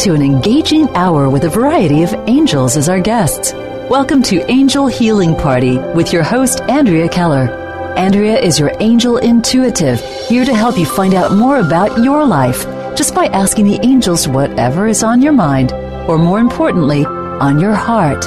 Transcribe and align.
To 0.00 0.14
an 0.14 0.22
engaging 0.22 0.88
hour 0.96 1.28
with 1.28 1.44
a 1.44 1.48
variety 1.50 2.02
of 2.02 2.14
angels 2.26 2.78
as 2.78 2.88
our 2.88 3.02
guests. 3.02 3.52
Welcome 3.52 4.22
to 4.22 4.50
Angel 4.50 4.86
Healing 4.86 5.36
Party 5.36 5.76
with 5.76 6.10
your 6.10 6.22
host, 6.22 6.62
Andrea 6.62 7.06
Keller. 7.06 7.50
Andrea 7.98 8.40
is 8.40 8.58
your 8.58 8.72
angel 8.80 9.18
intuitive, 9.18 10.00
here 10.26 10.46
to 10.46 10.54
help 10.54 10.78
you 10.78 10.86
find 10.86 11.12
out 11.12 11.36
more 11.36 11.58
about 11.58 12.02
your 12.02 12.24
life 12.24 12.64
just 12.96 13.14
by 13.14 13.26
asking 13.26 13.66
the 13.66 13.78
angels 13.84 14.26
whatever 14.26 14.86
is 14.86 15.02
on 15.02 15.20
your 15.20 15.34
mind, 15.34 15.72
or 16.08 16.16
more 16.16 16.38
importantly, 16.38 17.04
on 17.04 17.60
your 17.60 17.74
heart. 17.74 18.26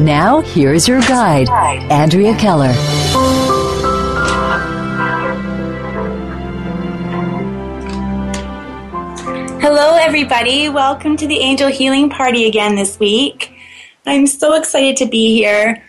Now, 0.00 0.40
here 0.40 0.72
is 0.72 0.88
your 0.88 1.00
guide, 1.02 1.48
Andrea 1.92 2.36
Keller. 2.36 2.74
Hello, 9.70 9.96
everybody. 9.96 10.70
Welcome 10.70 11.18
to 11.18 11.26
the 11.26 11.40
Angel 11.40 11.68
Healing 11.68 12.08
Party 12.08 12.46
again 12.46 12.74
this 12.74 12.98
week. 12.98 13.52
I'm 14.06 14.26
so 14.26 14.54
excited 14.54 14.96
to 14.96 15.06
be 15.06 15.34
here. 15.34 15.84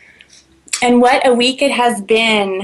And 0.81 0.99
what 0.99 1.25
a 1.25 1.33
week 1.33 1.61
it 1.61 1.72
has 1.72 2.02
been. 2.02 2.61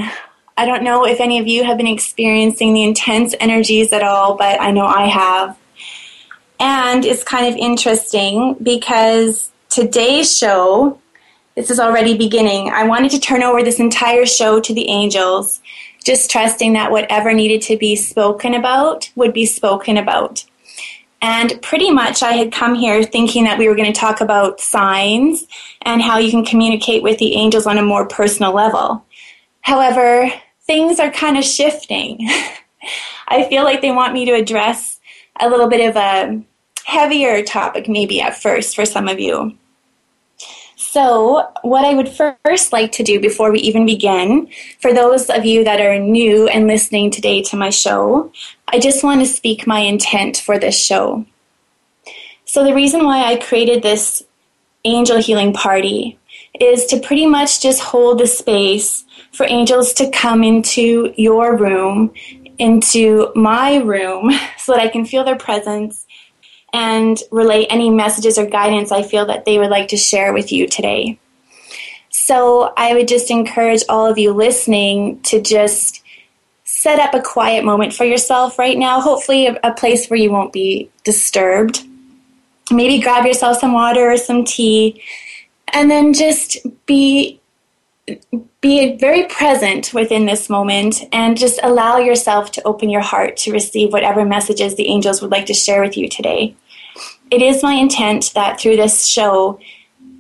I 0.58 0.66
don't 0.66 0.84
know 0.84 1.06
if 1.06 1.22
any 1.22 1.40
of 1.40 1.48
you 1.48 1.64
have 1.64 1.78
been 1.78 1.88
experiencing 1.88 2.74
the 2.74 2.84
intense 2.84 3.34
energies 3.40 3.94
at 3.94 4.04
all, 4.04 4.36
but 4.36 4.60
I 4.60 4.72
know 4.72 4.86
I 4.86 5.08
have. 5.08 5.58
And 6.60 7.06
it's 7.06 7.24
kind 7.24 7.48
of 7.48 7.56
interesting 7.56 8.56
because 8.62 9.54
today's 9.70 10.38
show, 10.38 11.00
this 11.56 11.72
is 11.72 11.80
already 11.80 12.18
beginning. 12.18 12.72
I 12.72 12.84
wanted 12.84 13.12
to 13.12 13.22
turn 13.22 13.42
over 13.42 13.64
this 13.64 13.80
entire 13.80 14.26
show 14.26 14.60
to 14.60 14.74
the 14.74 14.90
angels, 14.90 15.62
just 16.04 16.30
trusting 16.30 16.74
that 16.74 16.92
whatever 16.92 17.32
needed 17.32 17.62
to 17.62 17.78
be 17.78 17.96
spoken 17.96 18.54
about 18.54 19.10
would 19.16 19.32
be 19.32 19.46
spoken 19.46 19.96
about. 19.96 20.44
And 21.22 21.60
pretty 21.62 21.92
much 21.92 22.22
I 22.22 22.34
had 22.34 22.52
come 22.52 22.76
here 22.76 23.04
thinking 23.04 23.46
that 23.46 23.58
we 23.58 23.68
were 23.68 23.76
going 23.76 23.92
to 23.92 24.00
talk 24.00 24.22
about 24.22 24.60
signs 24.60 25.46
and 25.82 26.02
how 26.02 26.18
you 26.18 26.30
can 26.30 26.46
communicate 26.46 27.04
with 27.04 27.18
the 27.18 27.36
angels 27.36 27.66
on 27.66 27.78
a 27.78 27.84
more 27.84 28.08
personal 28.08 28.54
level. 28.54 29.04
However, 29.62 30.32
things 30.62 31.00
are 31.00 31.12
kind 31.12 31.38
of 31.38 31.44
shifting. 31.44 32.30
I 33.28 33.48
feel 33.50 33.64
like 33.64 33.82
they 33.82 33.92
want 33.92 34.14
me 34.14 34.26
to 34.26 34.34
address 34.34 35.00
a 35.40 35.50
little 35.50 35.68
bit 35.68 35.90
of 35.90 35.96
a 35.96 36.42
heavier 36.86 37.44
topic, 37.44 37.90
maybe 37.90 38.22
at 38.22 38.40
first, 38.40 38.76
for 38.76 38.86
some 38.86 39.08
of 39.08 39.20
you. 39.20 39.58
So, 40.96 41.46
what 41.62 41.84
I 41.84 41.94
would 41.94 42.08
first 42.08 42.72
like 42.72 42.94
to 42.94 43.04
do 43.04 43.20
before 43.20 43.52
we 43.52 43.60
even 43.60 43.86
begin, 43.86 44.48
for 44.80 44.94
those 44.94 45.30
of 45.30 45.44
you 45.44 45.66
that 45.66 45.82
are 45.82 46.00
new 46.00 46.48
and 46.48 46.68
listening 46.68 47.12
today 47.12 47.42
to 47.42 47.58
my 47.58 47.70
show, 47.70 48.32
I 48.70 48.80
just 48.80 49.04
want 49.04 49.20
to 49.20 49.28
speak 49.28 49.68
my 49.68 49.80
intent 49.80 50.38
for 50.38 50.58
this 50.58 50.82
show. 50.82 51.26
So, 52.46 52.64
the 52.64 52.74
reason 52.74 53.04
why 53.04 53.26
I 53.26 53.36
created 53.36 53.84
this 53.84 54.24
angel 54.86 55.18
healing 55.18 55.52
party 55.52 56.18
is 56.62 56.86
to 56.86 57.02
pretty 57.02 57.26
much 57.26 57.62
just 57.62 57.82
hold 57.82 58.20
the 58.20 58.28
space 58.28 59.04
for 59.34 59.46
angels 59.46 59.92
to 59.96 60.10
come 60.12 60.46
into 60.46 61.14
your 61.18 61.58
room, 61.58 62.14
into 62.58 63.34
my 63.36 63.80
room, 63.80 64.32
so 64.58 64.72
that 64.72 64.82
I 64.82 64.88
can 64.88 65.04
feel 65.04 65.26
their 65.26 65.36
presence 65.36 66.05
and 66.76 67.18
relay 67.32 67.64
any 67.68 67.90
messages 67.90 68.38
or 68.38 68.46
guidance 68.46 68.92
I 68.92 69.02
feel 69.02 69.26
that 69.28 69.46
they 69.46 69.58
would 69.58 69.70
like 69.70 69.88
to 69.90 69.98
share 69.98 70.34
with 70.34 70.52
you 70.52 70.68
today. 70.68 71.18
So 72.10 72.74
I 72.76 72.94
would 72.94 73.08
just 73.08 73.32
encourage 73.32 73.84
all 73.88 74.06
of 74.06 74.18
you 74.18 74.34
listening 74.34 75.22
to 75.22 75.42
just 75.42 76.04
set 76.66 77.00
up 77.00 77.14
a 77.14 77.22
quiet 77.22 77.64
moment 77.64 77.94
for 77.94 78.04
yourself 78.04 78.60
right 78.60 78.78
now, 78.78 79.00
hopefully, 79.00 79.48
a, 79.48 79.58
a 79.64 79.74
place 79.74 80.10
where 80.10 80.20
you 80.20 80.30
won't 80.32 80.52
be 80.52 80.90
disturbed. 81.06 81.86
Maybe 82.70 83.02
grab 83.02 83.26
yourself 83.26 83.60
some 83.60 83.72
water 83.72 84.12
or 84.12 84.18
some 84.18 84.44
tea, 84.44 85.02
and 85.70 85.90
then 85.90 86.14
just 86.14 86.58
be 86.86 87.40
be 88.60 88.98
very 88.98 89.24
present 89.26 89.94
within 89.94 90.26
this 90.26 90.50
moment 90.50 91.04
and 91.12 91.38
just 91.38 91.60
allow 91.64 91.98
yourself 91.98 92.52
to 92.52 92.64
open 92.64 92.90
your 92.90 93.02
heart 93.02 93.38
to 93.38 93.52
receive 93.52 93.94
whatever 93.94 94.26
messages 94.26 94.76
the 94.76 94.88
angels 94.88 95.22
would 95.22 95.32
like 95.32 95.48
to 95.48 95.54
share 95.54 95.82
with 95.82 95.98
you 95.98 96.08
today 96.08 96.56
it 97.32 97.42
is 97.42 97.64
my 97.64 97.74
intent 97.74 98.32
that 98.36 98.60
through 98.60 98.78
this 98.78 99.06
show, 99.06 99.60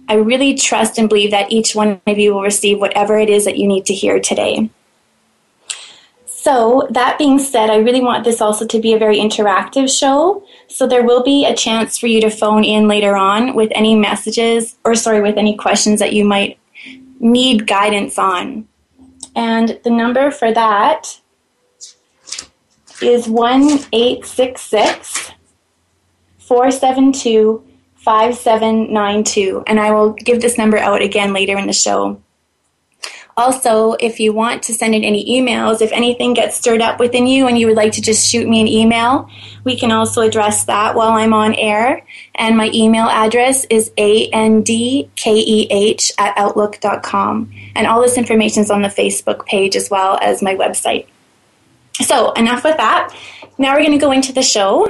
I 0.07 0.16
really 0.16 0.53
trust 0.55 0.97
and 0.97 1.09
believe 1.09 1.31
that 1.31 1.51
each 1.51 1.75
one 1.75 2.01
of 2.05 2.17
you 2.17 2.33
will 2.33 2.41
receive 2.41 2.79
whatever 2.79 3.17
it 3.17 3.29
is 3.29 3.45
that 3.45 3.57
you 3.57 3.67
need 3.67 3.85
to 3.88 3.93
hear 3.93 4.19
today. 4.19 4.69
So, 6.27 6.88
that 6.91 7.17
being 7.17 7.39
said, 7.39 7.71
I 7.71 7.77
really 7.77 8.01
want 8.01 8.23
this 8.23 8.39
also 8.39 8.67
to 8.67 8.79
be 8.79 8.94
a 8.94 8.99
very 8.99 9.17
interactive 9.17 9.89
show. 9.89 10.45
So, 10.67 10.85
there 10.85 11.03
will 11.03 11.23
be 11.23 11.44
a 11.44 11.55
chance 11.55 11.97
for 11.97 12.05
you 12.05 12.21
to 12.21 12.29
phone 12.29 12.63
in 12.63 12.88
later 12.88 13.15
on 13.15 13.55
with 13.55 13.71
any 13.73 13.95
messages 13.95 14.75
or, 14.85 14.94
sorry, 14.94 15.21
with 15.21 15.38
any 15.38 15.57
questions 15.57 15.99
that 15.99 16.13
you 16.13 16.23
might 16.23 16.59
need 17.19 17.65
guidance 17.65 18.19
on. 18.19 18.67
And 19.35 19.79
the 19.83 19.89
number 19.89 20.29
for 20.29 20.53
that 20.53 21.19
is 23.01 23.27
1 23.27 23.61
866 23.91 25.31
472 26.47 27.63
5792. 27.97 29.63
And 29.66 29.79
I 29.79 29.91
will 29.91 30.13
give 30.13 30.41
this 30.41 30.57
number 30.57 30.78
out 30.78 31.01
again 31.01 31.33
later 31.33 31.57
in 31.57 31.66
the 31.66 31.73
show. 31.73 32.22
Also, 33.38 33.94
if 34.00 34.22
you 34.22 34.31
want 34.31 34.63
to 34.63 34.73
send 34.73 34.95
in 34.95 35.03
any 35.03 35.25
emails, 35.41 35.81
if 35.81 35.91
anything 35.91 36.33
gets 36.33 36.56
stirred 36.56 36.81
up 36.81 37.01
within 37.01 37.28
you 37.28 37.47
and 37.47 37.57
you 37.57 37.67
would 37.67 37.75
like 37.75 37.91
to 37.91 38.01
just 38.01 38.29
shoot 38.29 38.47
me 38.47 38.61
an 38.61 38.67
email, 38.67 39.29
we 39.66 39.78
can 39.78 39.91
also 39.91 40.22
address 40.22 40.63
that 40.66 40.95
while 40.95 41.11
I'm 41.11 41.33
on 41.33 41.53
air. 41.56 42.06
And 42.35 42.56
my 42.56 42.69
email 42.73 43.07
address 43.07 43.66
is 43.66 43.89
andkeh 43.97 45.09
at 46.17 46.38
outlook.com. 46.38 47.51
And 47.75 47.88
all 47.88 48.01
this 48.01 48.17
information 48.17 48.63
is 48.63 48.72
on 48.72 48.83
the 48.83 48.88
Facebook 48.88 49.45
page 49.45 49.75
as 49.75 49.89
well 49.89 50.17
as 50.22 50.41
my 50.41 50.56
website. 50.56 51.07
So, 51.94 52.31
enough 52.33 52.63
with 52.63 52.77
that. 52.77 53.13
Now 53.57 53.73
we're 53.73 53.81
going 53.81 53.91
to 53.91 53.97
go 53.97 54.12
into 54.12 54.31
the 54.31 54.44
show. 54.44 54.88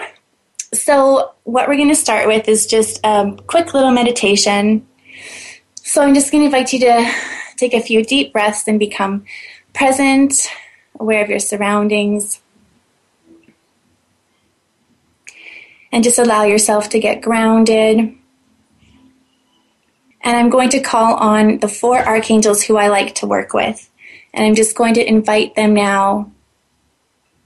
So, 0.76 1.34
what 1.44 1.68
we're 1.68 1.78
going 1.78 1.90
to 1.90 1.96
start 1.96 2.28
with 2.28 2.48
is 2.48 2.68
just 2.68 3.00
a 3.04 3.36
quick 3.48 3.74
little 3.74 3.92
meditation. 3.92 4.86
So, 5.76 6.02
I'm 6.02 6.14
just 6.14 6.32
going 6.32 6.42
to 6.42 6.46
invite 6.46 6.74
you 6.74 6.80
to 6.80 7.12
take 7.58 7.74
a 7.74 7.82
few 7.82 8.04
deep 8.04 8.34
breaths 8.34 8.68
and 8.68 8.80
become 8.80 9.26
present, 9.74 10.48
aware 11.00 11.24
of 11.24 11.30
your 11.30 11.40
surroundings. 11.40 12.42
And 15.92 16.04
just 16.04 16.20
allow 16.20 16.44
yourself 16.44 16.90
to 16.90 17.00
get 17.00 17.22
grounded. 17.22 18.00
And 20.22 20.38
I'm 20.38 20.50
going 20.50 20.70
to 20.70 20.82
call 20.82 21.16
on 21.16 21.60
the 21.60 21.68
four 21.70 22.00
archangels 22.00 22.64
who 22.64 22.78
I 22.78 22.88
like 22.88 23.16
to 23.16 23.28
work 23.28 23.54
with. 23.54 23.90
And 24.34 24.46
I'm 24.46 24.56
just 24.56 24.76
going 24.76 24.96
to 24.96 25.08
invite 25.08 25.56
them 25.56 25.74
now 25.74 26.32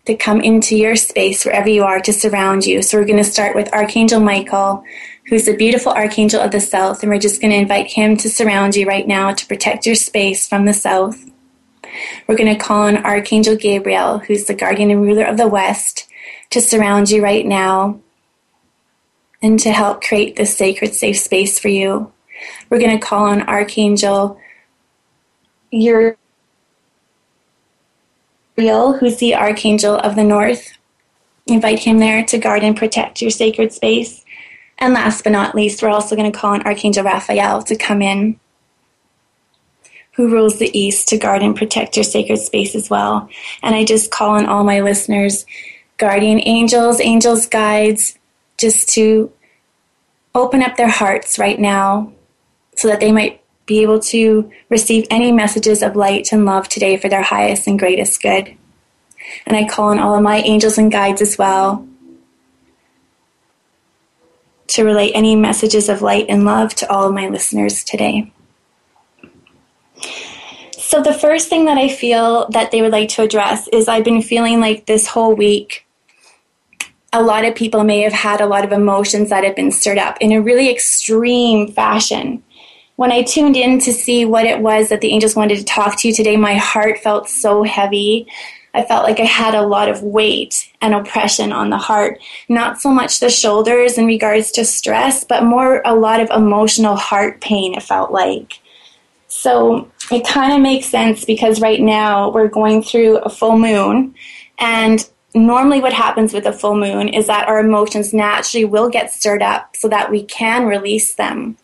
to 0.05 0.15
come 0.15 0.41
into 0.41 0.75
your 0.75 0.95
space 0.95 1.45
wherever 1.45 1.69
you 1.69 1.83
are 1.83 1.99
to 1.99 2.13
surround 2.13 2.65
you. 2.65 2.81
So 2.81 2.97
we're 2.97 3.05
going 3.05 3.17
to 3.17 3.23
start 3.23 3.55
with 3.55 3.71
Archangel 3.73 4.19
Michael, 4.19 4.83
who's 5.27 5.45
the 5.45 5.55
beautiful 5.55 5.91
Archangel 5.91 6.41
of 6.41 6.51
the 6.51 6.59
South, 6.59 7.03
and 7.03 7.11
we're 7.11 7.19
just 7.19 7.41
going 7.41 7.51
to 7.51 7.57
invite 7.57 7.87
him 7.87 8.17
to 8.17 8.29
surround 8.29 8.75
you 8.75 8.87
right 8.87 9.07
now 9.07 9.31
to 9.31 9.45
protect 9.45 9.85
your 9.85 9.95
space 9.95 10.47
from 10.47 10.65
the 10.65 10.73
South. 10.73 11.23
We're 12.27 12.37
going 12.37 12.55
to 12.55 12.63
call 12.63 12.87
on 12.87 13.05
Archangel 13.05 13.55
Gabriel, 13.55 14.19
who's 14.19 14.45
the 14.45 14.53
guardian 14.53 14.91
and 14.91 15.01
ruler 15.01 15.25
of 15.25 15.37
the 15.37 15.47
West, 15.47 16.07
to 16.51 16.61
surround 16.61 17.09
you 17.09 17.23
right 17.23 17.45
now 17.45 17.99
and 19.41 19.59
to 19.59 19.71
help 19.71 20.03
create 20.03 20.35
this 20.35 20.55
sacred, 20.55 20.93
safe 20.93 21.17
space 21.17 21.59
for 21.59 21.69
you. 21.69 22.11
We're 22.69 22.79
going 22.79 22.97
to 22.97 23.05
call 23.05 23.25
on 23.25 23.43
Archangel 23.43 24.39
who's 28.59 29.17
the 29.17 29.35
Archangel 29.35 29.95
of 29.95 30.15
the 30.15 30.23
North. 30.23 30.71
Invite 31.47 31.79
him 31.79 32.00
there 32.00 32.23
to 32.25 32.38
guard 32.38 32.63
and 32.63 32.75
protect 32.75 33.21
your 33.21 33.31
sacred 33.31 33.71
space. 33.71 34.23
And 34.77 34.94
last 34.94 35.23
but 35.23 35.31
not 35.31 35.56
least, 35.56 35.81
we're 35.81 35.89
also 35.89 36.15
going 36.15 36.31
to 36.31 36.38
call 36.38 36.53
on 36.53 36.63
Archangel 36.63 37.03
Raphael 37.03 37.63
to 37.63 37.75
come 37.75 38.01
in, 38.01 38.39
who 40.13 40.29
rules 40.29 40.59
the 40.59 40.77
east, 40.77 41.07
to 41.09 41.17
guard 41.17 41.41
and 41.41 41.56
protect 41.56 41.95
your 41.97 42.03
sacred 42.03 42.38
space 42.38 42.75
as 42.75 42.89
well. 42.89 43.29
And 43.63 43.75
I 43.75 43.85
just 43.85 44.11
call 44.11 44.31
on 44.31 44.45
all 44.45 44.63
my 44.63 44.81
listeners, 44.81 45.45
guardian 45.97 46.41
angels, 46.44 47.00
angels, 47.00 47.45
guides, 47.45 48.17
just 48.57 48.89
to 48.89 49.31
open 50.35 50.61
up 50.61 50.75
their 50.77 50.89
hearts 50.89 51.39
right 51.39 51.59
now 51.59 52.11
so 52.75 52.88
that 52.88 53.00
they 53.00 53.11
might 53.11 53.41
be 53.69 53.83
able 53.83 54.00
to 54.00 54.51
receive 54.69 55.06
any 55.12 55.31
messages 55.31 55.83
of 55.83 55.95
light 55.95 56.33
and 56.33 56.44
love 56.44 56.68
today 56.68 56.98
for 56.98 57.07
their 57.07 57.21
highest 57.21 57.68
and 57.68 57.77
greatest 57.77 58.19
good. 58.21 58.57
And 59.45 59.56
I 59.56 59.68
call 59.68 59.89
on 59.89 60.00
all 60.00 60.16
of 60.16 60.24
my 60.24 60.38
angels 60.38 60.80
and 60.80 60.92
guides 60.92 61.21
as 61.21 61.38
well 61.38 61.88
to 64.68 64.83
relay 64.83 65.12
any 65.12 65.36
messages 65.36 65.88
of 65.88 66.01
light 66.01 66.25
and 66.30 66.45
love 66.45 66.74
to 66.75 66.92
all 66.92 67.07
of 67.07 67.13
my 67.13 67.30
listeners 67.30 67.83
today. 67.83 68.31
So, 70.80 71.04
the 71.04 71.13
first 71.13 71.48
thing 71.48 71.66
that 71.66 71.77
I 71.77 71.89
feel 71.89 72.48
that 72.50 72.71
they 72.71 72.81
would 72.81 72.92
like 72.92 73.10
to 73.10 73.21
address 73.21 73.68
is 73.68 73.88
I've 73.88 74.04
been 74.04 74.24
feeling 74.24 74.60
like 74.60 74.88
this 74.88 75.06
whole 75.06 75.36
week, 75.36 75.86
a 77.13 77.21
lot 77.21 77.45
of 77.45 77.54
people 77.54 77.83
may 77.83 78.01
have 78.01 78.13
had 78.13 78.42
a 78.42 78.48
lot 78.48 78.66
of 78.66 78.71
emotions 78.71 79.30
that 79.30 79.44
have 79.44 79.56
been 79.56 79.71
stirred 79.71 80.00
up 80.00 80.18
in 80.19 80.31
a 80.31 80.42
really 80.42 80.71
extreme 80.71 81.71
fashion. 81.71 82.44
When 82.99 83.13
I 83.13 83.21
tuned 83.21 83.55
in 83.55 83.79
to 83.79 83.93
see 83.93 84.25
what 84.25 84.45
it 84.45 84.59
was 84.59 84.89
that 84.89 84.99
the 84.99 85.13
angels 85.13 85.33
wanted 85.33 85.57
to 85.57 85.63
talk 85.63 85.97
to 85.99 86.09
you 86.09 86.13
today, 86.13 86.35
my 86.35 86.55
heart 86.55 86.99
felt 86.99 87.29
so 87.29 87.63
heavy. 87.63 88.27
I 88.73 88.83
felt 88.83 89.05
like 89.05 89.21
I 89.21 89.23
had 89.23 89.55
a 89.55 89.65
lot 89.65 89.87
of 89.87 90.03
weight 90.03 90.69
and 90.81 90.93
oppression 90.93 91.53
on 91.53 91.69
the 91.69 91.77
heart. 91.77 92.19
Not 92.49 92.81
so 92.81 92.89
much 92.89 93.21
the 93.21 93.29
shoulders 93.29 93.97
in 93.97 94.05
regards 94.05 94.51
to 94.51 94.65
stress, 94.65 95.23
but 95.23 95.45
more 95.45 95.81
a 95.85 95.95
lot 95.95 96.19
of 96.19 96.29
emotional 96.29 96.97
heart 96.97 97.39
pain, 97.39 97.73
it 97.73 97.83
felt 97.83 98.11
like. 98.11 98.59
So 99.29 99.89
it 100.11 100.27
kind 100.27 100.51
of 100.51 100.59
makes 100.59 100.87
sense 100.87 101.23
because 101.23 101.61
right 101.61 101.79
now 101.79 102.29
we're 102.31 102.49
going 102.49 102.83
through 102.83 103.19
a 103.19 103.29
full 103.29 103.57
moon. 103.57 104.13
And 104.57 105.09
normally, 105.33 105.79
what 105.79 105.93
happens 105.93 106.33
with 106.33 106.45
a 106.45 106.51
full 106.51 106.75
moon 106.75 107.07
is 107.07 107.27
that 107.27 107.47
our 107.47 107.61
emotions 107.61 108.13
naturally 108.13 108.65
will 108.65 108.89
get 108.89 109.13
stirred 109.13 109.41
up 109.41 109.77
so 109.77 109.87
that 109.87 110.11
we 110.11 110.25
can 110.25 110.65
release 110.65 111.15
them. 111.15 111.55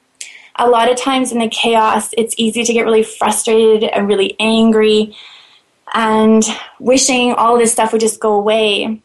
A 0.57 0.69
lot 0.69 0.89
of 0.89 0.97
times 0.97 1.31
in 1.31 1.39
the 1.39 1.49
chaos, 1.49 2.09
it's 2.17 2.35
easy 2.37 2.63
to 2.63 2.73
get 2.73 2.85
really 2.85 3.03
frustrated 3.03 3.83
and 3.89 4.07
really 4.07 4.35
angry 4.39 5.15
and 5.93 6.43
wishing 6.79 7.33
all 7.33 7.57
this 7.57 7.71
stuff 7.71 7.91
would 7.91 8.01
just 8.01 8.19
go 8.19 8.33
away. 8.33 9.01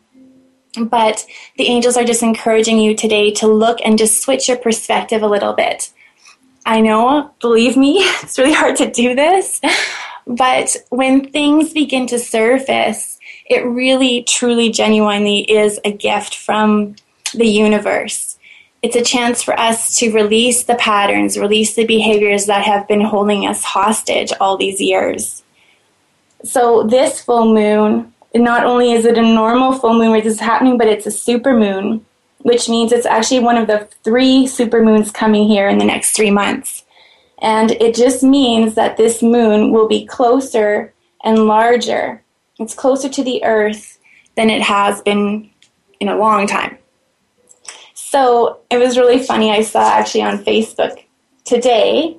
But 0.79 1.27
the 1.57 1.67
angels 1.67 1.97
are 1.97 2.05
just 2.05 2.23
encouraging 2.23 2.79
you 2.79 2.95
today 2.95 3.33
to 3.33 3.49
look 3.49 3.79
and 3.85 3.99
just 3.99 4.23
switch 4.23 4.49
your 4.49 4.57
perspective 4.57 5.23
a 5.23 5.29
little 5.29 5.53
bit. 5.53 5.93
I 6.65 6.81
know, 6.81 7.33
believe 7.41 7.77
me, 7.77 7.99
it's 8.23 8.39
really 8.39 8.53
hard 8.53 8.77
to 8.77 8.91
do 8.91 9.15
this. 9.15 9.61
But 10.27 10.77
when 10.91 11.31
things 11.31 11.73
begin 11.73 12.07
to 12.09 12.19
surface, 12.19 13.19
it 13.47 13.65
really, 13.65 14.23
truly, 14.23 14.71
genuinely 14.71 15.41
is 15.41 15.81
a 15.85 15.93
gift 15.93 16.37
from 16.37 16.95
the 17.35 17.49
universe. 17.49 18.39
It's 18.83 18.97
a 18.97 19.05
chance 19.05 19.43
for 19.43 19.59
us 19.59 19.97
to 19.97 20.13
release 20.13 20.65
the 20.65 20.75
patterns, 20.77 21.39
release 21.39 21.75
the 21.75 21.85
behaviors 21.85 22.47
that 22.47 22.65
have 22.65 22.89
been 22.89 23.03
holding 23.03 23.47
us 23.47 23.63
hostage 23.63 24.33
all 24.41 24.57
these 24.57 24.81
years. 24.81 25.43
So 26.45 26.85
this 26.85 27.21
full 27.21 27.53
moon, 27.53 28.15
not 28.35 28.65
only 28.65 28.93
is 28.93 29.05
it 29.05 29.19
a 29.19 29.23
normal 29.23 29.73
full 29.73 29.99
moon 29.99 30.11
where 30.11 30.23
this 30.23 30.35
is 30.35 30.41
happening, 30.41 30.79
but 30.79 30.89
it's 30.89 31.07
a 31.07 31.11
super 31.11 31.55
moon, 31.55 32.07
which 32.39 32.71
means 32.71 32.93
it's 32.93 33.05
actually 33.05 33.41
one 33.41 33.59
of 33.59 33.67
the 33.67 33.87
three 34.03 34.47
super 34.47 34.83
moons 34.83 35.11
coming 35.11 35.47
here 35.47 35.69
in 35.69 35.77
the 35.77 35.85
next 35.85 36.17
three 36.17 36.31
months. 36.31 36.85
And 37.43 37.73
it 37.73 37.95
just 37.95 38.23
means 38.23 38.75
that 38.77 38.97
this 38.97 39.23
moon 39.23 39.73
will 39.73 39.89
be 39.89 40.07
closer 40.07 40.95
and 41.23 41.47
larger. 41.47 42.23
It's 42.59 42.75
closer 42.75 43.09
to 43.11 43.25
the 43.25 43.45
Earth 43.45 43.99
than 44.37 44.49
it 44.49 44.63
has 44.63 45.03
been 45.03 45.51
in 45.99 46.09
a 46.09 46.17
long 46.17 46.47
time. 46.47 46.79
So 48.11 48.59
it 48.73 48.79
was 48.79 48.99
really 48.99 49.23
funny. 49.23 49.53
I 49.53 49.63
saw 49.63 49.89
actually 49.89 50.23
on 50.23 50.43
Facebook 50.43 51.05
today, 51.45 52.17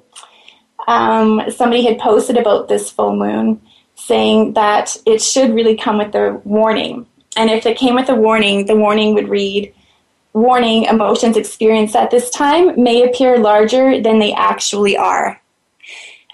um, 0.87 1.41
somebody 1.49 1.83
had 1.83 1.99
posted 1.99 2.37
about 2.37 2.69
this 2.69 2.89
full 2.89 3.13
moon 3.13 3.59
saying 3.95 4.53
that 4.53 4.95
it 5.05 5.21
should 5.21 5.53
really 5.53 5.75
come 5.75 5.97
with 5.97 6.15
a 6.15 6.39
warning. 6.45 7.07
And 7.35 7.49
if 7.49 7.65
it 7.65 7.77
came 7.77 7.95
with 7.95 8.07
a 8.07 8.15
warning, 8.15 8.67
the 8.67 8.75
warning 8.77 9.15
would 9.15 9.27
read, 9.27 9.73
Warning, 10.31 10.85
emotions 10.85 11.35
experienced 11.35 11.97
at 11.97 12.09
this 12.09 12.29
time 12.29 12.81
may 12.81 13.03
appear 13.03 13.37
larger 13.37 13.99
than 13.99 14.19
they 14.19 14.31
actually 14.31 14.95
are. 14.95 15.41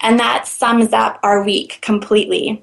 And 0.00 0.20
that 0.20 0.46
sums 0.46 0.92
up 0.92 1.18
our 1.24 1.42
week 1.42 1.80
completely. 1.82 2.62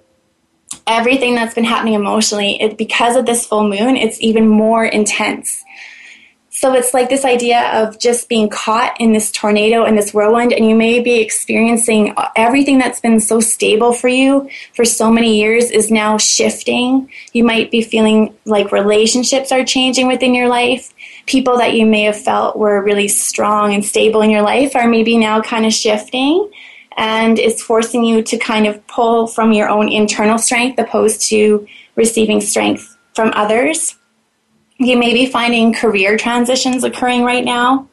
Everything 0.88 1.36
that's 1.36 1.56
been 1.56 1.66
happening 1.66 1.96
emotionally, 1.96 2.56
it, 2.62 2.78
because 2.78 3.18
of 3.18 3.26
this 3.26 3.46
full 3.46 3.68
moon, 3.68 3.98
it's 3.98 4.22
even 4.22 4.48
more 4.48 4.86
intense. 4.86 5.65
So 6.58 6.74
it's 6.74 6.94
like 6.94 7.10
this 7.10 7.26
idea 7.26 7.70
of 7.74 8.00
just 8.00 8.30
being 8.30 8.48
caught 8.48 8.96
in 9.02 9.12
this 9.12 9.30
tornado 9.30 9.84
and 9.84 9.98
this 9.98 10.14
whirlwind, 10.14 10.54
and 10.54 10.66
you 10.66 10.74
may 10.74 11.02
be 11.02 11.20
experiencing 11.20 12.16
everything 12.38 12.78
that's 12.78 13.02
been 13.02 13.20
so 13.20 13.42
stable 13.42 13.92
for 13.92 14.08
you 14.08 14.50
for 14.74 14.86
so 14.86 15.12
many 15.12 15.38
years 15.38 15.70
is 15.70 15.92
now 15.92 16.18
shifting. 16.18 17.10
You 17.34 17.44
might 17.44 17.72
be 17.72 17.82
feeling 17.82 18.34
like 18.46 18.72
relationships 18.72 19.52
are 19.52 19.66
changing 19.66 20.08
within 20.08 20.34
your 20.34 20.48
life. 20.48 20.94
People 21.26 21.58
that 21.58 21.74
you 21.74 21.86
may 21.86 22.04
have 22.04 22.18
felt 22.18 22.56
were 22.56 22.82
really 22.82 23.10
strong 23.10 23.74
and 23.74 23.84
stable 23.84 24.22
in 24.22 24.30
your 24.30 24.42
life 24.42 24.78
are 24.78 24.88
maybe 24.88 25.18
now 25.18 25.42
kind 25.42 25.66
of 25.66 25.74
shifting 25.74 26.50
and 26.96 27.38
it's 27.38 27.62
forcing 27.62 28.06
you 28.06 28.24
to 28.24 28.38
kind 28.38 28.66
of 28.66 28.88
pull 28.88 29.28
from 29.28 29.52
your 29.52 29.68
own 29.68 29.90
internal 29.90 30.38
strength 30.38 30.80
opposed 30.80 31.22
to 31.24 31.68
receiving 31.98 32.40
strength 32.40 32.96
from 33.14 33.34
others. 33.36 33.98
You 34.78 34.98
may 34.98 35.14
be 35.14 35.26
finding 35.26 35.74
career 35.74 36.18
transitions 36.18 36.84
occurring 36.84 37.24
right 37.24 37.46
now. 37.46 37.88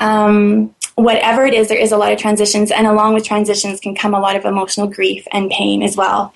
Um, 0.00 0.74
whatever 0.96 1.46
it 1.46 1.54
is, 1.54 1.68
there 1.68 1.78
is 1.78 1.92
a 1.92 1.96
lot 1.96 2.12
of 2.12 2.18
transitions, 2.18 2.70
and 2.70 2.86
along 2.86 3.14
with 3.14 3.24
transitions 3.24 3.80
can 3.80 3.94
come 3.94 4.14
a 4.14 4.20
lot 4.20 4.36
of 4.36 4.44
emotional 4.44 4.86
grief 4.86 5.26
and 5.32 5.50
pain 5.50 5.82
as 5.82 5.96
well. 5.96 6.34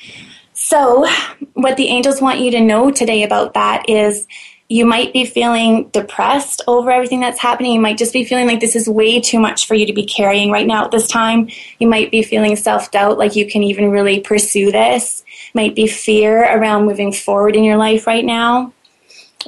So, 0.54 1.06
what 1.52 1.76
the 1.76 1.88
angels 1.88 2.22
want 2.22 2.40
you 2.40 2.50
to 2.52 2.60
know 2.60 2.90
today 2.90 3.24
about 3.24 3.54
that 3.54 3.88
is 3.90 4.26
you 4.68 4.84
might 4.84 5.12
be 5.12 5.24
feeling 5.24 5.88
depressed 5.90 6.62
over 6.66 6.90
everything 6.90 7.20
that's 7.20 7.38
happening. 7.38 7.72
You 7.72 7.80
might 7.80 7.98
just 7.98 8.12
be 8.12 8.24
feeling 8.24 8.46
like 8.46 8.60
this 8.60 8.74
is 8.74 8.88
way 8.88 9.20
too 9.20 9.38
much 9.38 9.66
for 9.66 9.74
you 9.74 9.86
to 9.86 9.92
be 9.92 10.04
carrying 10.04 10.50
right 10.50 10.66
now 10.66 10.84
at 10.84 10.90
this 10.90 11.06
time. 11.06 11.48
You 11.78 11.88
might 11.88 12.10
be 12.10 12.22
feeling 12.22 12.56
self 12.56 12.90
doubt, 12.90 13.18
like 13.18 13.36
you 13.36 13.46
can 13.46 13.62
even 13.62 13.90
really 13.90 14.20
pursue 14.20 14.72
this 14.72 15.24
might 15.56 15.74
be 15.74 15.88
fear 15.88 16.44
around 16.44 16.86
moving 16.86 17.12
forward 17.12 17.56
in 17.56 17.64
your 17.64 17.76
life 17.76 18.06
right 18.06 18.24
now. 18.24 18.72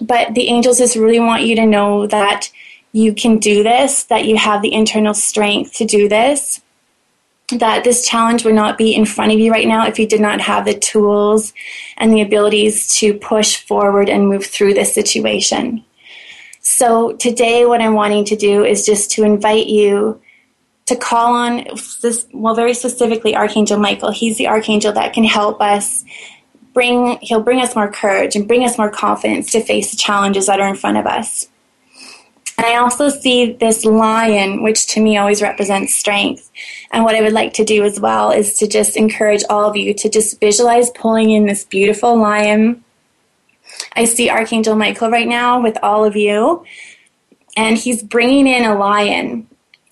But 0.01 0.35
the 0.35 0.49
angels 0.49 0.79
just 0.79 0.97
really 0.97 1.21
want 1.21 1.45
you 1.45 1.55
to 1.57 1.67
know 1.67 2.09
that 2.09 2.51
you 2.93 3.15
can 3.15 3.39
do 3.39 3.63
this, 3.63 4.05
that 4.05 4.25
you 4.25 4.37
have 4.37 4.63
the 4.63 4.73
internal 4.73 5.15
strength 5.15 5.75
to 5.75 5.85
do 5.85 6.09
this, 6.09 6.61
that 7.57 7.85
this 7.85 8.07
challenge 8.07 8.45
would 8.45 8.55
not 8.55 8.79
be 8.79 8.95
in 8.95 9.05
front 9.05 9.33
of 9.33 9.39
you 9.39 9.53
right 9.53 9.69
now 9.69 9.87
if 9.87 9.99
you 9.99 10.07
did 10.07 10.21
not 10.21 10.41
have 10.41 10.65
the 10.65 10.79
tools 10.79 11.53
and 11.97 12.13
the 12.13 12.23
abilities 12.23 12.89
to 12.97 13.15
push 13.15 13.57
forward 13.57 14.09
and 14.09 14.29
move 14.29 14.45
through 14.45 14.75
this 14.75 14.93
situation. 14.93 15.85
So, 16.61 17.13
today, 17.13 17.65
what 17.65 17.81
I'm 17.81 17.95
wanting 17.95 18.25
to 18.27 18.37
do 18.37 18.65
is 18.65 18.85
just 18.85 19.11
to 19.13 19.23
invite 19.23 19.69
you 19.69 20.21
to 20.89 20.97
call 20.97 21.35
on 21.35 21.67
this, 22.01 22.27
well, 22.33 22.55
very 22.55 22.73
specifically 22.73 23.37
Archangel 23.37 23.79
Michael. 23.79 24.11
He's 24.11 24.39
the 24.39 24.49
archangel 24.49 24.93
that 24.93 25.13
can 25.13 25.25
help 25.25 25.61
us 25.61 26.03
bring, 26.73 27.19
he'll 27.21 27.43
bring 27.43 27.61
us 27.61 27.77
more 27.77 27.93
courage 27.93 28.35
and 28.35 28.49
bring 28.49 28.65
us 28.65 28.79
more 28.79 28.91
confidence 28.91 29.53
to 29.53 29.61
face 29.61 29.91
the 29.91 29.99
challenges 29.99 30.47
that 30.47 30.61
are 30.61 30.69
in 30.69 30.77
front 30.77 30.97
of 30.97 31.07
us. 31.07 31.49
And 32.57 32.67
I 32.67 32.77
also 32.77 33.11
see 33.11 33.53
this 33.53 33.85
lion, 33.85 34.63
which 34.63 34.87
to 34.89 35.01
me 35.01 35.19
always 35.19 35.43
represents 35.43 35.95
strength. 35.95 36.51
And 36.91 37.05
what 37.05 37.15
I 37.15 37.21
would 37.21 37.35
like 37.35 37.53
to 37.55 37.65
do 37.65 37.85
as 37.85 38.01
well 38.01 38.31
is 38.31 38.57
to 38.57 38.67
just 38.67 38.97
encourage 38.97 39.45
all 39.51 39.69
of 39.69 39.77
you 39.77 39.93
to 39.95 40.09
just 40.09 40.41
visualize 40.41 40.91
pulling 40.91 41.31
in 41.31 41.47
this 41.47 41.65
beautiful 41.65 42.17
lion. 42.19 42.83
I 43.95 44.07
see 44.07 44.31
Archangel 44.31 44.75
Michael 44.75 45.11
right 45.11 45.29
now 45.29 45.61
with 45.63 45.77
all 45.83 46.05
of 46.05 46.17
you, 46.17 46.65
and 47.57 47.77
he's 47.77 48.03
bringing 48.03 48.47
in 48.47 48.65
a 48.65 48.77
lion 48.77 49.47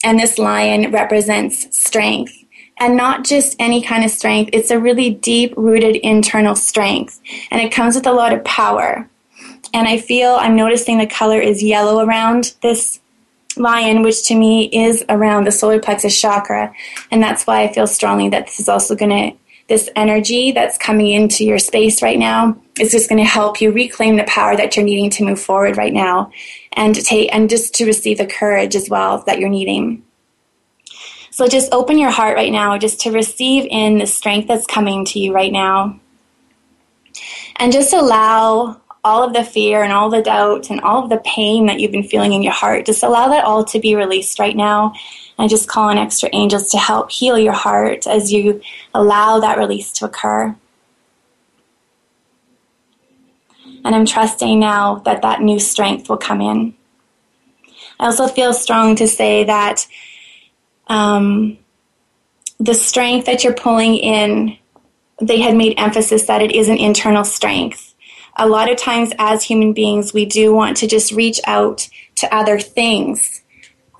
and 0.06 0.20
this 0.20 0.38
lion 0.38 0.92
represents 0.92 1.76
strength. 1.76 2.32
And 2.78 2.96
not 2.96 3.24
just 3.24 3.56
any 3.58 3.82
kind 3.82 4.04
of 4.04 4.10
strength, 4.12 4.50
it's 4.52 4.70
a 4.70 4.78
really 4.78 5.10
deep 5.10 5.52
rooted 5.56 5.96
internal 5.96 6.54
strength. 6.54 7.20
And 7.50 7.60
it 7.60 7.72
comes 7.72 7.96
with 7.96 8.06
a 8.06 8.12
lot 8.12 8.32
of 8.32 8.44
power. 8.44 9.10
And 9.74 9.88
I 9.88 9.98
feel 9.98 10.36
I'm 10.36 10.54
noticing 10.54 10.98
the 10.98 11.08
color 11.08 11.40
is 11.40 11.60
yellow 11.60 12.04
around 12.04 12.54
this 12.62 13.00
lion, 13.56 14.02
which 14.02 14.28
to 14.28 14.36
me 14.36 14.66
is 14.66 15.04
around 15.08 15.44
the 15.44 15.52
solar 15.52 15.80
plexus 15.80 16.18
chakra. 16.20 16.72
And 17.10 17.20
that's 17.20 17.44
why 17.44 17.62
I 17.62 17.72
feel 17.72 17.88
strongly 17.88 18.28
that 18.28 18.46
this 18.46 18.60
is 18.60 18.68
also 18.68 18.94
going 18.94 19.10
to, 19.10 19.36
this 19.68 19.90
energy 19.96 20.52
that's 20.52 20.78
coming 20.78 21.08
into 21.08 21.44
your 21.44 21.58
space 21.58 22.02
right 22.02 22.18
now 22.18 22.56
is 22.78 22.92
just 22.92 23.08
going 23.08 23.22
to 23.22 23.28
help 23.28 23.60
you 23.60 23.72
reclaim 23.72 24.16
the 24.16 24.24
power 24.24 24.56
that 24.56 24.76
you're 24.76 24.84
needing 24.84 25.10
to 25.10 25.24
move 25.24 25.40
forward 25.40 25.76
right 25.76 25.92
now 25.92 26.30
and 26.72 26.94
to 26.94 27.02
take 27.02 27.34
and 27.34 27.50
just 27.50 27.74
to 27.74 27.86
receive 27.86 28.18
the 28.18 28.26
courage 28.26 28.76
as 28.76 28.88
well 28.88 29.22
that 29.26 29.40
you're 29.40 29.48
needing. 29.48 30.04
So 31.30 31.48
just 31.48 31.72
open 31.74 31.98
your 31.98 32.10
heart 32.10 32.36
right 32.36 32.52
now 32.52 32.78
just 32.78 33.00
to 33.00 33.10
receive 33.10 33.66
in 33.70 33.98
the 33.98 34.06
strength 34.06 34.48
that's 34.48 34.66
coming 34.66 35.04
to 35.06 35.18
you 35.18 35.34
right 35.34 35.52
now. 35.52 35.98
And 37.56 37.72
just 37.72 37.92
allow 37.92 38.80
all 39.04 39.22
of 39.22 39.34
the 39.34 39.44
fear 39.44 39.82
and 39.82 39.92
all 39.92 40.10
the 40.10 40.22
doubt 40.22 40.70
and 40.70 40.80
all 40.80 41.04
of 41.04 41.10
the 41.10 41.22
pain 41.24 41.66
that 41.66 41.78
you've 41.78 41.92
been 41.92 42.02
feeling 42.02 42.32
in 42.32 42.42
your 42.42 42.52
heart, 42.52 42.86
just 42.86 43.02
allow 43.02 43.28
that 43.28 43.44
all 43.44 43.64
to 43.64 43.78
be 43.78 43.94
released 43.94 44.38
right 44.38 44.56
now. 44.56 44.94
And 45.38 45.50
just 45.50 45.68
call 45.68 45.90
on 45.90 45.98
extra 45.98 46.30
angels 46.32 46.70
to 46.70 46.78
help 46.78 47.10
heal 47.10 47.38
your 47.38 47.52
heart 47.52 48.06
as 48.06 48.32
you 48.32 48.62
allow 48.94 49.38
that 49.40 49.58
release 49.58 49.92
to 49.92 50.06
occur. 50.06 50.56
And 53.84 53.94
I'm 53.94 54.06
trusting 54.06 54.58
now 54.58 54.96
that 55.04 55.22
that 55.22 55.42
new 55.42 55.60
strength 55.60 56.08
will 56.08 56.16
come 56.16 56.40
in. 56.40 56.74
I 58.00 58.06
also 58.06 58.26
feel 58.26 58.52
strong 58.52 58.96
to 58.96 59.06
say 59.06 59.44
that 59.44 59.86
um, 60.88 61.58
the 62.58 62.74
strength 62.74 63.26
that 63.26 63.44
you're 63.44 63.54
pulling 63.54 63.94
in, 63.96 64.58
they 65.20 65.40
had 65.40 65.56
made 65.56 65.78
emphasis 65.78 66.24
that 66.24 66.42
it 66.42 66.52
is 66.52 66.68
an 66.68 66.78
internal 66.78 67.24
strength. 67.24 67.94
A 68.36 68.48
lot 68.48 68.70
of 68.70 68.76
times, 68.76 69.12
as 69.18 69.44
human 69.44 69.72
beings, 69.72 70.12
we 70.12 70.26
do 70.26 70.52
want 70.52 70.76
to 70.78 70.86
just 70.86 71.12
reach 71.12 71.40
out 71.46 71.88
to 72.16 72.34
other 72.34 72.58
things 72.58 73.42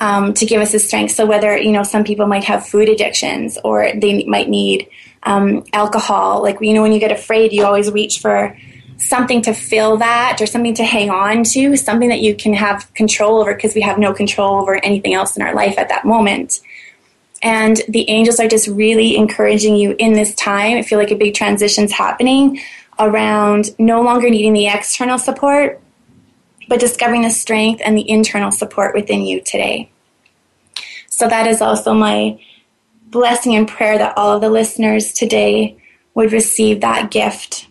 um, 0.01 0.35
to 0.35 0.47
give 0.47 0.61
us 0.61 0.73
the 0.73 0.79
strength. 0.79 1.13
So, 1.13 1.27
whether, 1.27 1.57
you 1.57 1.73
know, 1.73 1.83
some 1.83 2.05
people 2.05 2.27
might 2.27 2.45
have 2.45 2.67
food 2.67 2.89
addictions 2.89 3.59
or 3.65 3.91
they 3.95 4.25
might 4.25 4.49
need 4.49 4.89
um, 5.23 5.65
alcohol. 5.73 6.43
Like, 6.43 6.59
you 6.61 6.75
know, 6.75 6.83
when 6.83 6.93
you 6.93 7.01
get 7.01 7.13
afraid, 7.13 7.53
you 7.53 7.65
always 7.65 7.91
reach 7.91 8.21
for 8.21 8.57
something 8.99 9.43
to 9.43 9.53
fill 9.53 9.99
that 9.99 10.39
or 10.41 10.47
something 10.47 10.75
to 10.75 10.85
hang 10.85 11.11
on 11.11 11.45
to, 11.45 11.77
something 11.77 12.09
that 12.09 12.21
you 12.21 12.35
can 12.35 12.55
have 12.55 12.93
control 12.95 13.41
over 13.41 13.55
because 13.55 13.75
we 13.75 13.83
have 13.83 13.99
no 13.99 14.13
control 14.13 14.61
over 14.61 14.77
anything 14.77 15.15
else 15.15 15.37
in 15.37 15.43
our 15.43 15.55
life 15.55 15.79
at 15.79 15.89
that 15.89 16.05
moment. 16.05 16.61
And 17.43 17.81
the 17.89 18.09
angels 18.09 18.41
are 18.41 18.49
just 18.49 18.67
really 18.67 19.17
encouraging 19.17 19.77
you 19.77 19.95
in 19.99 20.15
this 20.15 20.35
time. 20.35 20.79
I 20.79 20.83
feel 20.83 20.99
like 20.99 21.11
a 21.11 21.17
big 21.17 21.35
transition's 21.35 21.93
happening 21.93 22.61
around 22.99 23.71
no 23.79 24.01
longer 24.01 24.31
needing 24.31 24.55
the 24.55 24.69
external 24.69 25.19
support, 25.19 25.81
but 26.69 26.81
discovering 26.81 27.23
the 27.23 27.31
strength 27.31 27.81
and 27.85 27.97
the 27.97 28.09
internal 28.09 28.51
support 28.51 28.95
within 28.95 29.23
you 29.23 29.41
today. 29.41 29.91
So 31.09 31.29
that 31.29 31.47
is 31.47 31.63
also 31.63 31.95
my 31.95 32.39
blessing 33.07 33.55
and 33.55 33.69
prayer 33.69 33.99
that 33.99 34.17
all 34.17 34.35
of 34.35 34.41
the 34.41 34.51
listeners 34.51 35.13
today 35.13 35.77
would 36.15 36.33
receive 36.33 36.81
that 36.81 37.11
gift 37.11 37.69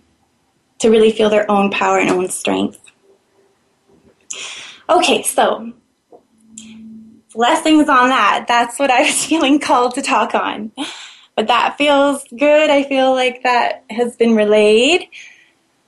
to 0.80 0.90
really 0.90 1.12
feel 1.12 1.30
their 1.30 1.50
own 1.50 1.70
power 1.72 2.00
and 2.00 2.10
own 2.10 2.30
strength. 2.30 2.80
Okay, 4.90 5.24
so 5.24 5.74
blessings 7.34 7.90
on 7.90 8.10
that. 8.10 8.46
That's 8.48 8.80
what 8.80 8.92
I 8.92 9.02
was 9.02 9.26
feeling 9.28 9.60
called 9.60 9.96
to 9.96 10.02
talk 10.02 10.34
on. 10.34 10.72
But 11.36 11.48
that 11.48 11.78
feels 11.78 12.24
good. 12.38 12.70
I 12.70 12.84
feel 12.84 13.14
like 13.14 13.44
that 13.44 13.84
has 13.90 14.16
been 14.16 14.36
relayed. 14.36 15.08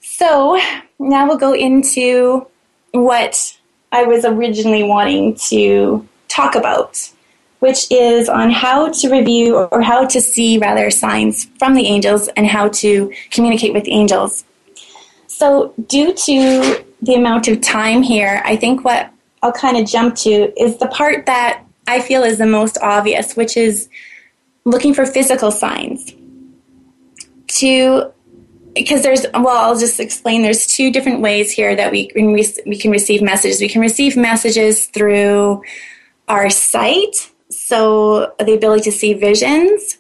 So 0.02 0.60
now 1.00 1.28
we'll 1.28 1.38
go 1.38 1.54
into 1.54 2.48
what 3.04 3.58
I 3.92 4.04
was 4.04 4.26
originally 4.26 4.84
wanting 4.84 5.36
to 5.50 6.08
talk 6.28 6.56
about, 6.56 7.12
which 7.60 7.92
is 7.92 8.30
on 8.30 8.52
how 8.52 8.90
to 8.90 9.10
review 9.10 9.58
or 9.58 9.82
how 9.82 10.06
to 10.06 10.22
see 10.22 10.58
rather 10.58 10.90
signs 10.92 11.46
from 11.58 11.74
the 11.74 11.88
angels 11.88 12.28
and 12.30 12.48
how 12.48 12.70
to 12.70 13.12
communicate 13.32 13.74
with 13.74 13.86
the 13.86 13.92
angels. 13.92 14.44
So, 15.28 15.74
due 15.88 16.14
to 16.14 16.86
the 17.02 17.14
amount 17.14 17.48
of 17.48 17.62
time 17.62 18.02
here, 18.02 18.42
I 18.44 18.56
think 18.56 18.84
what 18.84 19.12
I'll 19.44 19.52
kind 19.52 19.78
of 19.78 19.86
jump 19.86 20.16
to 20.16 20.62
is 20.62 20.78
the 20.78 20.88
part 20.88 21.26
that 21.28 21.64
I 21.88 22.02
feel 22.02 22.24
is 22.24 22.38
the 22.38 22.46
most 22.46 22.78
obvious, 22.82 23.36
which 23.36 23.56
is 23.56 23.88
looking 24.66 24.94
for 24.94 25.06
physical 25.06 25.52
signs. 25.52 26.14
To 27.60 28.12
because 28.78 29.04
there's 29.04 29.26
well, 29.34 29.50
I'll 29.50 29.80
just 29.80 30.00
explain. 30.00 30.42
There's 30.42 30.68
two 30.68 30.92
different 30.92 31.22
ways 31.22 31.52
here 31.52 31.76
that 31.76 31.92
we 31.92 32.08
can 32.08 32.34
we 32.34 32.78
can 32.78 32.92
receive 32.92 33.22
messages. 33.22 33.62
We 33.62 33.70
can 33.70 33.82
receive 33.82 34.16
messages 34.18 34.88
through 34.88 35.64
our 36.28 36.50
sight, 36.50 37.32
so 37.50 38.34
the 38.40 38.54
ability 38.54 38.84
to 38.84 38.92
see 38.92 39.14
visions, 39.14 39.98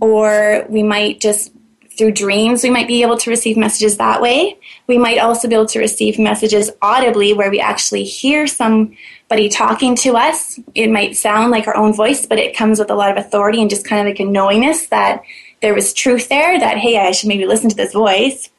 or 0.00 0.66
we 0.68 0.82
might 0.82 1.20
just 1.20 1.52
through 2.00 2.12
dreams, 2.12 2.62
we 2.62 2.70
might 2.70 2.88
be 2.88 3.02
able 3.02 3.18
to 3.18 3.28
receive 3.28 3.58
messages 3.58 3.98
that 3.98 4.22
way. 4.22 4.58
We 4.86 4.96
might 4.96 5.18
also 5.18 5.46
be 5.46 5.54
able 5.54 5.66
to 5.66 5.78
receive 5.78 6.18
messages 6.18 6.70
audibly 6.80 7.34
where 7.34 7.50
we 7.50 7.60
actually 7.60 8.04
hear 8.04 8.46
somebody 8.46 9.50
talking 9.50 9.96
to 9.96 10.16
us. 10.16 10.58
It 10.74 10.90
might 10.90 11.18
sound 11.18 11.50
like 11.50 11.66
our 11.66 11.76
own 11.76 11.92
voice, 11.92 12.24
but 12.24 12.38
it 12.38 12.56
comes 12.56 12.78
with 12.78 12.90
a 12.90 12.94
lot 12.94 13.10
of 13.10 13.22
authority 13.22 13.60
and 13.60 13.68
just 13.68 13.86
kind 13.86 14.00
of 14.00 14.10
like 14.10 14.18
a 14.18 14.24
knowingness 14.24 14.86
that 14.86 15.22
there 15.62 15.74
was 15.74 15.92
truth 15.92 16.28
there, 16.28 16.58
that, 16.58 16.78
hey, 16.78 16.98
I 16.98 17.12
should 17.12 17.28
maybe 17.28 17.46
listen 17.46 17.70
to 17.70 17.76
this 17.76 17.92
voice. 17.92 18.50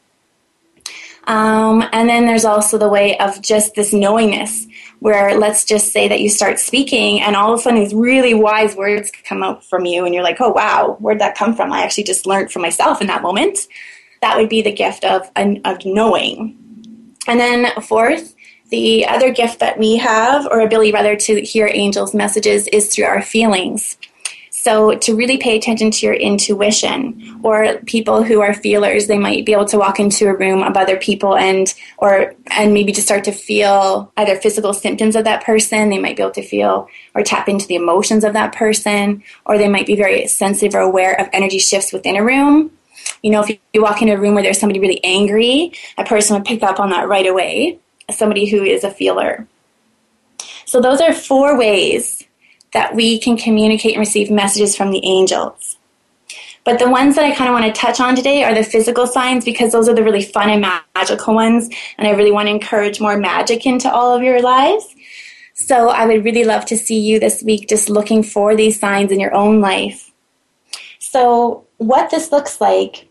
Um, 1.25 1.83
and 1.91 2.09
then 2.09 2.25
there's 2.25 2.45
also 2.45 2.77
the 2.77 2.89
way 2.89 3.17
of 3.19 3.41
just 3.41 3.75
this 3.75 3.93
knowingness 3.93 4.67
where 4.99 5.37
let's 5.37 5.65
just 5.65 5.91
say 5.91 6.07
that 6.07 6.21
you 6.21 6.29
start 6.29 6.59
speaking 6.59 7.21
and 7.21 7.35
all 7.35 7.53
of 7.53 7.59
a 7.59 7.61
sudden 7.61 7.79
these 7.79 7.93
really 7.93 8.33
wise 8.33 8.75
words 8.75 9.11
come 9.23 9.43
out 9.43 9.63
from 9.63 9.85
you 9.85 10.05
and 10.05 10.13
you're 10.13 10.23
like, 10.23 10.39
oh 10.39 10.51
wow, 10.51 10.95
where'd 10.99 11.19
that 11.19 11.37
come 11.37 11.55
from? 11.55 11.71
I 11.71 11.83
actually 11.83 12.03
just 12.03 12.25
learned 12.25 12.51
from 12.51 12.61
myself 12.61 13.01
in 13.01 13.07
that 13.07 13.21
moment. 13.21 13.67
That 14.21 14.37
would 14.37 14.49
be 14.49 14.61
the 14.61 14.71
gift 14.71 15.03
of, 15.03 15.29
of 15.35 15.85
knowing. 15.85 16.57
And 17.27 17.39
then 17.39 17.71
fourth, 17.81 18.35
the 18.69 19.05
other 19.07 19.31
gift 19.31 19.59
that 19.59 19.77
we 19.77 19.97
have, 19.97 20.45
or 20.47 20.61
ability 20.61 20.91
rather 20.91 21.15
to 21.15 21.41
hear 21.41 21.69
angels' 21.71 22.13
messages, 22.13 22.67
is 22.67 22.93
through 22.93 23.05
our 23.05 23.21
feelings. 23.21 23.97
So 24.63 24.93
to 24.95 25.15
really 25.15 25.39
pay 25.39 25.57
attention 25.57 25.89
to 25.89 26.05
your 26.05 26.13
intuition 26.13 27.39
or 27.41 27.79
people 27.87 28.21
who 28.21 28.41
are 28.41 28.53
feelers, 28.53 29.07
they 29.07 29.17
might 29.17 29.43
be 29.43 29.53
able 29.53 29.65
to 29.65 29.79
walk 29.79 29.99
into 29.99 30.27
a 30.27 30.37
room 30.37 30.61
of 30.61 30.77
other 30.77 30.97
people 30.97 31.35
and 31.35 31.73
or 31.97 32.35
and 32.51 32.71
maybe 32.71 32.91
just 32.91 33.07
start 33.07 33.23
to 33.23 33.31
feel 33.31 34.13
either 34.17 34.35
physical 34.35 34.71
symptoms 34.71 35.15
of 35.15 35.23
that 35.23 35.43
person, 35.43 35.89
they 35.89 35.97
might 35.97 36.15
be 36.15 36.21
able 36.21 36.33
to 36.33 36.43
feel 36.43 36.87
or 37.15 37.23
tap 37.23 37.49
into 37.49 37.65
the 37.65 37.73
emotions 37.73 38.23
of 38.23 38.33
that 38.33 38.53
person, 38.53 39.23
or 39.47 39.57
they 39.57 39.67
might 39.67 39.87
be 39.87 39.95
very 39.95 40.27
sensitive 40.27 40.75
or 40.75 40.81
aware 40.81 41.19
of 41.19 41.27
energy 41.33 41.57
shifts 41.57 41.91
within 41.91 42.15
a 42.15 42.23
room. 42.23 42.69
You 43.23 43.31
know, 43.31 43.41
if 43.41 43.59
you 43.73 43.81
walk 43.81 44.03
into 44.03 44.13
a 44.13 44.19
room 44.19 44.35
where 44.35 44.43
there's 44.43 44.59
somebody 44.59 44.79
really 44.79 45.03
angry, 45.03 45.73
a 45.97 46.03
person 46.03 46.35
would 46.35 46.45
pick 46.45 46.61
up 46.61 46.79
on 46.79 46.91
that 46.91 47.07
right 47.07 47.25
away, 47.25 47.79
somebody 48.11 48.45
who 48.45 48.61
is 48.61 48.83
a 48.83 48.91
feeler. 48.91 49.47
So 50.65 50.79
those 50.81 51.01
are 51.01 51.13
four 51.13 51.57
ways 51.57 52.27
that 52.73 52.95
we 52.95 53.19
can 53.19 53.37
communicate 53.37 53.93
and 53.93 53.99
receive 53.99 54.31
messages 54.31 54.75
from 54.75 54.91
the 54.91 55.05
angels. 55.05 55.77
But 56.63 56.77
the 56.77 56.89
ones 56.89 57.15
that 57.15 57.25
I 57.25 57.33
kind 57.33 57.49
of 57.49 57.53
want 57.53 57.65
to 57.65 57.79
touch 57.79 57.99
on 57.99 58.15
today 58.15 58.43
are 58.43 58.53
the 58.53 58.63
physical 58.63 59.07
signs 59.07 59.43
because 59.43 59.71
those 59.71 59.89
are 59.89 59.95
the 59.95 60.03
really 60.03 60.23
fun 60.23 60.49
and 60.49 60.61
magical 60.95 61.33
ones. 61.33 61.69
And 61.97 62.07
I 62.07 62.11
really 62.11 62.31
want 62.31 62.47
to 62.47 62.51
encourage 62.51 63.01
more 63.01 63.17
magic 63.17 63.65
into 63.65 63.91
all 63.91 64.15
of 64.15 64.21
your 64.21 64.41
lives. 64.41 64.85
So 65.53 65.89
I 65.89 66.05
would 66.05 66.23
really 66.23 66.43
love 66.43 66.65
to 66.65 66.77
see 66.77 66.99
you 66.99 67.19
this 67.19 67.41
week 67.43 67.67
just 67.67 67.89
looking 67.89 68.21
for 68.23 68.55
these 68.55 68.79
signs 68.79 69.11
in 69.11 69.19
your 69.19 69.33
own 69.33 69.59
life. 69.59 70.11
So, 70.99 71.65
what 71.77 72.09
this 72.09 72.31
looks 72.31 72.61
like 72.61 73.09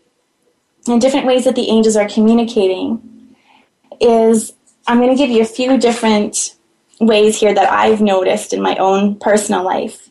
in 0.87 0.99
different 0.99 1.27
ways 1.27 1.43
that 1.43 1.55
the 1.55 1.69
angels 1.69 1.95
are 1.95 2.07
communicating 2.07 3.35
is 3.99 4.53
I'm 4.87 4.97
going 4.97 5.09
to 5.09 5.15
give 5.15 5.29
you 5.29 5.41
a 5.41 5.45
few 5.45 5.77
different 5.77 6.55
ways 7.01 7.39
here 7.39 7.53
that 7.53 7.71
I've 7.71 8.01
noticed 8.01 8.53
in 8.53 8.61
my 8.61 8.75
own 8.77 9.15
personal 9.15 9.63
life. 9.63 10.09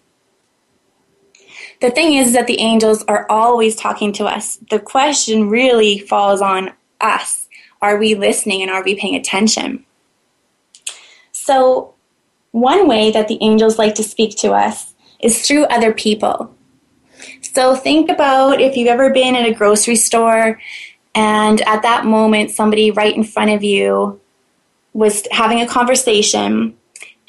The 1.81 1.91
thing 1.91 2.15
is 2.15 2.35
that 2.35 2.47
the 2.47 2.61
angels 2.61 3.05
are 3.05 3.27
always 3.31 3.75
talking 3.75 4.13
to 4.15 4.27
us. 4.27 4.59
The 4.69 4.79
question 4.79 5.49
really 5.49 5.99
falls 5.99 6.43
on 6.43 6.73
us. 7.01 7.49
Are 7.81 7.97
we 7.97 8.15
listening 8.15 8.61
and 8.61 8.71
are 8.71 8.85
we 8.85 8.95
paying 8.95 9.15
attention? 9.15 9.87
So, 11.33 11.95
one 12.51 12.87
way 12.87 13.11
that 13.13 13.29
the 13.29 13.39
angels 13.41 13.79
like 13.79 13.95
to 13.95 14.03
speak 14.03 14.37
to 14.39 14.53
us 14.53 14.95
is 15.21 15.47
through 15.47 15.65
other 15.65 15.93
people. 15.93 16.55
So, 17.41 17.75
think 17.75 18.11
about 18.11 18.61
if 18.61 18.77
you've 18.77 18.89
ever 18.89 19.11
been 19.11 19.35
at 19.35 19.47
a 19.47 19.55
grocery 19.55 19.97
store 19.97 20.61
and 21.15 21.61
at 21.63 21.83
that 21.83 22.05
moment 22.05 22.51
somebody 22.51 22.91
right 22.91 23.17
in 23.17 23.25
front 23.25 23.51
of 23.51 23.65
you 23.65 24.21
was 24.93 25.27
having 25.31 25.61
a 25.61 25.67
conversation 25.67 26.77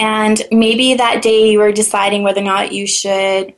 and 0.01 0.41
maybe 0.51 0.96
that 0.96 1.22
day 1.22 1.51
you 1.51 1.60
were 1.60 1.72
deciding 1.72 2.24
whether 2.24 2.41
or 2.41 2.43
not 2.43 2.72
you 2.72 2.88
should 2.88 3.53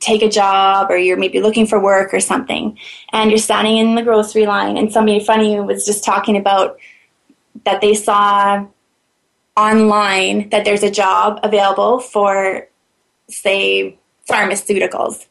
take 0.00 0.20
a 0.20 0.28
job 0.28 0.90
or 0.90 0.98
you're 0.98 1.16
maybe 1.16 1.40
looking 1.40 1.66
for 1.66 1.82
work 1.82 2.12
or 2.12 2.20
something. 2.20 2.78
And 3.14 3.30
you're 3.30 3.38
standing 3.38 3.78
in 3.78 3.94
the 3.94 4.02
grocery 4.02 4.44
line 4.44 4.76
and 4.76 4.92
somebody 4.92 5.16
in 5.16 5.24
front 5.24 5.40
of 5.40 5.48
you 5.48 5.62
was 5.62 5.86
just 5.86 6.04
talking 6.04 6.36
about 6.36 6.78
that 7.64 7.80
they 7.80 7.94
saw 7.94 8.66
online 9.56 10.50
that 10.50 10.66
there's 10.66 10.82
a 10.82 10.90
job 10.90 11.40
available 11.42 12.00
for, 12.00 12.68
say, 13.30 13.98
pharmaceuticals. 14.28 15.26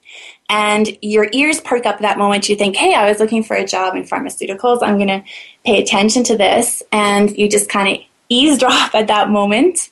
And 0.50 0.98
your 1.04 1.28
ears 1.34 1.62
perk 1.62 1.86
up 1.86 2.00
that 2.00 2.18
moment. 2.18 2.50
You 2.50 2.56
think, 2.56 2.78
hey, 2.78 2.96
I 2.96 3.08
was 3.08 3.20
looking 3.20 3.44
for 3.44 3.56
a 3.56 3.66
job 3.66 3.94
in 3.96 4.02
pharmaceuticals. 4.02 4.80
I'm 4.82 4.98
going 4.98 5.22
to 5.22 5.24
pay 5.64 5.80
attention 5.80 6.24
to 6.24 6.36
this. 6.36 6.82
And 6.92 7.38
you 7.38 7.48
just 7.48 7.70
kind 7.70 7.96
of 7.96 8.04
eavesdrop 8.30 8.96
at 8.96 9.06
that 9.06 9.30
moment 9.30 9.92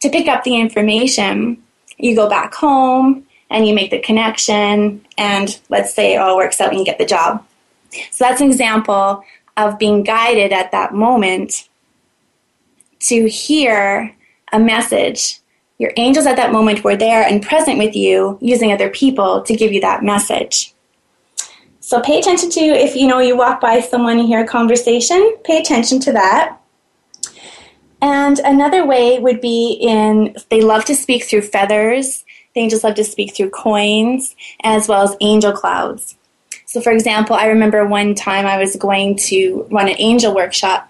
to 0.00 0.10
pick 0.10 0.28
up 0.28 0.44
the 0.44 0.56
information. 0.56 1.62
You 1.98 2.14
go 2.16 2.28
back 2.28 2.54
home 2.54 3.26
and 3.50 3.66
you 3.66 3.74
make 3.74 3.90
the 3.90 3.98
connection, 3.98 5.04
and 5.18 5.60
let's 5.68 5.92
say 5.92 6.14
it 6.14 6.18
all 6.18 6.36
works 6.36 6.60
out 6.60 6.70
and 6.70 6.78
you 6.78 6.84
get 6.84 6.98
the 6.98 7.04
job. 7.04 7.44
So 8.10 8.24
that's 8.24 8.40
an 8.40 8.48
example 8.48 9.24
of 9.56 9.78
being 9.78 10.02
guided 10.02 10.52
at 10.52 10.70
that 10.70 10.94
moment 10.94 11.68
to 13.00 13.28
hear 13.28 14.14
a 14.52 14.58
message. 14.58 15.40
Your 15.78 15.92
angels 15.96 16.26
at 16.26 16.36
that 16.36 16.52
moment 16.52 16.84
were 16.84 16.96
there 16.96 17.22
and 17.22 17.42
present 17.42 17.78
with 17.78 17.96
you, 17.96 18.38
using 18.40 18.70
other 18.70 18.90
people 18.90 19.42
to 19.42 19.56
give 19.56 19.72
you 19.72 19.80
that 19.80 20.04
message. 20.04 20.72
So 21.80 22.00
pay 22.00 22.20
attention 22.20 22.50
to 22.50 22.60
if 22.60 22.94
you 22.94 23.08
know 23.08 23.18
you 23.18 23.36
walk 23.36 23.60
by 23.60 23.80
someone 23.80 24.18
and 24.18 24.28
hear 24.28 24.44
a 24.44 24.46
conversation, 24.46 25.36
pay 25.42 25.58
attention 25.58 25.98
to 26.00 26.12
that. 26.12 26.59
And 28.02 28.38
another 28.40 28.86
way 28.86 29.18
would 29.18 29.40
be 29.40 29.78
in 29.80 30.36
they 30.48 30.62
love 30.62 30.84
to 30.86 30.94
speak 30.94 31.24
through 31.24 31.42
feathers. 31.42 32.24
The 32.54 32.60
angels 32.60 32.84
love 32.84 32.94
to 32.96 33.04
speak 33.04 33.36
through 33.36 33.50
coins 33.50 34.34
as 34.62 34.88
well 34.88 35.02
as 35.02 35.16
angel 35.20 35.52
clouds. 35.52 36.16
So, 36.66 36.80
for 36.80 36.92
example, 36.92 37.36
I 37.36 37.46
remember 37.46 37.84
one 37.84 38.14
time 38.14 38.46
I 38.46 38.56
was 38.56 38.76
going 38.76 39.16
to 39.16 39.66
run 39.70 39.88
an 39.88 39.96
angel 39.98 40.34
workshop, 40.34 40.88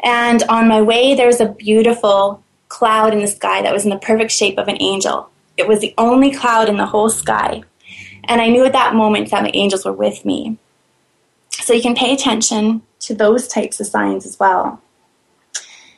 and 0.00 0.42
on 0.44 0.68
my 0.68 0.80
way, 0.80 1.14
there 1.14 1.26
was 1.26 1.40
a 1.40 1.48
beautiful 1.48 2.42
cloud 2.68 3.12
in 3.12 3.20
the 3.20 3.26
sky 3.26 3.62
that 3.62 3.72
was 3.72 3.84
in 3.84 3.90
the 3.90 3.98
perfect 3.98 4.30
shape 4.30 4.58
of 4.58 4.68
an 4.68 4.80
angel. 4.80 5.28
It 5.56 5.66
was 5.66 5.80
the 5.80 5.94
only 5.98 6.32
cloud 6.32 6.68
in 6.68 6.76
the 6.76 6.86
whole 6.86 7.10
sky. 7.10 7.62
And 8.24 8.40
I 8.40 8.48
knew 8.48 8.64
at 8.64 8.72
that 8.72 8.94
moment 8.94 9.30
that 9.30 9.42
my 9.42 9.50
angels 9.54 9.84
were 9.84 9.92
with 9.92 10.24
me. 10.24 10.58
So 11.50 11.72
you 11.72 11.82
can 11.82 11.94
pay 11.94 12.12
attention 12.12 12.82
to 13.00 13.14
those 13.14 13.48
types 13.48 13.80
of 13.80 13.86
signs 13.86 14.26
as 14.26 14.38
well. 14.38 14.80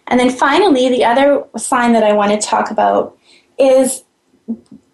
And 0.08 0.18
then 0.18 0.30
finally, 0.30 0.88
the 0.88 1.04
other 1.04 1.44
sign 1.56 1.92
that 1.92 2.02
I 2.02 2.12
want 2.12 2.32
to 2.32 2.46
talk 2.46 2.70
about 2.70 3.16
is, 3.58 4.04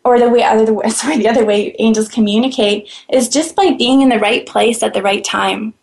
or 0.05 0.19
the 0.19 0.29
way 0.29 0.43
other 0.43 0.77
sorry, 0.91 1.19
the 1.19 1.29
other 1.29 1.45
way 1.45 1.75
angels 1.79 2.09
communicate 2.09 2.91
is 3.11 3.29
just 3.29 3.57
by 3.57 3.73
being 3.73 4.03
in 4.03 4.09
the 4.09 4.19
right 4.19 4.47
place 4.47 4.83
at 4.83 4.93
the 4.93 5.03
right 5.03 5.25
time. 5.25 5.75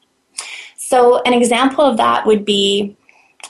So 0.77 1.21
an 1.23 1.33
example 1.33 1.85
of 1.85 1.97
that 1.97 2.25
would 2.25 2.45
be 2.45 2.97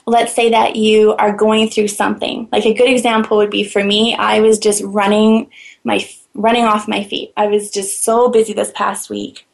let's 0.05 0.33
say 0.33 0.49
that 0.49 0.75
you 0.75 1.13
are 1.15 1.35
going 1.35 1.69
through 1.69 1.87
something. 1.87 2.47
Like 2.51 2.65
a 2.65 2.73
good 2.73 2.89
example 2.89 3.37
would 3.37 3.49
be 3.49 3.63
for 3.63 3.83
me, 3.83 4.15
I 4.15 4.39
was 4.39 4.59
just 4.59 4.83
running 4.83 5.49
my 5.83 6.07
running 6.33 6.63
off 6.63 6.87
my 6.87 7.03
feet. 7.03 7.33
I 7.35 7.47
was 7.47 7.71
just 7.71 8.03
so 8.03 8.29
busy 8.29 8.53
this 8.53 8.71
past 8.73 9.09
week. 9.09 9.47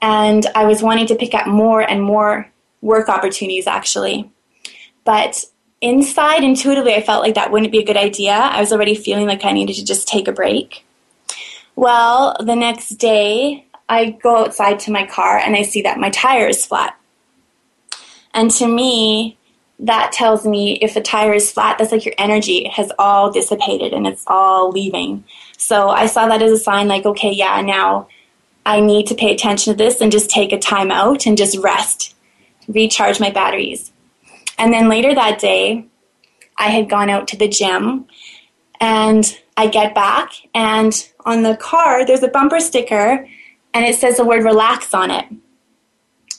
And 0.00 0.46
I 0.54 0.64
was 0.64 0.82
wanting 0.82 1.06
to 1.06 1.14
pick 1.14 1.34
up 1.34 1.46
more 1.46 1.80
and 1.80 2.02
more 2.02 2.50
work 2.80 3.08
opportunities 3.08 3.66
actually. 3.66 4.30
But 5.04 5.44
inside 5.82 6.44
intuitively 6.44 6.94
I 6.94 7.02
felt 7.02 7.22
like 7.22 7.34
that 7.34 7.52
wouldn't 7.52 7.72
be 7.72 7.80
a 7.80 7.84
good 7.84 7.96
idea. 7.96 8.32
I 8.32 8.60
was 8.60 8.72
already 8.72 8.94
feeling 8.94 9.26
like 9.26 9.44
I 9.44 9.52
needed 9.52 9.76
to 9.76 9.84
just 9.84 10.08
take 10.08 10.28
a 10.28 10.32
break. 10.32 10.86
Well, 11.76 12.36
the 12.40 12.56
next 12.56 12.90
day 12.90 13.66
I 13.88 14.10
go 14.22 14.38
outside 14.38 14.80
to 14.80 14.92
my 14.92 15.06
car 15.06 15.36
and 15.36 15.54
I 15.54 15.62
see 15.62 15.82
that 15.82 15.98
my 15.98 16.10
tire 16.10 16.46
is 16.46 16.64
flat. 16.64 16.98
And 18.32 18.50
to 18.52 18.66
me, 18.66 19.36
that 19.78 20.12
tells 20.12 20.46
me 20.46 20.74
if 20.80 20.96
a 20.96 21.00
tire 21.00 21.34
is 21.34 21.52
flat, 21.52 21.76
that's 21.76 21.92
like 21.92 22.04
your 22.04 22.14
energy 22.16 22.68
has 22.68 22.92
all 22.98 23.30
dissipated 23.30 23.92
and 23.92 24.06
it's 24.06 24.24
all 24.26 24.70
leaving. 24.70 25.24
So 25.58 25.88
I 25.88 26.06
saw 26.06 26.28
that 26.28 26.40
as 26.40 26.52
a 26.52 26.58
sign 26.58 26.88
like, 26.88 27.04
okay, 27.04 27.32
yeah, 27.32 27.60
now 27.60 28.08
I 28.64 28.80
need 28.80 29.08
to 29.08 29.14
pay 29.14 29.34
attention 29.34 29.72
to 29.72 29.76
this 29.76 30.00
and 30.00 30.12
just 30.12 30.30
take 30.30 30.52
a 30.52 30.58
time 30.58 30.92
out 30.92 31.26
and 31.26 31.36
just 31.36 31.58
rest, 31.58 32.14
recharge 32.68 33.18
my 33.18 33.30
batteries. 33.30 33.92
And 34.62 34.72
then 34.72 34.88
later 34.88 35.14
that 35.14 35.38
day, 35.38 35.86
I 36.56 36.68
had 36.68 36.88
gone 36.88 37.10
out 37.10 37.28
to 37.28 37.36
the 37.36 37.48
gym 37.48 38.06
and 38.80 39.38
I 39.56 39.66
get 39.66 39.94
back 39.94 40.32
and 40.54 40.92
on 41.26 41.42
the 41.42 41.56
car 41.56 42.06
there's 42.06 42.22
a 42.22 42.28
bumper 42.28 42.60
sticker 42.60 43.28
and 43.74 43.84
it 43.84 43.96
says 43.96 44.16
the 44.16 44.24
word 44.24 44.44
relax 44.44 44.94
on 44.94 45.10
it 45.10 45.26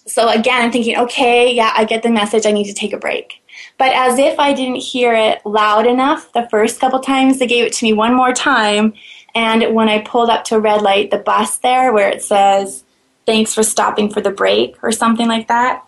so 0.06 0.30
again, 0.30 0.62
I'm 0.62 0.72
thinking, 0.72 0.98
okay, 0.98 1.54
yeah, 1.54 1.72
I 1.76 1.86
get 1.86 2.04
the 2.04 2.10
message. 2.10 2.46
I 2.46 2.52
need 2.52 2.66
to 2.66 2.74
take 2.74 2.94
a 2.94 2.98
break. 2.98 3.42
But 3.78 3.94
as 3.94 4.20
if 4.20 4.38
I 4.38 4.54
didn't 4.54 4.78
hear 4.78 5.14
it 5.14 5.46
loud 5.46 5.88
enough 5.88 6.32
the 6.34 6.48
first 6.50 6.80
couple 6.80 7.00
times, 7.00 7.40
they 7.40 7.48
gave 7.48 7.66
it 7.66 7.74
to 7.74 7.86
me 7.86 7.94
one 7.94 8.14
more 8.14 8.34
time. 8.34 8.94
And 9.34 9.74
when 9.74 9.90
I 9.90 10.00
pulled 10.02 10.30
up 10.30 10.44
to 10.46 10.56
a 10.56 10.60
red 10.60 10.82
light, 10.82 11.10
the 11.10 11.18
bus 11.18 11.58
there 11.60 11.94
where 11.94 12.10
it 12.10 12.22
says, 12.22 12.84
thanks 13.26 13.54
for 13.54 13.64
stopping 13.64 14.10
for 14.10 14.20
the 14.20 14.32
break 14.32 14.76
or 14.84 14.92
something 14.92 15.28
like 15.28 15.48
that. 15.48 15.86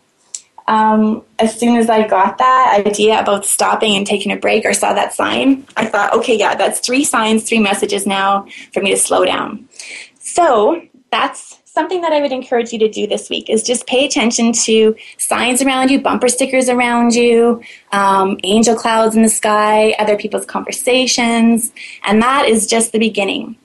Um, 0.68 1.24
as 1.38 1.60
soon 1.60 1.78
as 1.78 1.90
I 1.90 2.08
got 2.08 2.40
that 2.40 2.84
idea 2.86 3.20
about 3.20 3.46
stopping 3.46 3.96
and 3.96 4.06
taking 4.06 4.32
a 4.32 4.36
break 4.38 4.66
or 4.66 4.74
saw 4.74 4.94
that 4.94 5.14
sign, 5.14 5.66
I 5.78 5.86
thought, 5.86 6.14
okay, 6.14 6.38
yeah, 6.38 6.56
that's 6.56 6.80
three 6.80 7.04
signs, 7.04 7.44
three 7.44 7.60
messages 7.60 8.08
now 8.08 8.48
for 8.74 8.82
me 8.82 8.92
to 8.92 8.98
slow 8.98 9.26
down. 9.26 9.68
So 10.20 10.82
that's 11.12 11.60
something 11.76 12.02
that 12.02 12.14
I 12.14 12.22
would 12.22 12.32
encourage 12.32 12.72
you 12.72 12.80
to 12.80 12.90
do 12.90 13.06
this 13.06 13.30
week 13.30 13.50
is 13.50 13.62
just 13.62 13.86
pay 13.86 14.06
attention 14.06 14.54
to 14.64 14.96
signs 15.18 15.62
around 15.62 15.92
you, 15.92 16.02
bumper 16.02 16.30
stickers 16.30 16.70
around 16.70 17.14
you, 17.14 17.62
um, 17.92 18.40
angel 18.44 18.76
clouds 18.76 19.16
in 19.16 19.22
the 19.22 19.30
sky, 19.30 19.94
other 20.00 20.18
people's 20.18 20.46
conversations, 20.46 21.74
and 22.06 22.22
that 22.22 22.48
is 22.48 22.66
just 22.66 22.94
the 22.94 23.00
beginning. 23.00 23.58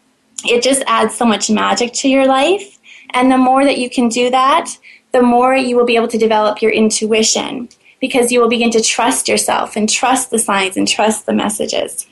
It 0.45 0.63
just 0.63 0.83
adds 0.87 1.15
so 1.15 1.25
much 1.25 1.51
magic 1.51 1.93
to 1.95 2.09
your 2.09 2.27
life, 2.27 2.79
and 3.11 3.31
the 3.31 3.39
more 3.39 3.65
that 3.65 3.79
you 3.79 3.89
can 3.89 4.09
do 4.09 4.29
that, 4.31 4.77
the 5.12 5.23
more 5.23 5.55
you 5.57 5.77
will 5.77 5.87
be 5.87 5.96
able 5.96 6.09
to 6.09 6.18
develop 6.18 6.62
your 6.62 6.70
intuition 6.70 7.68
because 8.01 8.33
you 8.33 8.40
will 8.40 8.49
begin 8.49 8.70
to 8.70 8.81
trust 8.81 9.29
yourself 9.29 9.77
and 9.77 9.88
trust 9.88 10.31
the 10.31 10.38
signs 10.38 10.77
and 10.77 10.88
trust 10.88 11.27
the 11.27 11.33
messages. 11.33 12.07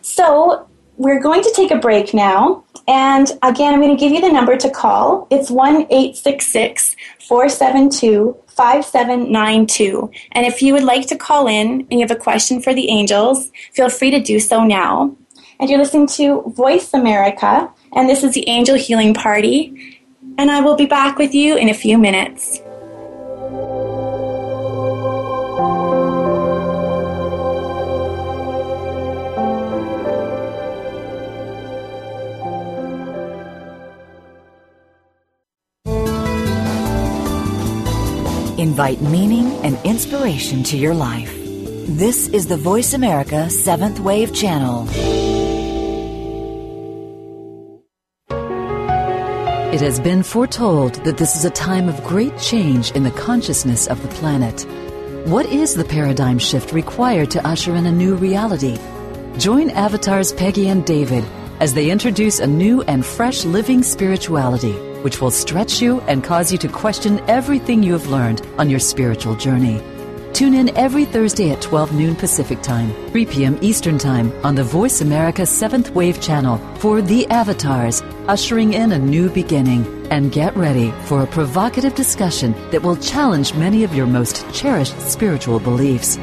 So, 0.00 0.68
we're 0.96 1.20
going 1.20 1.42
to 1.42 1.52
take 1.54 1.70
a 1.70 1.76
break 1.76 2.14
now. 2.14 2.64
And 2.86 3.26
again, 3.42 3.74
I'm 3.74 3.80
going 3.80 3.96
to 3.96 4.00
give 4.00 4.12
you 4.12 4.20
the 4.20 4.32
number 4.32 4.56
to 4.56 4.70
call. 4.70 5.26
It's 5.30 5.50
1 5.50 5.86
866 5.90 6.96
472 7.18 8.36
5792. 8.46 10.10
And 10.32 10.46
if 10.46 10.62
you 10.62 10.72
would 10.72 10.84
like 10.84 11.08
to 11.08 11.16
call 11.16 11.48
in 11.48 11.80
and 11.80 11.92
you 11.92 12.00
have 12.00 12.10
a 12.10 12.16
question 12.16 12.60
for 12.60 12.72
the 12.72 12.88
angels, 12.90 13.50
feel 13.72 13.88
free 13.88 14.10
to 14.12 14.20
do 14.20 14.38
so 14.38 14.62
now. 14.64 15.16
And 15.58 15.70
you're 15.70 15.78
listening 15.78 16.06
to 16.08 16.42
Voice 16.54 16.92
America, 16.94 17.70
and 17.94 18.08
this 18.08 18.24
is 18.24 18.32
the 18.34 18.48
Angel 18.48 18.76
Healing 18.76 19.14
Party. 19.14 20.00
And 20.36 20.50
I 20.50 20.60
will 20.60 20.76
be 20.76 20.86
back 20.86 21.18
with 21.18 21.34
you 21.34 21.56
in 21.56 21.68
a 21.68 21.74
few 21.74 21.96
minutes. 21.96 22.60
Invite 38.58 39.00
meaning 39.02 39.52
and 39.64 39.78
inspiration 39.84 40.64
to 40.64 40.76
your 40.76 40.94
life. 40.94 41.32
This 41.86 42.28
is 42.28 42.46
the 42.46 42.56
Voice 42.56 42.94
America 42.94 43.48
Seventh 43.50 44.00
Wave 44.00 44.34
Channel. 44.34 45.23
It 49.74 49.80
has 49.80 49.98
been 49.98 50.22
foretold 50.22 50.94
that 51.04 51.18
this 51.18 51.34
is 51.34 51.44
a 51.44 51.50
time 51.50 51.88
of 51.88 52.04
great 52.04 52.38
change 52.38 52.92
in 52.92 53.02
the 53.02 53.10
consciousness 53.10 53.88
of 53.88 54.00
the 54.02 54.08
planet. 54.20 54.64
What 55.26 55.46
is 55.46 55.74
the 55.74 55.84
paradigm 55.84 56.38
shift 56.38 56.72
required 56.72 57.32
to 57.32 57.44
usher 57.44 57.74
in 57.74 57.84
a 57.84 57.90
new 57.90 58.14
reality? 58.14 58.78
Join 59.36 59.70
avatars 59.70 60.32
Peggy 60.32 60.68
and 60.68 60.86
David 60.86 61.24
as 61.58 61.74
they 61.74 61.90
introduce 61.90 62.38
a 62.38 62.46
new 62.46 62.82
and 62.82 63.04
fresh 63.04 63.44
living 63.44 63.82
spirituality 63.82 64.74
which 65.02 65.20
will 65.20 65.32
stretch 65.32 65.82
you 65.82 66.00
and 66.02 66.22
cause 66.22 66.52
you 66.52 66.58
to 66.58 66.68
question 66.68 67.18
everything 67.28 67.82
you 67.82 67.94
have 67.94 68.06
learned 68.06 68.46
on 68.58 68.70
your 68.70 68.78
spiritual 68.78 69.34
journey. 69.34 69.82
Tune 70.34 70.54
in 70.54 70.76
every 70.76 71.04
Thursday 71.04 71.52
at 71.52 71.62
12 71.62 71.92
noon 71.92 72.16
Pacific 72.16 72.60
Time, 72.60 72.92
3 73.12 73.24
p.m. 73.26 73.56
Eastern 73.60 73.98
Time 73.98 74.32
on 74.44 74.56
the 74.56 74.64
Voice 74.64 75.00
America 75.00 75.42
7th 75.42 75.90
Wave 75.90 76.20
channel 76.20 76.58
for 76.78 77.00
The 77.00 77.24
Avatars, 77.28 78.02
ushering 78.26 78.72
in 78.72 78.90
a 78.90 78.98
new 78.98 79.30
beginning. 79.30 79.86
And 80.10 80.32
get 80.32 80.56
ready 80.56 80.90
for 81.04 81.22
a 81.22 81.26
provocative 81.28 81.94
discussion 81.94 82.52
that 82.72 82.82
will 82.82 82.96
challenge 82.96 83.54
many 83.54 83.84
of 83.84 83.94
your 83.94 84.06
most 84.06 84.44
cherished 84.52 85.00
spiritual 85.00 85.60
beliefs. 85.60 86.16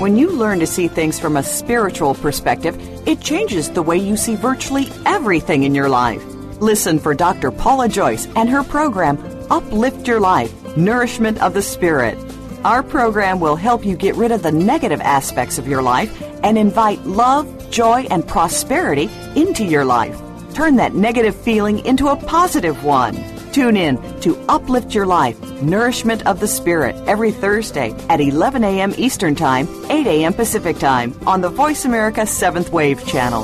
When 0.00 0.16
you 0.16 0.30
learn 0.30 0.60
to 0.60 0.66
see 0.66 0.88
things 0.88 1.20
from 1.20 1.36
a 1.36 1.42
spiritual 1.42 2.14
perspective, 2.14 2.78
it 3.06 3.20
changes 3.20 3.68
the 3.68 3.82
way 3.82 3.98
you 3.98 4.16
see 4.16 4.36
virtually 4.36 4.88
everything 5.04 5.64
in 5.64 5.74
your 5.74 5.90
life. 5.90 6.24
Listen 6.62 6.98
for 6.98 7.12
Dr. 7.12 7.50
Paula 7.50 7.90
Joyce 7.90 8.26
and 8.36 8.48
her 8.48 8.64
program, 8.64 9.18
Uplift 9.50 10.08
Your 10.08 10.20
Life 10.20 10.54
Nourishment 10.78 11.42
of 11.42 11.54
the 11.54 11.62
Spirit. 11.62 12.16
Our 12.64 12.84
program 12.84 13.40
will 13.40 13.56
help 13.56 13.84
you 13.84 13.96
get 13.96 14.14
rid 14.14 14.30
of 14.30 14.44
the 14.44 14.52
negative 14.52 15.00
aspects 15.00 15.58
of 15.58 15.66
your 15.66 15.82
life 15.82 16.22
and 16.44 16.56
invite 16.56 17.04
love, 17.04 17.68
joy, 17.68 18.06
and 18.10 18.26
prosperity 18.26 19.10
into 19.34 19.64
your 19.64 19.84
life. 19.84 20.16
Turn 20.54 20.76
that 20.76 20.94
negative 20.94 21.34
feeling 21.34 21.84
into 21.84 22.08
a 22.08 22.16
positive 22.16 22.84
one. 22.84 23.16
Tune 23.50 23.76
in 23.76 23.98
to 24.20 24.36
Uplift 24.48 24.94
Your 24.94 25.06
Life, 25.06 25.40
Nourishment 25.62 26.24
of 26.28 26.38
the 26.38 26.46
Spirit, 26.46 26.94
every 27.08 27.32
Thursday 27.32 27.90
at 28.08 28.20
11 28.20 28.62
a.m. 28.62 28.94
Eastern 28.96 29.34
Time, 29.34 29.66
8 29.90 30.06
a.m. 30.06 30.32
Pacific 30.32 30.78
Time 30.78 31.12
on 31.26 31.40
the 31.40 31.48
Voice 31.48 31.86
America 31.86 32.20
7th 32.20 32.70
Wave 32.70 33.04
channel. 33.04 33.42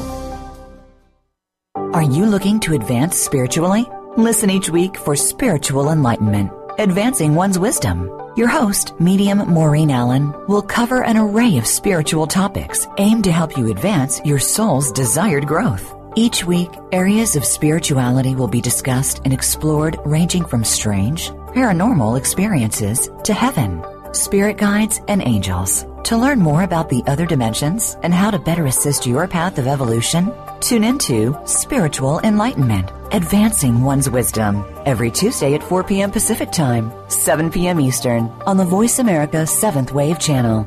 Are 1.75 2.03
you 2.03 2.27
looking 2.27 2.61
to 2.61 2.75
advance 2.75 3.17
spiritually? 3.17 3.89
Listen 4.17 4.51
each 4.51 4.71
week 4.71 4.97
for 4.97 5.17
spiritual 5.17 5.91
enlightenment, 5.91 6.53
advancing 6.79 7.35
one's 7.35 7.59
wisdom. 7.59 8.11
Your 8.37 8.49
host, 8.49 8.99
medium 9.01 9.39
Maureen 9.39 9.91
Allen, 9.91 10.35
will 10.49 10.63
cover 10.63 11.05
an 11.05 11.17
array 11.17 11.57
of 11.57 11.67
spiritual 11.67 12.27
topics 12.27 12.87
aimed 12.99 13.25
to 13.25 13.33
help 13.33 13.57
you 13.57 13.71
advance 13.71 14.21
your 14.25 14.39
soul's 14.39 14.91
desired 14.91 15.47
growth. 15.47 15.95
Each 16.17 16.45
week, 16.45 16.71
areas 16.93 17.37
of 17.37 17.45
spirituality 17.45 18.35
will 18.35 18.49
be 18.49 18.61
discussed 18.61 19.21
and 19.25 19.33
explored 19.33 19.99
ranging 20.05 20.45
from 20.45 20.65
strange, 20.65 21.31
paranormal 21.31 22.19
experiences 22.19 23.11
to 23.25 23.35
heaven, 23.35 23.85
spirit 24.13 24.57
guides, 24.57 25.01
and 25.09 25.23
angels. 25.27 25.87
To 26.05 26.17
learn 26.19 26.39
more 26.39 26.65
about 26.65 26.89
the 26.89 27.03
other 27.07 27.25
dimensions 27.25 27.97
and 28.03 28.13
how 28.13 28.31
to 28.31 28.39
better 28.39 28.67
assist 28.67 29.07
your 29.07 29.27
path 29.27 29.59
of 29.59 29.67
evolution, 29.67 30.31
tune 30.65 30.83
into 30.83 31.39
Spiritual 31.45 32.21
Enlightenment, 32.21 32.91
Advancing 33.13 33.83
One's 33.83 34.09
Wisdom, 34.09 34.65
every 34.87 35.11
Tuesday 35.11 35.55
at 35.55 35.63
4 35.63 35.85
p.m. 35.85 36.11
Pacific 36.11 36.51
Time, 36.51 36.91
7 37.09 37.51
p.m. 37.51 37.81
Eastern, 37.81 38.29
on 38.47 38.57
the 38.57 38.65
Voice 38.65 38.99
America 38.99 39.45
7th 39.45 39.93
Wave 39.93 40.19
channel. 40.19 40.65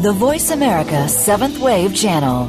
The 0.00 0.12
Voice 0.14 0.50
America 0.50 1.04
7th 1.06 1.58
Wave 1.58 1.94
channel. 1.94 2.48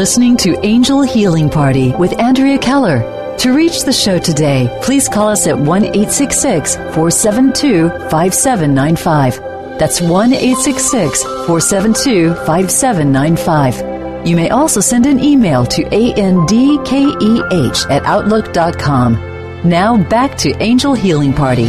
Listening 0.00 0.34
to 0.34 0.58
Angel 0.64 1.02
Healing 1.02 1.50
Party 1.50 1.94
with 1.96 2.18
Andrea 2.18 2.56
Keller. 2.56 3.36
To 3.36 3.52
reach 3.52 3.84
the 3.84 3.92
show 3.92 4.18
today, 4.18 4.74
please 4.80 5.10
call 5.10 5.28
us 5.28 5.46
at 5.46 5.58
1 5.58 5.84
866 5.84 6.76
472 6.76 7.90
5795. 8.08 9.36
That's 9.78 10.00
1 10.00 10.32
866 10.32 11.22
472 11.22 12.34
5795. 12.46 14.26
You 14.26 14.36
may 14.36 14.48
also 14.48 14.80
send 14.80 15.04
an 15.04 15.22
email 15.22 15.66
to 15.66 15.84
andkeh 15.84 17.90
at 17.90 18.02
outlook.com. 18.04 19.68
Now 19.68 19.98
back 19.98 20.38
to 20.38 20.50
Angel 20.62 20.94
Healing 20.94 21.34
Party. 21.34 21.68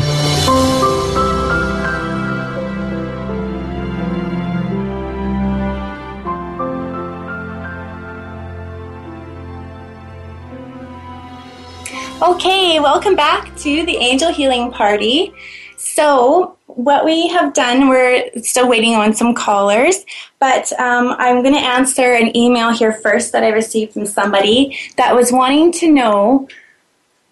Welcome 12.82 13.15
back 13.15 13.56
to 13.58 13.86
the 13.86 13.96
Angel 13.98 14.34
Healing 14.34 14.72
Party. 14.72 15.32
So, 15.78 16.58
what 16.65 17.06
we 17.06 17.28
have 17.28 17.54
done, 17.54 17.89
we're 17.89 18.32
still 18.41 18.67
waiting 18.67 18.96
on 18.96 19.13
some 19.13 19.36
callers, 19.36 20.04
but 20.39 20.72
um, 20.80 21.10
I'm 21.20 21.44
going 21.44 21.54
to 21.54 21.62
answer 21.62 22.13
an 22.13 22.36
email 22.36 22.72
here 22.72 22.94
first 22.94 23.34
that 23.34 23.44
I 23.44 23.50
received 23.50 23.94
from 23.94 24.08
somebody 24.08 24.80
that 24.98 25.15
was 25.15 25.32
wanting 25.32 25.72
to 25.74 25.91
know 25.91 26.48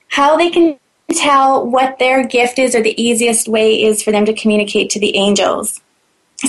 how 0.09 0.37
they 0.37 0.51
can 0.51 0.77
tell 1.15 1.65
what 1.65 1.97
their 1.97 2.23
gift 2.27 2.59
is 2.59 2.75
or 2.75 2.83
the 2.83 3.01
easiest 3.01 3.47
way 3.47 3.81
is 3.81 4.03
for 4.03 4.11
them 4.11 4.25
to 4.25 4.33
communicate 4.35 4.91
to 4.91 4.99
the 4.99 5.15
angels. 5.15 5.81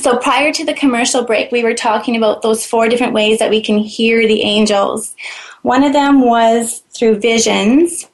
So, 0.03 0.19
prior 0.19 0.53
to 0.53 0.65
the 0.65 0.75
commercial 0.75 1.25
break, 1.25 1.51
we 1.51 1.65
were 1.65 1.75
talking 1.75 2.17
about 2.17 2.43
those 2.43 2.67
four 2.67 2.87
different 2.91 3.15
ways 3.15 3.39
that 3.39 3.49
we 3.49 3.63
can 3.63 3.79
hear 3.79 4.29
the 4.29 4.43
angels. 4.43 5.17
One 5.63 5.85
of 5.85 5.95
them 5.95 6.21
was 6.21 6.83
through 6.91 7.21
visions, 7.21 8.10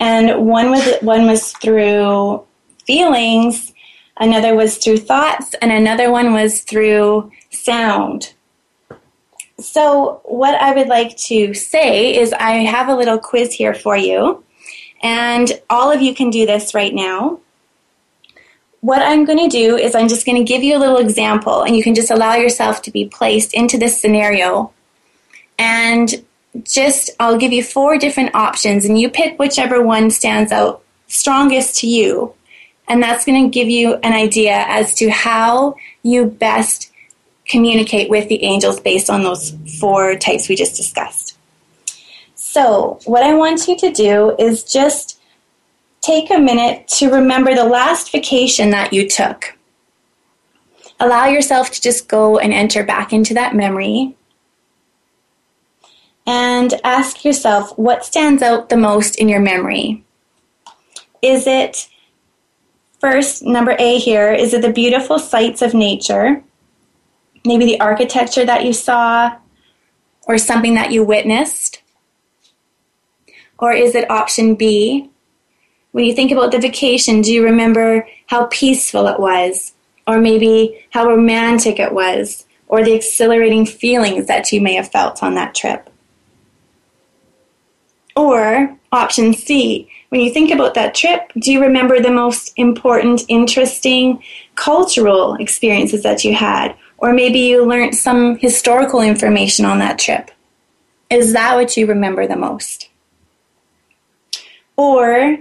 and 0.00 0.46
one 0.46 0.70
was 0.70 0.96
one 1.00 1.26
was 1.26 1.52
through 1.52 2.44
feelings, 2.86 3.72
another 4.18 4.54
was 4.54 4.78
through 4.78 4.98
thoughts, 4.98 5.54
and 5.60 5.72
another 5.72 6.10
one 6.10 6.32
was 6.32 6.62
through 6.62 7.30
sound. 7.50 8.34
So, 9.58 10.20
what 10.24 10.60
I 10.60 10.74
would 10.74 10.88
like 10.88 11.16
to 11.28 11.54
say 11.54 12.16
is, 12.16 12.32
I 12.32 12.52
have 12.64 12.88
a 12.88 12.96
little 12.96 13.18
quiz 13.18 13.52
here 13.52 13.74
for 13.74 13.96
you, 13.96 14.42
and 15.02 15.60
all 15.70 15.92
of 15.92 16.02
you 16.02 16.14
can 16.14 16.30
do 16.30 16.44
this 16.44 16.74
right 16.74 16.94
now. 16.94 17.40
What 18.80 19.00
I'm 19.00 19.24
going 19.24 19.38
to 19.38 19.56
do 19.56 19.76
is, 19.76 19.94
I'm 19.94 20.08
just 20.08 20.26
going 20.26 20.36
to 20.36 20.52
give 20.52 20.62
you 20.62 20.76
a 20.76 20.80
little 20.80 20.98
example, 20.98 21.62
and 21.62 21.76
you 21.76 21.84
can 21.84 21.94
just 21.94 22.10
allow 22.10 22.34
yourself 22.34 22.82
to 22.82 22.90
be 22.90 23.06
placed 23.06 23.54
into 23.54 23.78
this 23.78 24.00
scenario. 24.00 24.72
And 25.56 26.24
just 26.62 27.10
I'll 27.18 27.38
give 27.38 27.52
you 27.52 27.62
four 27.62 27.98
different 27.98 28.34
options 28.34 28.84
and 28.84 28.98
you 28.98 29.10
pick 29.10 29.38
whichever 29.38 29.82
one 29.82 30.10
stands 30.10 30.52
out 30.52 30.82
strongest 31.08 31.78
to 31.80 31.86
you. 31.86 32.34
And 32.86 33.02
that's 33.02 33.24
going 33.24 33.42
to 33.44 33.50
give 33.50 33.68
you 33.68 33.94
an 33.96 34.12
idea 34.12 34.64
as 34.68 34.94
to 34.96 35.10
how 35.10 35.76
you 36.02 36.26
best 36.26 36.92
communicate 37.46 38.10
with 38.10 38.28
the 38.28 38.42
angels 38.42 38.80
based 38.80 39.10
on 39.10 39.22
those 39.22 39.56
four 39.80 40.16
types 40.16 40.48
we 40.48 40.56
just 40.56 40.76
discussed. 40.76 41.36
So, 42.34 43.00
what 43.04 43.22
I 43.22 43.34
want 43.34 43.66
you 43.66 43.76
to 43.78 43.90
do 43.90 44.36
is 44.38 44.64
just 44.64 45.18
take 46.02 46.30
a 46.30 46.38
minute 46.38 46.86
to 46.88 47.10
remember 47.10 47.54
the 47.54 47.64
last 47.64 48.12
vacation 48.12 48.70
that 48.70 48.92
you 48.92 49.08
took. 49.08 49.56
Allow 51.00 51.26
yourself 51.26 51.70
to 51.72 51.80
just 51.80 52.06
go 52.06 52.38
and 52.38 52.52
enter 52.52 52.84
back 52.84 53.12
into 53.12 53.34
that 53.34 53.54
memory 53.54 54.14
and 56.26 56.74
ask 56.84 57.24
yourself 57.24 57.76
what 57.78 58.04
stands 58.04 58.42
out 58.42 58.68
the 58.68 58.76
most 58.76 59.16
in 59.16 59.28
your 59.28 59.40
memory. 59.40 60.04
Is 61.22 61.46
it 61.46 61.88
first, 63.00 63.42
number 63.42 63.76
A 63.78 63.98
here, 63.98 64.32
is 64.32 64.54
it 64.54 64.62
the 64.62 64.72
beautiful 64.72 65.18
sights 65.18 65.62
of 65.62 65.74
nature? 65.74 66.42
Maybe 67.44 67.66
the 67.66 67.80
architecture 67.80 68.44
that 68.44 68.64
you 68.64 68.72
saw 68.72 69.36
or 70.26 70.38
something 70.38 70.74
that 70.74 70.90
you 70.90 71.04
witnessed? 71.04 71.82
Or 73.58 73.72
is 73.72 73.94
it 73.94 74.10
option 74.10 74.54
B? 74.54 75.10
When 75.92 76.04
you 76.04 76.14
think 76.14 76.32
about 76.32 76.50
the 76.50 76.58
vacation, 76.58 77.20
do 77.20 77.32
you 77.32 77.44
remember 77.44 78.08
how 78.26 78.46
peaceful 78.46 79.06
it 79.06 79.20
was? 79.20 79.74
Or 80.06 80.18
maybe 80.18 80.86
how 80.90 81.06
romantic 81.06 81.78
it 81.78 81.92
was? 81.92 82.46
Or 82.66 82.82
the 82.82 82.94
exhilarating 82.94 83.66
feelings 83.66 84.26
that 84.26 84.50
you 84.50 84.60
may 84.60 84.74
have 84.74 84.90
felt 84.90 85.22
on 85.22 85.34
that 85.34 85.54
trip? 85.54 85.90
Or 88.16 88.76
option 88.92 89.34
C, 89.34 89.88
when 90.10 90.20
you 90.20 90.30
think 90.32 90.52
about 90.52 90.74
that 90.74 90.94
trip, 90.94 91.32
do 91.38 91.52
you 91.52 91.60
remember 91.60 92.00
the 92.00 92.12
most 92.12 92.52
important, 92.56 93.22
interesting 93.28 94.22
cultural 94.54 95.34
experiences 95.34 96.04
that 96.04 96.24
you 96.24 96.34
had? 96.34 96.76
Or 96.98 97.12
maybe 97.12 97.40
you 97.40 97.64
learned 97.64 97.96
some 97.96 98.38
historical 98.38 99.00
information 99.00 99.64
on 99.64 99.80
that 99.80 99.98
trip. 99.98 100.30
Is 101.10 101.32
that 101.32 101.56
what 101.56 101.76
you 101.76 101.86
remember 101.86 102.26
the 102.26 102.36
most? 102.36 102.88
Or 104.76 105.38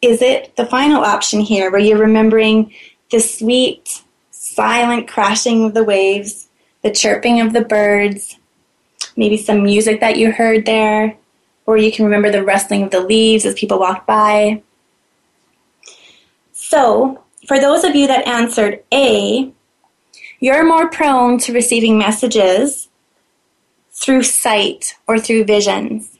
is 0.00 0.22
it 0.22 0.54
the 0.56 0.66
final 0.66 1.02
option 1.02 1.40
here 1.40 1.70
where 1.70 1.80
you're 1.80 1.98
remembering 1.98 2.72
the 3.10 3.20
sweet, 3.20 4.02
silent 4.30 5.08
crashing 5.08 5.64
of 5.64 5.74
the 5.74 5.84
waves, 5.84 6.48
the 6.82 6.90
chirping 6.90 7.40
of 7.40 7.52
the 7.52 7.64
birds, 7.64 8.38
maybe 9.16 9.36
some 9.36 9.62
music 9.62 10.00
that 10.00 10.16
you 10.16 10.30
heard 10.30 10.66
there, 10.66 11.16
or 11.66 11.76
you 11.76 11.90
can 11.90 12.04
remember 12.04 12.30
the 12.30 12.44
rustling 12.44 12.82
of 12.82 12.90
the 12.90 13.00
leaves 13.00 13.44
as 13.44 13.54
people 13.54 13.78
walked 13.78 14.06
by. 14.06 14.62
So, 16.52 17.22
for 17.46 17.60
those 17.60 17.84
of 17.84 17.94
you 17.94 18.06
that 18.06 18.26
answered 18.26 18.82
A, 18.92 19.52
you're 20.40 20.64
more 20.64 20.88
prone 20.88 21.38
to 21.38 21.52
receiving 21.52 21.98
messages 21.98 22.88
through 23.92 24.22
sight 24.22 24.96
or 25.06 25.18
through 25.18 25.44
visions. 25.44 26.18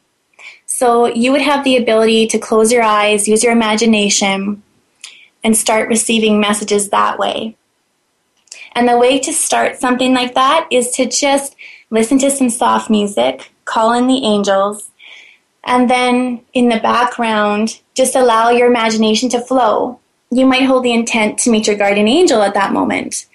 So, 0.67 1.07
you 1.07 1.33
would 1.33 1.43
have 1.43 1.65
the 1.65 1.77
ability 1.77 2.27
to 2.29 2.39
close 2.39 2.73
your 2.73 2.83
eyes, 2.83 3.29
use 3.29 3.43
your 3.43 3.53
imagination, 3.53 4.63
and 5.43 5.57
start 5.57 5.89
receiving 5.89 6.41
messages 6.41 6.89
that 6.89 7.19
way. 7.19 7.57
And 8.73 8.89
the 8.89 8.99
way 8.99 9.19
to 9.21 9.33
start 9.33 9.79
something 9.79 10.15
like 10.15 10.35
that 10.35 10.67
is 10.71 10.91
to 10.93 11.07
just 11.07 11.55
listen 11.91 12.19
to 12.19 12.31
some 12.31 12.51
soft 12.51 12.91
music, 12.91 13.53
call 13.65 13.93
in 13.93 14.09
the 14.09 14.25
angels, 14.25 14.91
and 15.65 15.89
then 15.89 16.43
in 16.53 16.69
the 16.69 16.81
background, 16.81 17.81
just 17.95 18.15
allow 18.15 18.51
your 18.51 18.69
imagination 18.69 19.29
to 19.31 19.41
flow. 19.41 19.99
You 20.31 20.47
might 20.47 20.67
hold 20.67 20.85
the 20.85 20.93
intent 20.93 21.39
to 21.41 21.51
meet 21.51 21.67
your 21.67 21.77
guardian 21.77 22.09
angel 22.09 22.43
at 22.43 22.55
that 22.55 22.73
moment. 22.73 23.27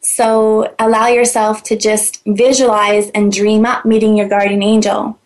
So 0.00 0.74
allow 0.78 1.08
yourself 1.08 1.62
to 1.64 1.76
just 1.76 2.22
visualize 2.26 3.10
and 3.10 3.32
dream 3.32 3.66
up 3.66 3.84
meeting 3.84 4.16
your 4.16 4.28
guardian 4.28 4.62
angel. 4.62 5.18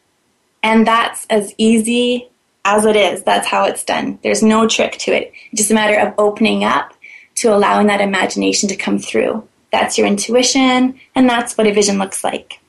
And 0.63 0.87
that's 0.87 1.27
as 1.27 1.55
easy 1.59 2.29
as 2.65 2.85
it 2.85 2.97
is. 2.97 3.23
That's 3.23 3.47
how 3.47 3.65
it's 3.65 3.85
done. 3.85 4.19
There's 4.23 4.43
no 4.43 4.69
trick 4.69 4.93
to 4.99 5.13
it. 5.13 5.33
It's 5.51 5.63
just 5.63 5.71
a 5.71 5.75
matter 5.75 5.99
of 5.99 6.15
opening 6.19 6.65
up 6.65 6.95
to 7.37 7.55
allowing 7.55 7.89
that 7.89 8.01
imagination 8.01 8.69
to 8.69 8.77
come 8.77 8.99
through. 8.99 9.47
That's 9.73 9.97
your 9.97 10.07
intuition, 10.07 11.01
and 11.15 11.29
that's 11.29 11.57
what 11.57 11.67
a 11.67 11.73
vision 11.73 11.99
looks 11.99 12.23
like. 12.23 12.61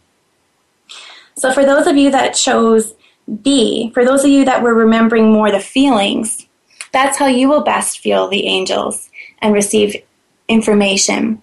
So, 1.35 1.51
for 1.51 1.65
those 1.65 1.85
of 1.85 1.97
you 1.97 2.11
that 2.11 2.33
chose 2.33 2.93
B, 3.41 3.91
for 3.93 4.03
those 4.05 4.23
of 4.23 4.29
you 4.29 4.45
that 4.45 4.61
were 4.61 4.73
remembering 4.73 5.31
more 5.31 5.51
the 5.51 5.59
feelings, 5.59 6.47
that's 6.91 7.17
how 7.17 7.27
you 7.27 7.49
will 7.49 7.63
best 7.63 7.99
feel 7.99 8.27
the 8.27 8.45
angels 8.47 9.09
and 9.39 9.53
receive 9.53 9.95
information. 10.47 11.41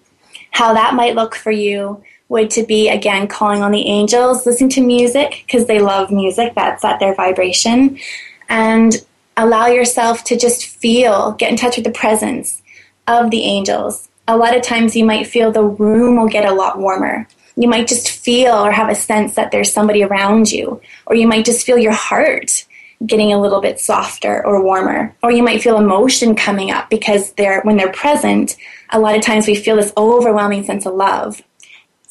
How 0.51 0.73
that 0.73 0.93
might 0.93 1.15
look 1.15 1.35
for 1.35 1.51
you 1.51 2.03
would 2.29 2.49
to 2.51 2.63
be 2.63 2.87
again 2.87 3.27
calling 3.27 3.61
on 3.61 3.71
the 3.71 3.87
angels, 3.87 4.45
listen 4.45 4.69
to 4.69 4.81
music 4.81 5.43
because 5.45 5.67
they 5.67 5.79
love 5.79 6.11
music, 6.11 6.53
that's 6.55 6.85
at 6.85 6.99
their 6.99 7.13
vibration, 7.13 7.99
and 8.47 9.05
allow 9.35 9.67
yourself 9.67 10.23
to 10.23 10.37
just 10.37 10.65
feel, 10.65 11.33
get 11.33 11.51
in 11.51 11.57
touch 11.57 11.75
with 11.75 11.85
the 11.85 11.91
presence 11.91 12.61
of 13.07 13.31
the 13.31 13.43
angels. 13.43 14.07
A 14.27 14.37
lot 14.37 14.55
of 14.55 14.61
times 14.61 14.95
you 14.95 15.03
might 15.03 15.27
feel 15.27 15.51
the 15.51 15.63
room 15.63 16.15
will 16.15 16.29
get 16.29 16.45
a 16.45 16.53
lot 16.53 16.79
warmer. 16.79 17.27
You 17.55 17.67
might 17.67 17.87
just 17.87 18.09
feel 18.09 18.53
or 18.53 18.71
have 18.71 18.89
a 18.89 18.95
sense 18.95 19.35
that 19.35 19.51
there's 19.51 19.73
somebody 19.73 20.03
around 20.03 20.51
you, 20.51 20.81
or 21.05 21.15
you 21.15 21.27
might 21.27 21.45
just 21.45 21.65
feel 21.65 21.77
your 21.77 21.93
heart 21.93 22.65
getting 23.05 23.33
a 23.33 23.41
little 23.41 23.61
bit 23.61 23.79
softer 23.79 24.45
or 24.45 24.63
warmer 24.63 25.15
or 25.23 25.31
you 25.31 25.41
might 25.41 25.59
feel 25.59 25.79
emotion 25.79 26.35
coming 26.35 26.69
up 26.69 26.87
because 26.87 27.33
they're 27.33 27.59
when 27.61 27.75
they're 27.75 27.91
present 27.91 28.55
a 28.91 28.99
lot 28.99 29.15
of 29.15 29.23
times 29.23 29.47
we 29.47 29.55
feel 29.55 29.75
this 29.75 29.91
overwhelming 29.97 30.63
sense 30.63 30.85
of 30.85 30.93
love 30.93 31.41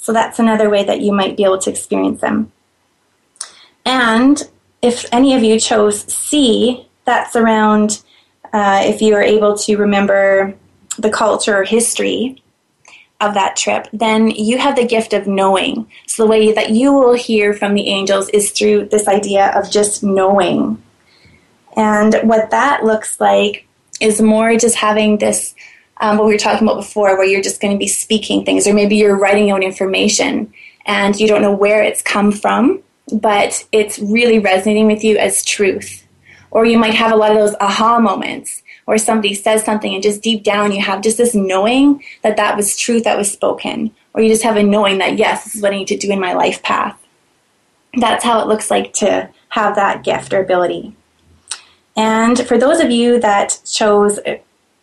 so 0.00 0.14
that's 0.14 0.38
another 0.38 0.70
way 0.70 0.82
that 0.82 1.02
you 1.02 1.12
might 1.12 1.36
be 1.36 1.44
able 1.44 1.58
to 1.58 1.70
experience 1.70 2.22
them. 2.22 2.50
And 3.84 4.42
if 4.80 5.04
any 5.12 5.34
of 5.34 5.42
you 5.42 5.60
chose 5.60 6.02
C, 6.12 6.88
that's 7.04 7.36
around 7.36 8.02
uh, 8.52 8.82
if 8.84 9.02
you 9.02 9.14
are 9.14 9.22
able 9.22 9.56
to 9.58 9.76
remember 9.76 10.54
the 10.98 11.10
culture 11.10 11.60
or 11.60 11.64
history 11.64 12.42
of 13.20 13.34
that 13.34 13.56
trip, 13.56 13.86
then 13.92 14.30
you 14.30 14.58
have 14.58 14.76
the 14.76 14.86
gift 14.86 15.12
of 15.12 15.26
knowing. 15.26 15.90
So 16.06 16.24
the 16.24 16.30
way 16.30 16.52
that 16.52 16.70
you 16.70 16.92
will 16.92 17.14
hear 17.14 17.52
from 17.52 17.74
the 17.74 17.88
angels 17.88 18.28
is 18.30 18.50
through 18.50 18.86
this 18.86 19.06
idea 19.08 19.50
of 19.56 19.70
just 19.70 20.02
knowing. 20.02 20.82
And 21.76 22.14
what 22.22 22.50
that 22.50 22.84
looks 22.84 23.20
like 23.20 23.66
is 24.00 24.20
more 24.20 24.56
just 24.56 24.76
having 24.76 25.18
this 25.18 25.54
um, 26.00 26.16
what 26.16 26.26
we 26.26 26.32
were 26.32 26.38
talking 26.38 26.66
about 26.66 26.76
before, 26.78 27.16
where 27.16 27.26
you're 27.26 27.42
just 27.42 27.60
going 27.60 27.74
to 27.74 27.78
be 27.78 27.86
speaking 27.86 28.44
things, 28.44 28.66
or 28.66 28.72
maybe 28.72 28.96
you're 28.96 29.18
writing 29.18 29.50
out 29.50 29.62
information 29.62 30.52
and 30.86 31.20
you 31.20 31.28
don't 31.28 31.42
know 31.42 31.54
where 31.54 31.82
it's 31.82 32.00
come 32.00 32.32
from, 32.32 32.82
but 33.12 33.66
it's 33.70 33.98
really 33.98 34.38
resonating 34.38 34.86
with 34.86 35.04
you 35.04 35.18
as 35.18 35.44
truth. 35.44 36.06
Or 36.50 36.64
you 36.64 36.78
might 36.78 36.94
have 36.94 37.12
a 37.12 37.16
lot 37.16 37.32
of 37.32 37.36
those 37.36 37.54
aha 37.60 38.00
moments 38.00 38.62
where 38.84 38.98
somebody 38.98 39.34
says 39.34 39.64
something 39.64 39.94
and 39.94 40.02
just 40.02 40.22
deep 40.22 40.42
down 40.42 40.72
you 40.72 40.80
have 40.80 41.02
just 41.02 41.18
this 41.18 41.34
knowing 41.34 42.02
that 42.22 42.36
that 42.36 42.56
was 42.56 42.76
truth 42.76 43.04
that 43.04 43.18
was 43.18 43.30
spoken. 43.30 43.90
Or 44.12 44.22
you 44.22 44.28
just 44.28 44.42
have 44.42 44.56
a 44.56 44.62
knowing 44.62 44.98
that, 44.98 45.18
yes, 45.18 45.44
this 45.44 45.56
is 45.56 45.62
what 45.62 45.72
I 45.72 45.76
need 45.76 45.88
to 45.88 45.96
do 45.96 46.10
in 46.10 46.20
my 46.20 46.32
life 46.32 46.62
path. 46.62 47.00
That's 47.94 48.24
how 48.24 48.40
it 48.40 48.48
looks 48.48 48.70
like 48.70 48.92
to 48.94 49.28
have 49.50 49.74
that 49.76 50.04
gift 50.04 50.32
or 50.32 50.42
ability. 50.42 50.96
And 51.96 52.38
for 52.46 52.58
those 52.58 52.80
of 52.80 52.90
you 52.90 53.20
that 53.20 53.60
chose 53.64 54.18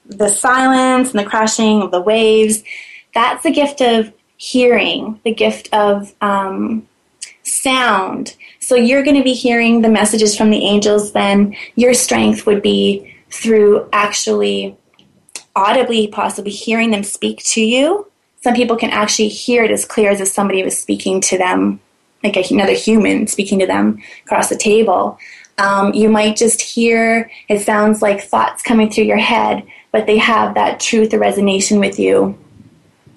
the 0.06 0.30
silence 0.30 1.12
and 1.12 1.20
the 1.20 1.30
crashing 1.30 1.82
of 1.82 1.92
the 1.92 2.02
waves, 2.02 2.64
that's 3.14 3.44
the 3.44 3.52
gift 3.52 3.82
of 3.82 4.14
hearing, 4.38 5.20
the 5.24 5.34
gift 5.34 5.74
of 5.74 6.14
um, 6.22 6.88
sound. 7.44 8.36
So 8.60 8.76
you're 8.76 9.04
going 9.04 9.18
to 9.18 9.24
be 9.24 9.34
hearing 9.34 9.82
the 9.82 9.90
messages 9.90 10.38
from 10.38 10.50
the 10.50 10.66
angels, 10.66 11.14
then 11.14 11.56
your 11.76 11.94
strength 11.94 12.46
would 12.46 12.62
be 12.62 13.14
through 13.30 13.88
actually 13.92 14.78
audibly, 15.56 16.08
possibly 16.08 16.52
hearing 16.52 16.92
them 16.92 17.04
speak 17.04 17.44
to 17.44 17.62
you. 17.62 18.10
Some 18.42 18.54
people 18.54 18.78
can 18.78 18.92
actually 18.92 19.30
hear 19.30 19.64
it 19.64 19.72
as 19.72 19.86
clear 19.86 20.12
as 20.12 20.22
if 20.22 20.28
somebody 20.28 20.64
was 20.64 20.78
speaking 20.78 21.22
to 21.22 21.38
them, 21.38 21.80
like 22.24 22.38
another 22.52 22.74
human 22.74 23.28
speaking 23.28 23.60
to 23.60 23.68
them 23.68 24.02
across 24.26 24.50
the 24.50 24.58
table. 24.58 25.20
Um, 25.58 25.94
you 25.94 26.10
might 26.10 26.36
just 26.36 26.62
hear 26.62 27.32
it 27.50 27.62
sounds 27.62 28.02
like 28.02 28.22
thoughts 28.22 28.62
coming 28.62 28.92
through 28.92 29.06
your 29.06 29.18
head 29.18 29.66
but 29.92 30.06
they 30.06 30.18
have 30.18 30.54
that 30.54 30.80
truth 30.80 31.14
or 31.14 31.20
resonation 31.20 31.80
with 31.80 31.98
you. 32.00 32.38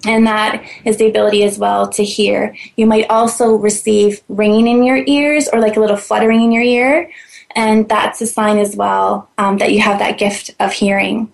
And 0.07 0.25
that 0.25 0.65
is 0.83 0.97
the 0.97 1.07
ability 1.07 1.43
as 1.43 1.59
well 1.59 1.87
to 1.89 2.03
hear. 2.03 2.55
You 2.75 2.87
might 2.87 3.07
also 3.09 3.53
receive 3.53 4.23
ringing 4.27 4.67
in 4.67 4.83
your 4.83 5.03
ears 5.05 5.47
or 5.47 5.59
like 5.59 5.77
a 5.77 5.79
little 5.79 5.95
fluttering 5.95 6.41
in 6.41 6.51
your 6.51 6.63
ear. 6.63 7.11
And 7.55 7.87
that's 7.87 8.21
a 8.21 8.27
sign 8.27 8.57
as 8.57 8.75
well 8.75 9.29
um, 9.37 9.57
that 9.57 9.71
you 9.71 9.81
have 9.81 9.99
that 9.99 10.17
gift 10.17 10.51
of 10.59 10.73
hearing. 10.73 11.31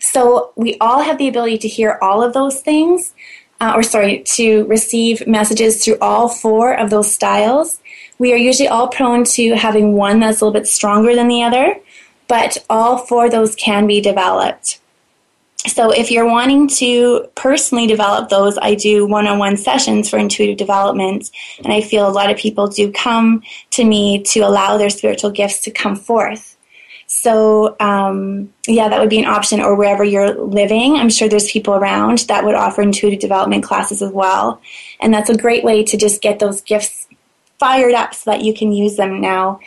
So 0.00 0.52
we 0.56 0.76
all 0.78 1.02
have 1.02 1.18
the 1.18 1.28
ability 1.28 1.58
to 1.58 1.68
hear 1.68 1.98
all 2.02 2.22
of 2.22 2.34
those 2.34 2.60
things, 2.60 3.14
uh, 3.60 3.72
or 3.74 3.82
sorry, 3.82 4.22
to 4.34 4.64
receive 4.66 5.26
messages 5.26 5.84
through 5.84 5.98
all 6.00 6.28
four 6.28 6.74
of 6.74 6.90
those 6.90 7.12
styles. 7.12 7.80
We 8.18 8.32
are 8.32 8.36
usually 8.36 8.68
all 8.68 8.88
prone 8.88 9.24
to 9.24 9.54
having 9.54 9.94
one 9.94 10.20
that's 10.20 10.40
a 10.40 10.44
little 10.44 10.58
bit 10.58 10.68
stronger 10.68 11.14
than 11.14 11.28
the 11.28 11.42
other 11.42 11.80
but 12.28 12.58
all 12.70 12.98
four 12.98 13.26
of 13.26 13.32
those 13.32 13.54
can 13.54 13.86
be 13.86 14.00
developed. 14.00 14.80
So 15.66 15.90
if 15.90 16.10
you're 16.10 16.28
wanting 16.28 16.68
to 16.68 17.26
personally 17.34 17.86
develop 17.86 18.28
those, 18.28 18.58
I 18.58 18.74
do 18.74 19.06
one-on-one 19.06 19.56
sessions 19.56 20.10
for 20.10 20.18
intuitive 20.18 20.58
development, 20.58 21.30
and 21.64 21.72
I 21.72 21.80
feel 21.80 22.06
a 22.06 22.12
lot 22.12 22.30
of 22.30 22.36
people 22.36 22.68
do 22.68 22.92
come 22.92 23.42
to 23.70 23.84
me 23.84 24.22
to 24.24 24.40
allow 24.40 24.76
their 24.76 24.90
spiritual 24.90 25.30
gifts 25.30 25.60
to 25.62 25.70
come 25.70 25.96
forth. 25.96 26.58
So 27.06 27.76
um, 27.80 28.52
yeah, 28.66 28.88
that 28.88 29.00
would 29.00 29.08
be 29.08 29.20
an 29.20 29.24
option, 29.24 29.62
or 29.62 29.74
wherever 29.74 30.04
you're 30.04 30.34
living, 30.34 30.96
I'm 30.96 31.08
sure 31.08 31.28
there's 31.28 31.50
people 31.50 31.74
around 31.74 32.18
that 32.28 32.44
would 32.44 32.54
offer 32.54 32.82
intuitive 32.82 33.20
development 33.20 33.64
classes 33.64 34.02
as 34.02 34.12
well, 34.12 34.60
and 35.00 35.14
that's 35.14 35.30
a 35.30 35.36
great 35.36 35.64
way 35.64 35.82
to 35.84 35.96
just 35.96 36.20
get 36.20 36.40
those 36.40 36.60
gifts 36.60 37.08
fired 37.58 37.94
up 37.94 38.14
so 38.14 38.30
that 38.30 38.42
you 38.42 38.52
can 38.52 38.72
use 38.72 38.96
them 38.96 39.20
now 39.20 39.60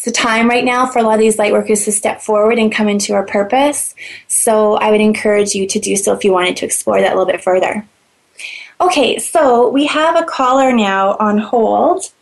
it's 0.00 0.06
the 0.06 0.12
time 0.12 0.48
right 0.48 0.64
now 0.64 0.86
for 0.86 0.98
a 0.98 1.02
lot 1.02 1.12
of 1.12 1.20
these 1.20 1.38
light 1.38 1.52
workers 1.52 1.84
to 1.84 1.92
step 1.92 2.22
forward 2.22 2.58
and 2.58 2.72
come 2.72 2.88
into 2.88 3.12
our 3.12 3.26
purpose. 3.26 3.94
So 4.28 4.76
I 4.76 4.90
would 4.90 5.02
encourage 5.02 5.54
you 5.54 5.66
to 5.66 5.78
do 5.78 5.94
so 5.94 6.14
if 6.14 6.24
you 6.24 6.32
wanted 6.32 6.56
to 6.56 6.64
explore 6.64 7.02
that 7.02 7.12
a 7.12 7.14
little 7.14 7.30
bit 7.30 7.42
further. 7.42 7.86
Okay, 8.80 9.18
so 9.18 9.68
we 9.68 9.84
have 9.84 10.16
a 10.16 10.24
caller 10.24 10.72
now 10.72 11.18
on 11.20 11.36
hold. 11.36 12.12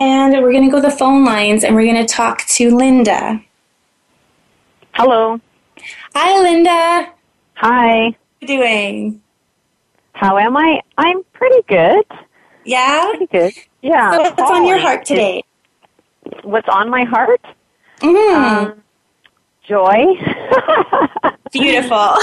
And 0.00 0.42
we're 0.42 0.52
going 0.52 0.64
to 0.64 0.70
go 0.70 0.80
to 0.80 0.88
the 0.88 0.96
phone 0.96 1.22
lines 1.26 1.64
and 1.64 1.74
we're 1.74 1.84
going 1.84 2.06
to 2.06 2.10
talk 2.10 2.46
to 2.46 2.74
Linda. 2.74 3.42
Hello. 4.94 5.38
Hi, 6.14 6.40
Linda. 6.40 7.12
Hi. 7.56 7.56
How 7.56 7.74
are 7.74 8.14
you 8.40 8.46
doing? 8.46 9.22
How 10.14 10.38
am 10.38 10.56
I? 10.56 10.80
I'm 10.96 11.24
pretty 11.34 11.60
good. 11.68 12.06
Yeah? 12.64 13.04
Pretty 13.10 13.26
good. 13.26 13.52
Yeah. 13.82 14.12
So 14.12 14.22
what's 14.22 14.40
on 14.40 14.66
your 14.66 14.78
heart 14.78 15.04
today? 15.04 15.42
What's 16.46 16.68
on 16.68 16.88
my 16.90 17.04
heart? 17.04 17.44
Mm. 18.00 18.34
Um, 18.34 18.82
joy. 19.66 20.04
Beautiful. 21.52 22.14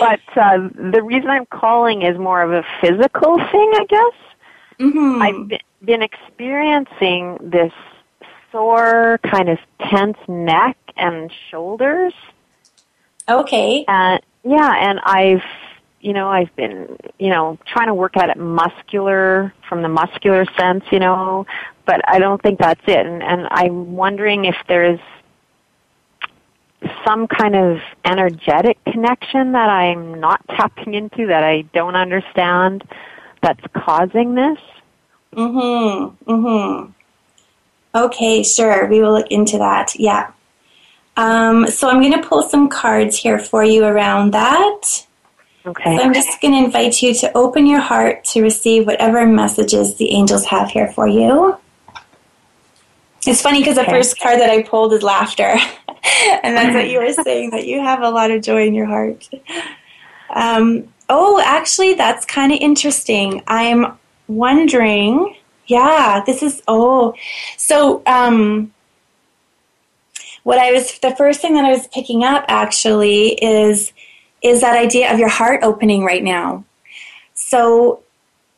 but 0.00 0.20
uh, 0.36 0.68
the 0.92 1.02
reason 1.02 1.28
I'm 1.30 1.46
calling 1.46 2.02
is 2.02 2.16
more 2.18 2.42
of 2.42 2.52
a 2.52 2.64
physical 2.80 3.36
thing, 3.36 3.72
I 3.74 3.86
guess. 3.88 4.14
Mm-hmm. 4.80 5.22
I've 5.22 5.60
been 5.84 6.02
experiencing 6.02 7.38
this 7.40 7.72
sore, 8.50 9.18
kind 9.24 9.48
of 9.48 9.58
tense 9.90 10.18
neck 10.28 10.76
and 10.96 11.32
shoulders. 11.50 12.14
Okay. 13.28 13.84
And 13.88 14.20
yeah, 14.44 14.74
and 14.78 15.00
I've 15.00 15.42
you 16.04 16.12
know, 16.12 16.28
I've 16.28 16.54
been, 16.54 16.98
you 17.18 17.30
know, 17.30 17.58
trying 17.66 17.86
to 17.86 17.94
work 17.94 18.16
at 18.18 18.28
it 18.28 18.36
muscular 18.36 19.54
from 19.68 19.80
the 19.80 19.88
muscular 19.88 20.44
sense, 20.58 20.84
you 20.92 20.98
know, 20.98 21.46
but 21.86 22.02
I 22.06 22.18
don't 22.18 22.42
think 22.42 22.58
that's 22.58 22.82
it. 22.86 23.06
And, 23.06 23.22
and 23.22 23.48
I'm 23.50 23.96
wondering 23.96 24.44
if 24.44 24.54
there's 24.68 25.00
some 27.06 27.26
kind 27.26 27.56
of 27.56 27.78
energetic 28.04 28.76
connection 28.84 29.52
that 29.52 29.70
I'm 29.70 30.20
not 30.20 30.46
tapping 30.50 30.92
into 30.92 31.26
that 31.28 31.42
I 31.42 31.62
don't 31.72 31.96
understand 31.96 32.84
that's 33.42 33.64
causing 33.74 34.34
this. 34.34 34.58
Mhm. 35.34 36.16
Mhm. 36.26 36.92
Okay, 37.94 38.42
sure. 38.42 38.86
We 38.88 39.00
will 39.00 39.12
look 39.12 39.28
into 39.30 39.56
that. 39.56 39.98
Yeah. 39.98 40.32
Um, 41.16 41.66
so 41.68 41.88
I'm 41.88 42.00
going 42.00 42.20
to 42.20 42.28
pull 42.28 42.42
some 42.42 42.68
cards 42.68 43.16
here 43.16 43.38
for 43.38 43.64
you 43.64 43.84
around 43.84 44.32
that. 44.32 45.06
Okay. 45.66 45.96
So 45.96 46.02
I'm 46.02 46.12
just 46.12 46.40
going 46.40 46.52
to 46.54 46.64
invite 46.64 47.00
you 47.02 47.14
to 47.14 47.36
open 47.36 47.66
your 47.66 47.80
heart 47.80 48.24
to 48.26 48.42
receive 48.42 48.86
whatever 48.86 49.26
messages 49.26 49.96
the 49.96 50.12
angels 50.12 50.44
have 50.46 50.70
here 50.70 50.88
for 50.92 51.08
you. 51.08 51.56
It's 53.26 53.40
funny 53.40 53.60
because 53.60 53.76
the 53.76 53.84
first 53.84 54.20
card 54.20 54.40
that 54.40 54.50
I 54.50 54.62
pulled 54.62 54.92
is 54.92 55.02
laughter. 55.02 55.56
and 56.42 56.56
that's 56.56 56.74
what 56.74 56.90
you 56.90 56.98
were 56.98 57.12
saying, 57.24 57.50
that 57.50 57.66
you 57.66 57.80
have 57.80 58.02
a 58.02 58.10
lot 58.10 58.30
of 58.30 58.42
joy 58.42 58.66
in 58.66 58.74
your 58.74 58.84
heart. 58.84 59.28
Um, 60.28 60.92
oh, 61.08 61.40
actually, 61.42 61.94
that's 61.94 62.26
kind 62.26 62.52
of 62.52 62.58
interesting. 62.60 63.42
I'm 63.46 63.98
wondering 64.28 65.36
Yeah, 65.66 66.22
this 66.26 66.42
is 66.42 66.62
oh. 66.68 67.14
So 67.56 68.02
um 68.06 68.72
what 70.42 70.58
I 70.58 70.72
was 70.72 70.98
the 70.98 71.14
first 71.16 71.40
thing 71.40 71.54
that 71.54 71.64
I 71.64 71.70
was 71.70 71.86
picking 71.88 72.22
up 72.24 72.44
actually 72.48 73.28
is 73.42 73.92
is 74.44 74.60
that 74.60 74.76
idea 74.76 75.12
of 75.12 75.18
your 75.18 75.28
heart 75.28 75.64
opening 75.64 76.04
right 76.04 76.22
now. 76.22 76.64
So 77.32 78.04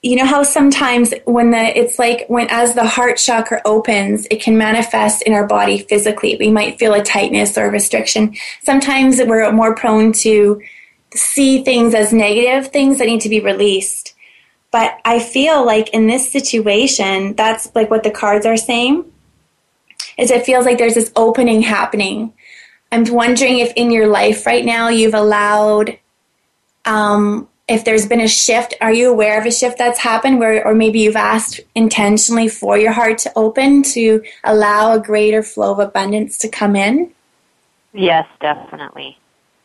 you 0.02 0.16
know 0.16 0.26
how 0.26 0.42
sometimes 0.42 1.14
when 1.24 1.52
the 1.52 1.78
it's 1.78 1.98
like 1.98 2.26
when 2.28 2.48
as 2.50 2.74
the 2.74 2.86
heart 2.86 3.16
chakra 3.16 3.60
opens 3.64 4.26
it 4.30 4.42
can 4.42 4.58
manifest 4.58 5.22
in 5.22 5.32
our 5.32 5.46
body 5.46 5.78
physically. 5.78 6.36
We 6.38 6.50
might 6.50 6.78
feel 6.78 6.92
a 6.92 7.02
tightness 7.02 7.56
or 7.56 7.66
a 7.66 7.70
restriction. 7.70 8.36
Sometimes 8.62 9.18
we're 9.24 9.50
more 9.52 9.74
prone 9.74 10.12
to 10.24 10.60
see 11.14 11.64
things 11.64 11.94
as 11.94 12.12
negative 12.12 12.70
things 12.70 12.98
that 12.98 13.06
need 13.06 13.22
to 13.22 13.28
be 13.28 13.40
released. 13.40 14.14
But 14.72 15.00
i 15.04 15.18
feel 15.18 15.64
like 15.64 15.88
in 15.90 16.08
this 16.08 16.30
situation 16.30 17.34
that's 17.34 17.74
like 17.74 17.90
what 17.90 18.02
the 18.02 18.10
cards 18.10 18.44
are 18.44 18.56
saying 18.56 19.04
is 20.18 20.30
it 20.30 20.44
feels 20.44 20.66
like 20.66 20.78
there's 20.78 20.94
this 20.94 21.12
opening 21.16 21.62
happening 21.62 22.32
i'm 22.96 23.12
wondering 23.12 23.58
if 23.58 23.72
in 23.76 23.90
your 23.90 24.08
life 24.08 24.46
right 24.46 24.64
now 24.64 24.88
you've 24.88 25.14
allowed 25.14 25.98
um, 26.86 27.48
if 27.68 27.84
there's 27.84 28.06
been 28.06 28.20
a 28.20 28.28
shift, 28.28 28.74
are 28.80 28.92
you 28.92 29.10
aware 29.10 29.40
of 29.40 29.46
a 29.46 29.50
shift 29.50 29.76
that's 29.76 29.98
happened 29.98 30.38
where, 30.38 30.64
or 30.64 30.74
maybe 30.74 31.00
you've 31.00 31.16
asked 31.16 31.60
intentionally 31.74 32.48
for 32.48 32.78
your 32.78 32.92
heart 32.92 33.18
to 33.18 33.32
open 33.34 33.82
to 33.82 34.22
allow 34.44 34.92
a 34.92 35.00
greater 35.00 35.42
flow 35.42 35.72
of 35.72 35.80
abundance 35.80 36.38
to 36.38 36.48
come 36.48 36.76
in? 36.76 37.10
Yes, 37.92 38.26
definitely. 38.40 39.18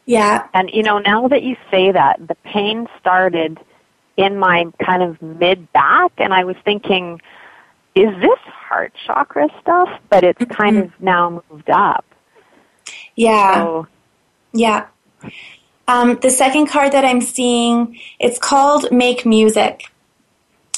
Yeah. 0.06 0.48
And 0.54 0.72
you 0.74 0.82
know, 0.82 0.98
now 0.98 1.28
that 1.28 1.44
you 1.44 1.56
say 1.70 1.92
that, 1.92 2.28
the 2.28 2.36
pain 2.44 2.88
started 3.00 3.60
in 4.18 4.38
my 4.38 4.66
kind 4.84 5.04
of 5.04 5.22
mid 5.22 5.72
back, 5.72 6.12
and 6.18 6.34
I 6.34 6.44
was 6.44 6.56
thinking, 6.66 7.22
is 7.94 8.10
this 8.20 8.40
heart 8.46 8.94
chakra 9.06 9.48
stuff? 9.62 9.90
But 10.10 10.24
it's 10.24 10.42
mm-hmm. 10.42 10.54
kind 10.54 10.78
of 10.80 10.92
now 11.00 11.44
moved 11.52 11.70
up. 11.70 12.06
Yeah. 13.16 13.56
So, 13.56 13.88
yeah. 14.54 14.88
Um, 15.88 16.18
the 16.22 16.30
second 16.30 16.68
card 16.68 16.94
that 16.94 17.04
I'm 17.04 17.22
seeing, 17.22 18.00
it's 18.20 18.40
called 18.40 18.92
Make 18.92 19.26
Music. 19.26 19.84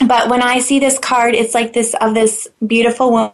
But 0.08 0.30
when 0.30 0.42
I 0.42 0.60
see 0.60 0.80
this 0.80 0.98
card, 0.98 1.36
it's 1.36 1.54
like 1.54 1.74
this 1.74 1.94
of 2.02 2.14
this 2.14 2.48
beautiful 2.66 3.34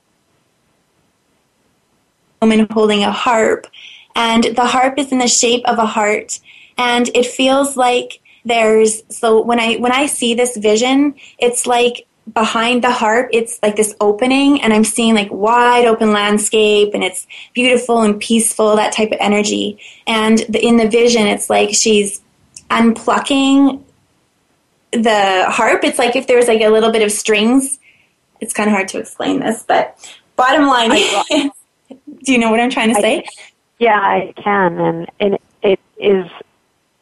woman 2.41 2.67
holding 2.71 3.03
a 3.03 3.12
harp. 3.12 3.67
And 4.15 4.43
the 4.43 4.65
harp 4.65 4.99
is 4.99 5.12
in 5.12 5.19
the 5.19 5.27
shape 5.27 5.63
of 5.65 5.77
a 5.77 5.85
heart. 5.85 6.39
And 6.77 7.09
it 7.15 7.25
feels 7.25 7.77
like 7.77 8.19
there's 8.45 9.03
so 9.09 9.41
when 9.41 9.59
I 9.59 9.75
when 9.75 9.91
I 9.91 10.05
see 10.07 10.33
this 10.33 10.57
vision, 10.57 11.15
it's 11.38 11.65
like 11.65 12.07
behind 12.34 12.84
the 12.84 12.92
harp 12.92 13.30
it's 13.32 13.60
like 13.63 13.76
this 13.76 13.96
opening 14.02 14.62
and 14.62 14.74
i'm 14.74 14.84
seeing 14.84 15.15
like 15.15 15.30
wide 15.32 15.86
open 15.86 16.12
landscape 16.12 16.94
and 16.94 17.04
it's 17.04 17.28
beautiful 17.54 18.02
and 18.02 18.20
peaceful 18.20 18.76
that 18.76 18.92
type 18.92 19.12
of 19.12 19.18
energy. 19.20 19.80
And 20.08 20.39
the, 20.50 20.65
in 20.65 20.78
the 20.78 20.88
vision 20.88 21.28
it's 21.28 21.50
like 21.50 21.74
she's 21.74 22.22
unplucking 22.70 23.84
the 24.92 25.46
harp. 25.50 25.84
It's 25.84 26.00
like 26.00 26.15
if 26.15 26.28
there's 26.28 26.48
like 26.48 26.62
a 26.62 26.70
little 26.70 26.92
bit 26.92 27.02
of 27.02 27.12
strings. 27.12 27.80
It's 28.42 28.54
kind 28.54 28.70
of 28.70 28.74
hard 28.74 28.88
to 28.89 29.00
explain 29.00 29.42
this 29.42 29.63
but 29.63 29.98
bottom 30.38 30.68
line 30.68 30.92
do 32.24 32.32
you 32.32 32.38
know 32.38 32.50
what 32.50 32.62
i'm 32.62 32.70
trying 32.70 32.96
to 32.96 33.02
say? 33.02 33.26
yeah 33.78 34.00
i 34.00 34.34
can 34.42 34.80
and, 34.80 35.12
and 35.20 35.38
it 35.62 35.78
is 35.98 36.26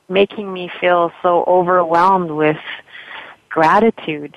making 0.10 0.52
me 0.52 0.72
feel 0.82 1.12
so 1.22 1.44
overwhelmed 1.46 2.32
with 2.32 2.58
gratitude 3.50 4.36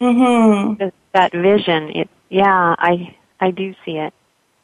Mm-hmm. 0.00 0.88
That 1.12 1.32
vision, 1.32 1.90
it 1.90 2.08
yeah, 2.28 2.74
I 2.78 3.14
I 3.40 3.50
do 3.50 3.74
see 3.84 3.98
it. 3.98 4.14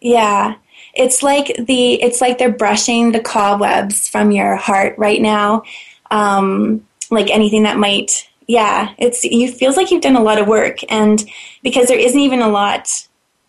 Yeah. 0.01 0.55
It's 0.94 1.22
like 1.22 1.57
the 1.59 2.03
it's 2.03 2.20
like 2.20 2.38
they're 2.38 2.53
brushing 2.53 3.12
the 3.12 3.20
cobwebs 3.20 4.09
from 4.09 4.31
your 4.31 4.57
heart 4.57 4.94
right 4.99 5.20
now. 5.20 5.62
Um, 6.11 6.87
like 7.11 7.31
anything 7.31 7.64
that 7.64 7.79
might 7.79 8.29
yeah, 8.46 8.94
it's 8.99 9.25
you 9.25 9.51
feels 9.51 9.77
like 9.77 9.90
you've 9.90 10.03
done 10.03 10.16
a 10.16 10.22
lot 10.22 10.38
of 10.38 10.46
work 10.46 10.79
and 10.88 11.25
because 11.62 11.88
there 11.88 11.99
isn't 11.99 12.20
even 12.20 12.40
a 12.40 12.49
lot 12.49 12.88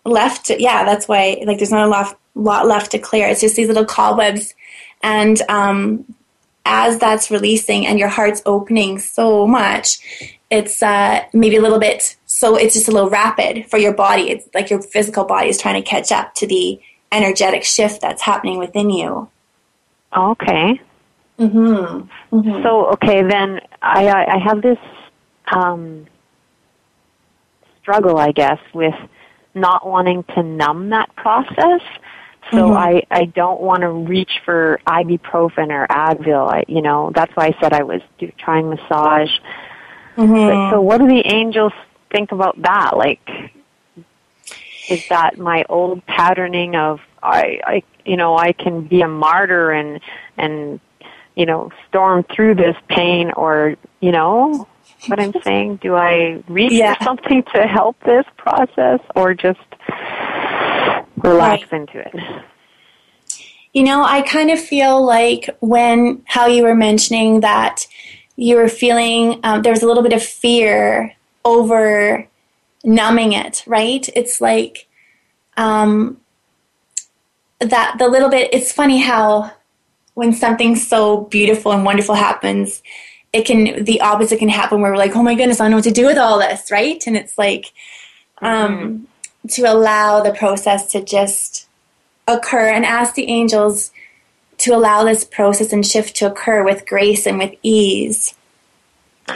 left 0.06 0.48
to, 0.48 0.62
yeah, 0.62 0.84
that's 0.86 1.08
why 1.08 1.42
like 1.46 1.58
there's 1.58 1.72
not 1.72 1.86
a 1.86 1.90
lot 1.90 2.18
lot 2.34 2.68
left 2.68 2.92
to 2.92 3.00
clear. 3.00 3.28
It's 3.28 3.42
just 3.42 3.56
these 3.56 3.68
little 3.68 3.86
cobwebs 3.86 4.56
and 5.04 5.40
um 5.50 6.06
as 6.66 6.98
that's 6.98 7.32
releasing 7.32 7.86
and 7.86 8.00
your 8.00 8.10
heart's 8.10 8.42
opening 8.46 9.00
so 9.00 9.48
much, 9.48 10.00
it's 10.50 10.82
uh, 10.82 11.22
maybe 11.34 11.58
a 11.58 11.62
little 11.62 11.80
bit 11.80 12.18
so 12.26 12.56
it's 12.56 12.74
just 12.74 12.88
a 12.88 12.92
little 12.92 13.10
rapid 13.10 13.70
for 13.70 13.78
your 13.78 13.94
body 13.94 14.30
it's 14.30 14.48
like 14.54 14.70
your 14.70 14.82
physical 14.82 15.24
body 15.24 15.50
is 15.50 15.60
trying 15.60 15.82
to 15.82 15.88
catch 15.88 16.12
up 16.12 16.34
to 16.36 16.48
the 16.48 16.80
energetic 17.12 17.64
shift 17.64 18.02
that's 18.02 18.22
happening 18.22 18.58
within 18.58 18.90
you 18.90 19.30
okay 20.16 20.80
mm-hmm. 21.40 22.36
mm-hmm. 22.36 22.64
so 22.64 22.88
okay 22.88 23.24
then 23.24 23.60
i 23.82 24.08
i 24.08 24.38
have 24.38 24.62
this 24.62 24.80
um, 25.54 26.06
struggle 27.82 28.18
i 28.18 28.32
guess 28.32 28.60
with 28.74 28.96
not 29.54 29.88
wanting 29.88 30.24
to 30.36 30.44
numb 30.44 30.90
that 30.90 31.14
process 31.16 31.82
so 32.52 32.58
mm-hmm. 32.58 32.78
I, 32.78 33.04
I 33.12 33.26
don't 33.26 33.60
want 33.60 33.82
to 33.82 33.90
reach 33.90 34.32
for 34.46 34.80
ibuprofen 34.88 35.70
or 35.70 35.86
Advil. 35.88 36.50
I, 36.50 36.64
you 36.70 36.82
know, 36.82 37.12
that's 37.14 37.36
why 37.36 37.48
I 37.48 37.58
said 37.62 37.74
I 37.74 37.84
was 37.84 38.02
do, 38.20 38.32
trying 38.38 38.70
massage 38.70 39.30
Mm-hmm. 40.18 40.74
so 40.74 40.82
what 40.82 40.98
do 40.98 41.08
the 41.08 41.26
angels 41.26 41.74
think 42.12 42.32
about 42.32 42.60
that? 42.64 42.98
Like, 42.98 43.22
is 44.90 45.08
that 45.10 45.38
my 45.38 45.64
old 45.70 46.06
patterning 46.06 46.76
of 46.76 47.00
I, 47.22 47.60
I, 47.66 47.84
you 48.06 48.18
know, 48.18 48.38
I 48.38 48.54
can 48.54 48.82
be 48.82 49.02
a 49.02 49.08
martyr 49.08 49.72
and 49.72 50.00
and 50.38 50.80
you 51.36 51.46
know 51.46 51.72
storm 51.88 52.24
through 52.24 52.56
this 52.56 52.76
pain, 52.88 53.32
or 53.32 53.76
you 54.00 54.12
know 54.12 54.68
what 55.08 55.20
I'm 55.20 55.34
saying? 55.44 55.78
Do 55.78 55.96
I 55.96 56.44
reach 56.48 56.72
yeah. 56.72 56.96
for 56.96 57.04
something 57.04 57.44
to 57.54 57.68
help 57.68 58.00
this 58.04 58.26
process, 58.38 59.00
or 59.16 59.34
just 59.34 59.60
relax 61.18 61.72
right. 61.72 61.82
into 61.82 62.00
it? 62.00 62.44
You 63.74 63.84
know, 63.84 64.04
I 64.04 64.22
kind 64.22 64.50
of 64.50 64.60
feel 64.60 65.06
like 65.06 65.56
when 65.60 66.24
how 66.26 66.48
you 66.48 66.64
were 66.64 66.76
mentioning 66.76 67.42
that 67.42 67.86
you 68.38 68.56
were 68.56 68.70
feeling 68.70 69.40
um, 69.44 69.64
there 69.64 69.74
was 69.74 69.84
a 69.84 69.88
little 69.88 70.04
bit 70.04 70.14
of 70.14 70.24
fear 70.24 71.14
over 71.44 72.26
numbing 72.84 73.34
it, 73.34 73.64
right? 73.68 74.08
It's 74.16 74.40
like 74.40 74.88
um, 75.58 76.22
that 77.60 77.96
the 77.98 78.08
little 78.08 78.30
bit. 78.30 78.54
It's 78.54 78.72
funny 78.72 79.00
how 79.00 79.52
when 80.14 80.34
something 80.34 80.76
so 80.76 81.22
beautiful 81.26 81.72
and 81.72 81.84
wonderful 81.84 82.16
happens, 82.16 82.82
it 83.34 83.46
can 83.46 83.84
the 83.84 84.02
opposite 84.02 84.40
can 84.40 84.50
happen 84.50 84.82
where 84.82 84.92
we're 84.92 84.98
like, 84.98 85.16
oh 85.16 85.24
my 85.24 85.36
goodness, 85.36 85.60
I 85.60 85.66
don't 85.66 85.72
know 85.72 85.78
what 85.78 85.84
to 85.86 85.92
do 85.92 86.06
with 86.06 86.18
all 86.18 86.40
this, 86.40 86.72
right? 86.72 87.04
And 87.08 87.18
it's 87.18 87.38
like 87.38 87.74
um, 88.42 88.78
mm-hmm. 88.78 89.48
to 89.48 89.62
allow 89.64 90.22
the 90.22 90.34
process 90.34 90.92
to 90.92 91.04
just 91.04 91.68
occur 92.28 92.68
and 92.70 92.86
ask 92.86 93.16
the 93.16 93.28
angels 93.30 93.92
to 94.60 94.74
allow 94.74 95.04
this 95.04 95.24
process 95.24 95.72
and 95.72 95.86
shift 95.86 96.16
to 96.18 96.32
occur 96.32 96.64
with 96.64 96.88
grace 96.88 97.26
and 97.28 97.38
with 97.38 97.54
ease. 97.64 98.34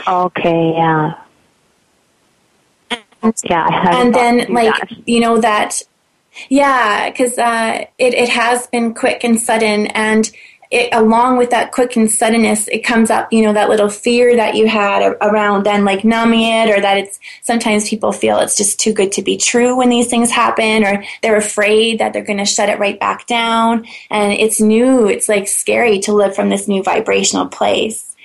Okay, 0.06 0.72
yeah. 0.74 1.18
And, 3.22 3.34
yeah, 3.44 4.00
and 4.00 4.12
then 4.12 4.52
like 4.52 4.74
that. 4.88 5.08
you 5.08 5.20
know 5.20 5.40
that 5.40 5.80
yeah, 6.48 7.10
because 7.10 7.38
uh, 7.38 7.84
it 7.98 8.14
it 8.14 8.28
has 8.28 8.66
been 8.68 8.94
quick 8.94 9.22
and 9.22 9.40
sudden, 9.40 9.86
and 9.88 10.30
it, 10.72 10.88
along 10.94 11.36
with 11.36 11.50
that 11.50 11.70
quick 11.70 11.96
and 11.96 12.10
suddenness, 12.10 12.66
it 12.68 12.78
comes 12.78 13.10
up, 13.10 13.30
you 13.30 13.42
know, 13.42 13.52
that 13.52 13.68
little 13.68 13.90
fear 13.90 14.34
that 14.36 14.56
you 14.56 14.66
had 14.66 15.16
around 15.20 15.64
then 15.64 15.84
like 15.84 16.02
numbing 16.02 16.40
it, 16.42 16.70
or 16.70 16.80
that 16.80 16.96
it's 16.96 17.20
sometimes 17.42 17.90
people 17.90 18.10
feel 18.10 18.38
it's 18.38 18.56
just 18.56 18.80
too 18.80 18.94
good 18.94 19.12
to 19.12 19.22
be 19.22 19.36
true 19.36 19.76
when 19.76 19.90
these 19.90 20.08
things 20.08 20.30
happen, 20.30 20.82
or 20.82 21.04
they're 21.20 21.36
afraid 21.36 21.98
that 21.98 22.14
they're 22.14 22.24
going 22.24 22.38
to 22.38 22.46
shut 22.46 22.70
it 22.70 22.78
right 22.78 22.98
back 22.98 23.26
down. 23.26 23.86
And 24.08 24.32
it's 24.32 24.62
new, 24.62 25.06
it's 25.08 25.28
like 25.28 25.46
scary 25.46 25.98
to 26.00 26.14
live 26.14 26.34
from 26.34 26.48
this 26.48 26.66
new 26.66 26.82
vibrational 26.82 27.48
place. 27.48 28.16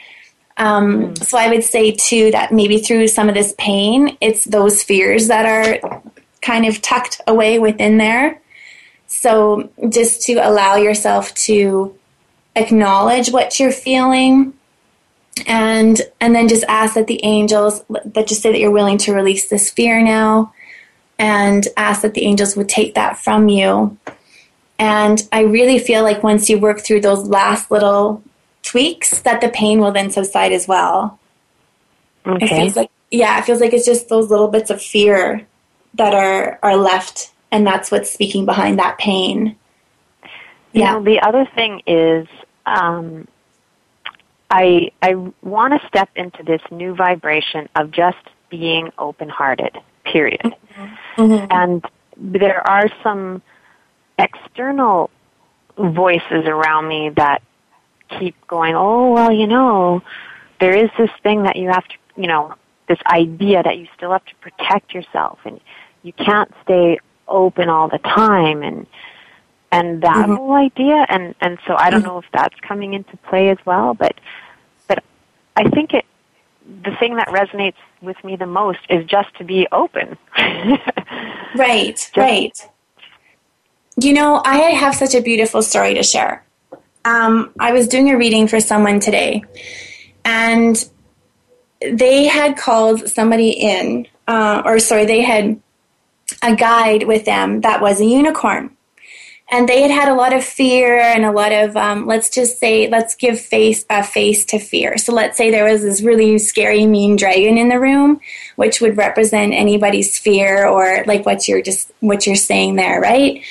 Um, 0.56 1.14
mm. 1.14 1.24
so 1.26 1.38
I 1.38 1.50
would 1.50 1.66
say 1.66 1.92
too 1.92 2.32
that 2.32 2.54
maybe 2.54 2.80
through 2.80 3.10
some 3.10 3.28
of 3.28 3.36
this 3.36 3.54
pain, 3.58 4.18
it's 4.22 4.46
those 4.46 4.82
fears 4.82 5.28
that 5.28 5.46
are 5.46 6.02
kind 6.42 6.66
of 6.66 6.82
tucked 6.82 7.20
away 7.28 7.60
within 7.60 7.98
there. 7.98 8.42
So 9.08 9.70
just 9.90 10.22
to 10.24 10.36
allow 10.36 10.78
yourself 10.78 11.34
to 11.36 11.94
acknowledge 12.58 13.30
what 13.30 13.60
you're 13.60 13.72
feeling 13.72 14.54
and 15.46 16.02
and 16.20 16.36
then 16.36 16.48
just 16.48 16.64
ask 16.68 16.96
that 16.96 17.08
the 17.08 17.24
angels 17.24 17.84
that 18.06 18.28
just 18.28 18.42
say 18.42 18.52
that 18.52 18.60
you're 18.60 18.72
willing 18.72 18.98
to 18.98 19.14
release 19.14 19.50
this 19.50 19.70
fear 19.70 20.02
now 20.02 20.52
and 21.20 21.68
ask 21.78 22.02
that 22.02 22.14
the 22.14 22.24
angels 22.24 22.56
would 22.56 22.68
take 22.68 22.96
that 22.96 23.18
from 23.20 23.48
you 23.48 23.96
and 24.80 25.28
i 25.32 25.42
really 25.42 25.78
feel 25.78 26.02
like 26.02 26.24
once 26.24 26.50
you 26.50 26.58
work 26.58 26.80
through 26.80 27.00
those 27.00 27.28
last 27.28 27.70
little 27.70 28.24
tweaks 28.64 29.20
that 29.22 29.40
the 29.42 29.50
pain 29.50 29.80
will 29.80 29.92
then 29.92 30.10
subside 30.10 30.52
as 30.52 30.68
well 30.68 31.20
okay. 32.26 32.46
it 32.46 32.50
feels 32.50 32.76
like 32.76 32.90
yeah, 33.12 33.40
it 33.40 33.46
feels 33.46 33.62
like 33.62 33.74
it's 33.74 33.86
just 33.86 34.10
those 34.10 34.30
little 34.30 34.48
bits 34.48 34.70
of 34.70 34.82
fear 34.82 35.48
that 35.94 36.14
are 36.14 36.60
are 36.62 36.76
left, 36.76 37.32
and 37.52 37.66
that's 37.66 37.90
what's 37.92 38.12
speaking 38.12 38.46
behind 38.46 38.80
that 38.80 38.98
pain. 38.98 39.56
You 40.74 40.82
yeah. 40.82 40.94
know, 40.94 41.04
the 41.04 41.20
other 41.22 41.48
thing 41.56 41.82
is, 41.88 42.28
um, 42.68 43.28
I 44.50 44.92
I 45.02 45.16
want 45.42 45.80
to 45.80 45.88
step 45.88 46.10
into 46.16 46.44
this 46.44 46.62
new 46.72 46.96
vibration 46.96 47.70
of 47.76 47.92
just 47.92 48.18
being 48.50 48.92
open 48.98 49.30
hearted. 49.30 49.78
Period. 50.04 50.42
Mm-hmm. 50.44 51.22
Mm-hmm. 51.22 51.48
And 51.52 51.86
there 52.16 52.66
are 52.68 52.88
some 53.04 53.42
external 54.18 55.10
voices 55.78 56.46
around 56.46 56.88
me 56.88 57.10
that 57.16 57.42
keep 58.20 58.36
going, 58.48 58.74
oh, 58.76 59.12
well, 59.12 59.32
you 59.32 59.48
know, 59.48 60.02
there 60.60 60.76
is 60.76 60.90
this 60.98 61.10
thing 61.24 61.44
that 61.44 61.56
you 61.56 61.68
have 61.68 61.86
to, 61.88 61.96
you 62.16 62.28
know, 62.28 62.56
this 62.88 63.00
idea 63.06 63.62
that 63.64 63.78
you 63.78 63.88
still 63.96 64.12
have 64.12 64.26
to 64.26 64.36
protect 64.36 64.94
yourself 64.94 65.40
and 65.46 65.60
you 66.04 66.14
can't 66.14 66.52
stay 66.64 67.00
open 67.28 67.70
all 67.70 67.90
the 67.90 67.98
time 68.00 68.64
and 68.64 68.88
and 69.72 70.02
that 70.02 70.16
mm-hmm. 70.16 70.36
whole 70.36 70.54
idea 70.54 71.06
and 71.10 71.36
and 71.42 71.58
so 71.68 71.76
I 71.76 71.90
don't 71.90 72.02
mm-hmm. 72.02 72.10
know 72.10 72.18
if 72.20 72.26
that's 72.34 72.56
coming 72.62 72.94
into 72.94 73.18
play 73.30 73.50
as 73.50 73.58
well 73.66 73.94
but 73.94 74.20
but 74.88 75.04
I 75.56 75.70
think 75.70 75.94
it 75.94 76.06
the 76.84 76.92
thing 77.00 77.16
that 77.16 77.28
resonates 77.30 77.76
with 78.02 78.22
me 78.24 78.36
the 78.36 78.46
most 78.46 78.80
is 78.90 79.06
just 79.06 79.34
to 79.38 79.44
be 79.44 79.68
open. 79.72 80.18
right, 81.56 81.96
just, 81.96 82.18
right. 82.18 82.70
You 84.00 84.14
know, 84.14 84.42
I 84.46 84.58
have 84.58 84.96
such 84.96 85.16
a 85.16 85.22
beautiful 85.22 85.62
story 85.62 85.94
to 85.96 86.04
share. 86.04 86.46
Um, 87.06 87.54
I 87.60 87.72
was 87.72 87.88
doing 87.88 88.10
a 88.10 88.18
reading 88.18 88.48
for 88.48 88.60
someone 88.60 89.00
today, 89.00 89.44
and 90.26 90.90
they 91.82 92.26
had 92.26 92.58
called 92.58 93.08
somebody 93.08 93.52
in, 93.52 94.08
uh, 94.28 94.62
or 94.66 94.80
sorry, 94.80 95.06
they 95.06 95.22
had 95.22 95.60
a 96.44 96.56
guide 96.56 97.04
with 97.04 97.26
them 97.26 97.62
that 97.62 97.82
was 97.82 98.02
a 98.02 98.06
unicorn 98.06 98.76
and 99.50 99.68
they 99.68 99.82
had 99.82 99.92
had 99.92 100.10
a 100.10 100.14
lot 100.14 100.34
of 100.34 100.44
fear 100.44 101.00
and 101.00 101.24
a 101.24 101.32
lot 101.32 101.54
of 101.54 101.78
um, 101.78 102.06
let's 102.06 102.30
just 102.30 102.60
say 102.60 102.90
let's 102.90 103.16
give 103.16 103.40
face 103.40 103.86
a 103.90 104.04
face 104.04 104.44
to 104.46 104.60
fear. 104.60 104.98
So 104.98 105.14
let's 105.14 105.38
say 105.38 105.52
there 105.52 105.72
was 105.72 105.84
this 105.84 106.02
really 106.02 106.38
scary 106.38 106.86
mean 106.86 107.16
dragon 107.16 107.58
in 107.58 107.70
the 107.70 107.80
room 107.80 108.20
which 108.58 108.82
would 108.82 108.98
represent 108.98 109.54
anybody's 109.54 110.18
fear 110.18 110.68
or 110.68 111.04
like 111.06 111.26
what 111.26 111.48
you're 111.48 111.62
just 111.62 111.92
what 112.02 112.28
you're 112.28 112.36
saying 112.36 112.76
there 112.76 113.00
right? 113.00 113.42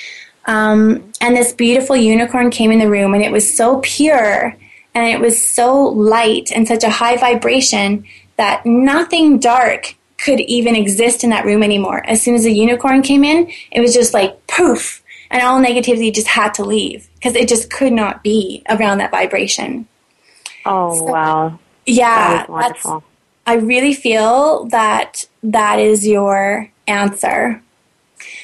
Um, 0.45 1.11
and 1.19 1.35
this 1.35 1.51
beautiful 1.51 1.97
unicorn 1.97 2.51
came 2.51 2.71
in 2.71 2.79
the 2.79 2.89
room 2.89 3.13
and 3.13 3.23
it 3.23 3.31
was 3.31 3.51
so 3.51 3.79
pure 3.81 4.55
and 4.93 5.07
it 5.07 5.19
was 5.19 5.43
so 5.43 5.81
light 5.81 6.51
and 6.51 6.67
such 6.67 6.83
a 6.83 6.89
high 6.89 7.17
vibration 7.17 8.05
that 8.37 8.65
nothing 8.65 9.39
dark 9.39 9.95
could 10.17 10.39
even 10.41 10.75
exist 10.75 11.23
in 11.23 11.31
that 11.31 11.45
room 11.45 11.63
anymore. 11.63 12.03
As 12.07 12.21
soon 12.21 12.35
as 12.35 12.43
the 12.43 12.53
unicorn 12.53 13.01
came 13.01 13.23
in 13.23 13.51
it 13.71 13.81
was 13.81 13.95
just 13.95 14.13
like 14.13 14.45
poof 14.45 15.03
and 15.29 15.41
all 15.41 15.61
negativity 15.61 16.13
just 16.13 16.27
had 16.27 16.53
to 16.55 16.63
leave 16.63 17.09
because 17.15 17.35
it 17.35 17.47
just 17.49 17.69
could 17.69 17.93
not 17.93 18.23
be 18.23 18.63
around 18.69 18.99
that 18.99 19.11
vibration. 19.11 19.87
Oh 20.65 20.97
so, 20.97 21.03
wow! 21.03 21.59
Yeah, 21.85 22.37
that 22.37 22.49
wonderful. 22.49 23.03
I 23.45 23.55
really 23.55 23.93
feel 23.93 24.65
that 24.65 25.25
that 25.43 25.79
is 25.79 26.05
your 26.07 26.71
answer. 26.87 27.61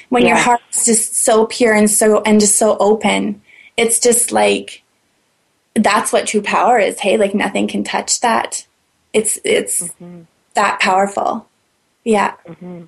When 0.09 0.25
your 0.25 0.37
heart 0.37 0.61
is 0.71 0.85
just 0.85 1.15
so 1.15 1.47
pure 1.47 1.73
and 1.73 1.89
so 1.89 2.21
and 2.21 2.39
just 2.39 2.57
so 2.57 2.77
open, 2.77 3.41
it's 3.75 3.99
just 3.99 4.31
like 4.31 4.83
that's 5.75 6.13
what 6.13 6.27
true 6.27 6.41
power 6.41 6.77
is. 6.77 6.99
Hey, 6.99 7.17
like 7.17 7.33
nothing 7.33 7.67
can 7.67 7.83
touch 7.83 8.21
that. 8.21 8.67
It's 9.11 9.39
it's 9.43 9.81
mm-hmm. 9.81 10.21
that 10.53 10.79
powerful. 10.79 11.47
Yeah. 12.03 12.35
Mm-hmm 12.47 12.85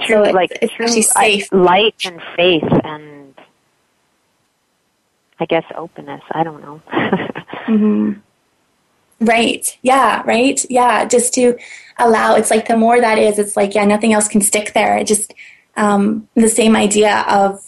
true, 0.00 0.24
so 0.24 0.30
like 0.30 0.50
it's, 0.60 0.72
it's 0.78 1.12
safe. 1.12 1.52
light 1.52 1.96
and 2.04 2.20
faith 2.36 2.64
and 2.84 3.34
I 5.40 5.46
guess 5.46 5.64
openness. 5.76 6.22
I 6.30 6.44
don't 6.44 6.62
know. 6.62 6.82
mm-hmm. 6.92 8.12
Right. 9.20 9.78
Yeah. 9.82 10.22
Right. 10.24 10.64
Yeah. 10.70 11.04
Just 11.06 11.34
to 11.34 11.58
allow. 11.98 12.34
It's 12.36 12.50
like 12.50 12.68
the 12.68 12.76
more 12.76 13.00
that 13.00 13.18
is, 13.18 13.38
it's 13.38 13.56
like 13.56 13.74
yeah, 13.74 13.84
nothing 13.84 14.12
else 14.12 14.28
can 14.28 14.40
stick 14.40 14.72
there. 14.74 14.96
It 14.98 15.06
just 15.06 15.34
um, 15.76 16.28
the 16.34 16.48
same 16.48 16.76
idea 16.76 17.24
of 17.28 17.60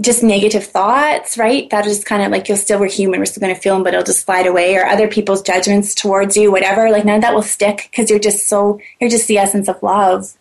just 0.00 0.22
negative 0.22 0.64
thoughts, 0.64 1.36
right? 1.36 1.68
That 1.70 1.86
is 1.86 2.04
kind 2.04 2.22
of 2.22 2.30
like 2.30 2.48
you'll 2.48 2.58
still 2.58 2.78
we're 2.78 2.88
human, 2.88 3.18
we're 3.18 3.26
still 3.26 3.40
going 3.40 3.54
to 3.54 3.60
feel 3.60 3.74
them, 3.74 3.82
but 3.82 3.94
it'll 3.94 4.04
just 4.04 4.24
slide 4.24 4.46
away, 4.46 4.76
or 4.76 4.86
other 4.86 5.08
people's 5.08 5.42
judgments 5.42 5.94
towards 5.94 6.36
you, 6.36 6.52
whatever. 6.52 6.90
Like 6.90 7.04
none 7.04 7.16
of 7.16 7.22
that 7.22 7.34
will 7.34 7.42
stick 7.42 7.88
because 7.90 8.08
you're 8.08 8.18
just 8.18 8.46
so 8.46 8.80
you're 9.00 9.10
just 9.10 9.28
the 9.28 9.38
essence 9.38 9.68
of 9.68 9.82
love. 9.82 10.34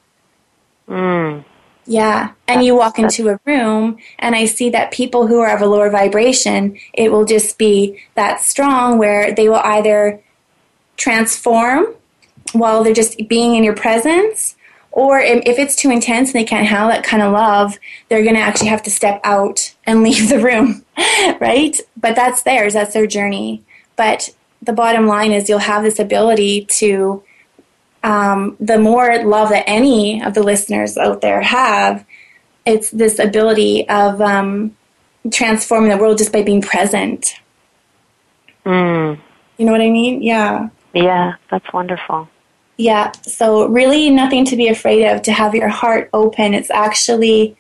Mm. 0.91 1.45
Yeah. 1.85 2.33
And 2.47 2.63
you 2.63 2.75
walk 2.75 2.99
into 2.99 3.29
a 3.29 3.39
room 3.45 3.97
and 4.19 4.35
I 4.35 4.45
see 4.45 4.69
that 4.69 4.91
people 4.91 5.25
who 5.25 5.39
are 5.39 5.55
of 5.55 5.61
a 5.61 5.65
lower 5.65 5.89
vibration, 5.89 6.77
it 6.93 7.11
will 7.11 7.25
just 7.25 7.57
be 7.57 7.99
that 8.15 8.41
strong 8.41 8.97
where 8.97 9.33
they 9.33 9.49
will 9.49 9.61
either 9.63 10.21
transform 10.97 11.95
while 12.51 12.83
they're 12.83 12.93
just 12.93 13.17
being 13.27 13.55
in 13.55 13.63
your 13.63 13.75
presence, 13.75 14.55
or 14.91 15.19
if 15.19 15.57
it's 15.57 15.75
too 15.75 15.89
intense 15.89 16.29
and 16.29 16.35
they 16.35 16.43
can't 16.43 16.67
handle 16.67 16.89
that 16.89 17.03
kind 17.03 17.23
of 17.23 17.31
love, 17.31 17.79
they're 18.09 18.23
going 18.23 18.35
to 18.35 18.41
actually 18.41 18.67
have 18.67 18.83
to 18.83 18.91
step 18.91 19.21
out 19.23 19.73
and 19.85 20.03
leave 20.03 20.29
the 20.29 20.39
room, 20.39 20.85
right? 21.39 21.79
But 21.95 22.15
that's 22.15 22.43
theirs, 22.43 22.73
that's 22.73 22.93
their 22.93 23.07
journey. 23.07 23.63
But 23.95 24.29
the 24.61 24.73
bottom 24.73 25.07
line 25.07 25.31
is 25.31 25.47
you'll 25.47 25.59
have 25.59 25.83
this 25.83 25.99
ability 25.99 26.65
to 26.65 27.23
um, 28.03 28.57
the 28.59 28.79
more 28.79 29.23
love 29.23 29.49
that 29.49 29.63
any 29.67 30.23
of 30.23 30.33
the 30.33 30.43
listeners 30.43 30.97
out 30.97 31.21
there 31.21 31.41
have, 31.41 32.05
it's 32.65 32.91
this 32.91 33.19
ability 33.19 33.87
of 33.89 34.21
um, 34.21 34.75
transforming 35.31 35.89
the 35.89 35.97
world 35.97 36.17
just 36.17 36.31
by 36.31 36.41
being 36.41 36.61
present. 36.61 37.35
Mm. 38.65 39.19
You 39.57 39.65
know 39.65 39.71
what 39.71 39.81
I 39.81 39.89
mean? 39.89 40.21
Yeah. 40.21 40.69
Yeah, 40.93 41.35
that's 41.49 41.71
wonderful. 41.73 42.27
Yeah, 42.77 43.11
so 43.21 43.67
really 43.67 44.09
nothing 44.09 44.45
to 44.45 44.55
be 44.55 44.67
afraid 44.67 45.05
of. 45.05 45.21
To 45.23 45.31
have 45.31 45.53
your 45.53 45.69
heart 45.69 46.09
open, 46.13 46.53
it's 46.53 46.71
actually, 46.71 47.55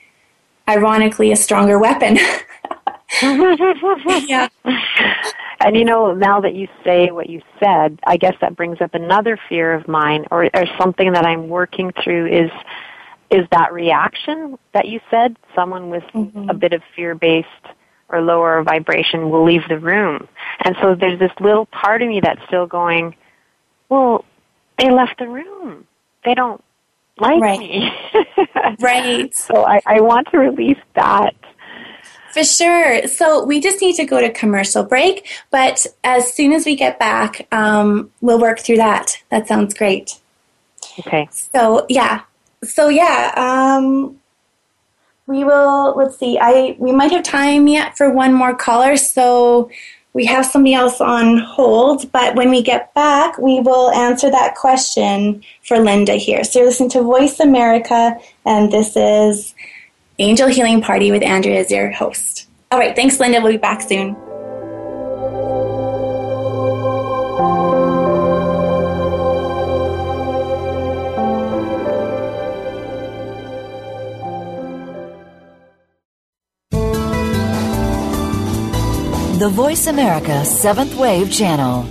ironically, 0.67 1.31
a 1.31 1.35
stronger 1.35 1.77
weapon. 1.77 2.17
yeah. 4.27 4.47
And 5.63 5.77
you 5.77 5.85
know, 5.85 6.13
now 6.13 6.41
that 6.41 6.55
you 6.55 6.67
say 6.83 7.11
what 7.11 7.29
you 7.29 7.41
said, 7.59 7.99
I 8.07 8.17
guess 8.17 8.33
that 8.41 8.55
brings 8.55 8.81
up 8.81 8.95
another 8.95 9.37
fear 9.47 9.73
of 9.73 9.87
mine 9.87 10.25
or, 10.31 10.49
or 10.55 10.65
something 10.79 11.11
that 11.13 11.23
I'm 11.23 11.49
working 11.49 11.91
through 12.03 12.27
is 12.27 12.51
is 13.29 13.47
that 13.51 13.71
reaction 13.71 14.57
that 14.73 14.87
you 14.87 14.99
said, 15.09 15.37
someone 15.55 15.89
with 15.89 16.03
mm-hmm. 16.13 16.49
a 16.49 16.53
bit 16.53 16.73
of 16.73 16.81
fear 16.95 17.15
based 17.15 17.47
or 18.09 18.21
lower 18.21 18.61
vibration 18.61 19.29
will 19.29 19.45
leave 19.45 19.61
the 19.69 19.79
room. 19.79 20.27
And 20.65 20.75
so 20.81 20.95
there's 20.95 21.17
this 21.17 21.31
little 21.39 21.65
part 21.67 22.01
of 22.01 22.09
me 22.09 22.19
that's 22.19 22.41
still 22.47 22.67
going, 22.67 23.15
Well, 23.87 24.25
they 24.77 24.89
left 24.89 25.19
the 25.19 25.29
room. 25.29 25.85
They 26.25 26.33
don't 26.33 26.61
like 27.19 27.41
right. 27.41 27.59
me. 27.59 27.91
right. 28.79 29.33
So 29.35 29.63
I, 29.63 29.79
I 29.85 30.01
want 30.01 30.27
to 30.31 30.39
release 30.39 30.79
that 30.95 31.35
for 32.33 32.43
sure. 32.43 33.07
So 33.07 33.43
we 33.43 33.59
just 33.59 33.81
need 33.81 33.95
to 33.95 34.05
go 34.05 34.21
to 34.21 34.31
commercial 34.31 34.83
break, 34.83 35.27
but 35.49 35.85
as 36.03 36.33
soon 36.33 36.53
as 36.53 36.65
we 36.65 36.75
get 36.75 36.99
back, 36.99 37.47
um, 37.51 38.11
we'll 38.21 38.39
work 38.39 38.59
through 38.59 38.77
that. 38.77 39.17
That 39.29 39.47
sounds 39.47 39.73
great. 39.73 40.19
Okay. 40.99 41.27
So 41.31 41.85
yeah. 41.89 42.21
So 42.63 42.89
yeah. 42.89 43.33
Um, 43.35 44.19
we 45.27 45.43
will. 45.43 45.95
Let's 45.95 46.17
see. 46.17 46.37
I 46.39 46.75
we 46.77 46.91
might 46.91 47.11
have 47.11 47.23
time 47.23 47.67
yet 47.67 47.97
for 47.97 48.11
one 48.11 48.33
more 48.33 48.55
caller. 48.55 48.97
So 48.97 49.69
we 50.13 50.25
have 50.25 50.45
somebody 50.45 50.73
else 50.73 50.99
on 50.99 51.37
hold, 51.37 52.11
but 52.11 52.35
when 52.35 52.49
we 52.49 52.61
get 52.61 52.93
back, 52.93 53.37
we 53.37 53.61
will 53.61 53.91
answer 53.91 54.29
that 54.29 54.55
question 54.55 55.41
for 55.63 55.79
Linda 55.79 56.15
here. 56.15 56.43
So 56.43 56.59
you're 56.59 56.67
listening 56.67 56.89
to 56.91 57.01
Voice 57.01 57.39
America, 57.39 58.19
and 58.45 58.71
this 58.71 58.97
is 58.97 59.55
Angel 60.21 60.47
Healing 60.47 60.81
Party 60.81 61.09
with 61.09 61.23
Andrea 61.23 61.59
as 61.59 61.71
your 61.71 61.89
host. 61.89 62.47
All 62.71 62.77
right, 62.77 62.95
thanks, 62.95 63.19
Linda. 63.19 63.41
We'll 63.41 63.53
be 63.53 63.57
back 63.57 63.81
soon. 63.81 64.15
The 79.39 79.49
Voice 79.49 79.87
America 79.87 80.45
Seventh 80.45 80.95
Wave 80.97 81.31
Channel. 81.31 81.81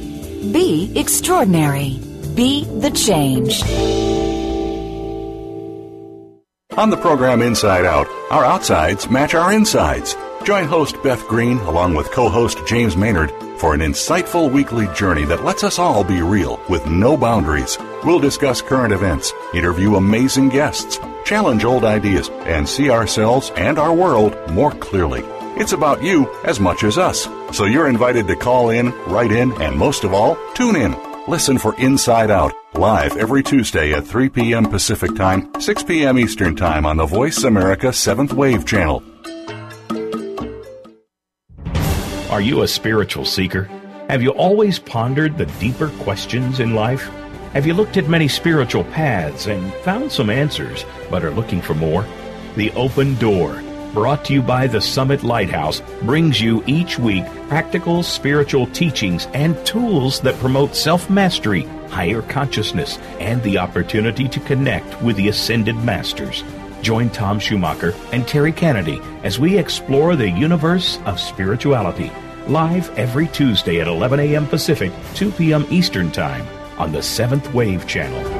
Be 0.53 0.93
extraordinary. 0.95 1.99
Be 2.37 2.64
the 2.78 2.91
change. 2.91 3.61
On 6.77 6.89
the 6.89 6.97
program 6.97 7.43
Inside 7.43 7.85
Out, 7.85 8.07
our 8.31 8.45
outsides 8.45 9.11
match 9.11 9.35
our 9.35 9.53
insides. 9.53 10.16
Join 10.45 10.66
host 10.66 11.03
Beth 11.03 11.27
Green 11.27 11.59
along 11.59 11.95
with 11.95 12.12
co 12.12 12.29
host 12.29 12.64
James 12.64 12.97
Maynard 12.97 13.33
for 13.59 13.75
an 13.75 13.81
insightful 13.81 14.51
weekly 14.51 14.87
journey 14.95 15.25
that 15.25 15.45
lets 15.45 15.64
us 15.64 15.81
all 15.81 16.05
be 16.05 16.23
real 16.23 16.61
with 16.68 16.87
no 16.87 17.16
boundaries. 17.16 17.77
We'll 18.05 18.21
discuss 18.21 18.62
current 18.62 18.93
events, 18.93 19.33
interview 19.53 19.97
amazing 19.97 20.51
guests, 20.51 21.01
challenge 21.25 21.64
old 21.64 21.85
ideas, 21.85 22.31
and 22.31 22.68
see 22.68 22.89
ourselves 22.89 23.51
and 23.57 23.77
our 23.77 23.93
world 23.93 24.37
more 24.53 24.71
clearly. 24.71 25.23
It's 25.61 25.73
about 25.73 26.05
you 26.05 26.33
as 26.45 26.61
much 26.61 26.85
as 26.85 26.99
us. 26.99 27.29
So 27.53 27.64
you're 27.64 27.89
invited 27.89 28.29
to 28.29 28.37
call 28.37 28.71
in, 28.71 28.93
write 29.07 29.33
in, 29.33 29.61
and 29.61 29.77
most 29.77 30.05
of 30.05 30.14
all, 30.14 30.39
tune 30.55 30.77
in. 30.77 30.97
Listen 31.27 31.59
for 31.59 31.75
Inside 31.75 32.31
Out, 32.31 32.55
live 32.75 33.16
every 33.16 33.43
Tuesday 33.43 33.93
at 33.93 34.07
3 34.07 34.29
p.m. 34.29 34.64
Pacific 34.64 35.14
Time, 35.16 35.51
6 35.61 35.83
p.m. 35.83 36.18
Eastern 36.18 36.55
Time 36.57 36.87
on 36.87 36.97
the 36.97 37.07
Voice 37.07 37.45
America 37.45 37.89
7th 37.89 38.33
Wave 38.33 38.64
channel. 38.64 39.03
Are 42.31 42.41
you 42.41 42.62
a 42.62 42.68
spiritual 42.68 43.25
seeker? 43.25 43.64
Have 44.09 44.23
you 44.23 44.31
always 44.31 44.79
pondered 44.79 45.37
the 45.37 45.47
deeper 45.47 45.89
questions 46.01 46.61
in 46.61 46.75
life? 46.75 47.09
Have 47.53 47.66
you 47.66 47.75
looked 47.75 47.97
at 47.97 48.09
many 48.09 48.29
spiritual 48.29 48.85
paths 48.85 49.47
and 49.47 49.75
found 49.83 50.12
some 50.12 50.31
answers, 50.31 50.85
but 51.11 51.25
are 51.25 51.33
looking 51.33 51.61
for 51.61 51.75
more? 51.75 52.07
The 52.55 52.71
Open 52.73 53.16
Door, 53.16 53.62
brought 53.93 54.24
to 54.24 54.32
you 54.32 54.43
by 54.43 54.66
the 54.66 54.80
Summit 54.80 55.22
Lighthouse, 55.22 55.82
brings 56.03 56.41
you 56.41 56.62
each 56.66 56.99
week 56.99 57.24
practical 57.49 58.03
spiritual 58.03 58.66
teachings 58.68 59.26
and 59.34 59.64
tools 59.66 60.20
that 60.20 60.38
promote 60.38 60.74
self 60.74 61.11
mastery, 61.11 61.62
higher 61.88 62.22
consciousness, 62.22 62.99
and 63.18 63.43
the 63.43 63.59
opportunity 63.59 64.28
to 64.28 64.41
connect 64.41 65.01
with 65.03 65.16
the 65.16 65.28
Ascended 65.28 65.76
Masters. 65.76 66.45
Join 66.82 67.11
Tom 67.11 67.38
Schumacher 67.38 67.95
and 68.12 68.26
Terry 68.26 68.53
Kennedy 68.53 69.01
as 69.22 69.38
we 69.38 69.59
explore 69.59 70.16
the 70.16 70.30
universe 70.30 70.99
of 71.05 71.20
spirituality. 71.20 72.11
Live 72.47 72.97
every 72.99 73.28
Tuesday 73.28 73.80
at 73.80 73.86
11 73.86 74.18
a.m. 74.20 74.47
Pacific, 74.47 74.93
2 75.14 75.30
p.m. 75.32 75.66
Eastern 75.70 76.11
Time 76.11 76.47
on 76.78 76.91
the 76.93 77.03
Seventh 77.03 77.53
Wave 77.53 77.86
Channel. 77.86 78.39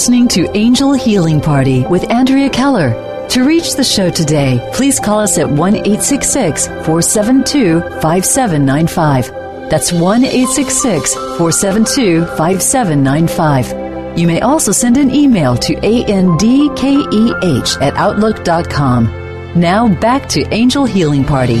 Listening 0.00 0.28
to 0.28 0.48
Angel 0.56 0.94
Healing 0.94 1.42
Party 1.42 1.84
with 1.88 2.10
Andrea 2.10 2.48
Keller. 2.48 3.28
To 3.28 3.44
reach 3.44 3.74
the 3.74 3.84
show 3.84 4.08
today, 4.08 4.66
please 4.72 4.98
call 4.98 5.20
us 5.20 5.36
at 5.36 5.46
1 5.46 5.76
866 5.76 6.68
472 6.68 7.82
5795. 8.00 9.28
That's 9.68 9.92
1 9.92 10.24
866 10.24 11.14
472 11.14 12.24
5795. 12.24 14.18
You 14.18 14.26
may 14.26 14.40
also 14.40 14.72
send 14.72 14.96
an 14.96 15.10
email 15.10 15.54
to 15.58 15.74
andkeh 15.74 17.82
at 17.82 17.94
outlook.com. 17.96 19.04
Now 19.60 19.86
back 20.00 20.30
to 20.30 20.48
Angel 20.50 20.86
Healing 20.86 21.24
Party. 21.24 21.60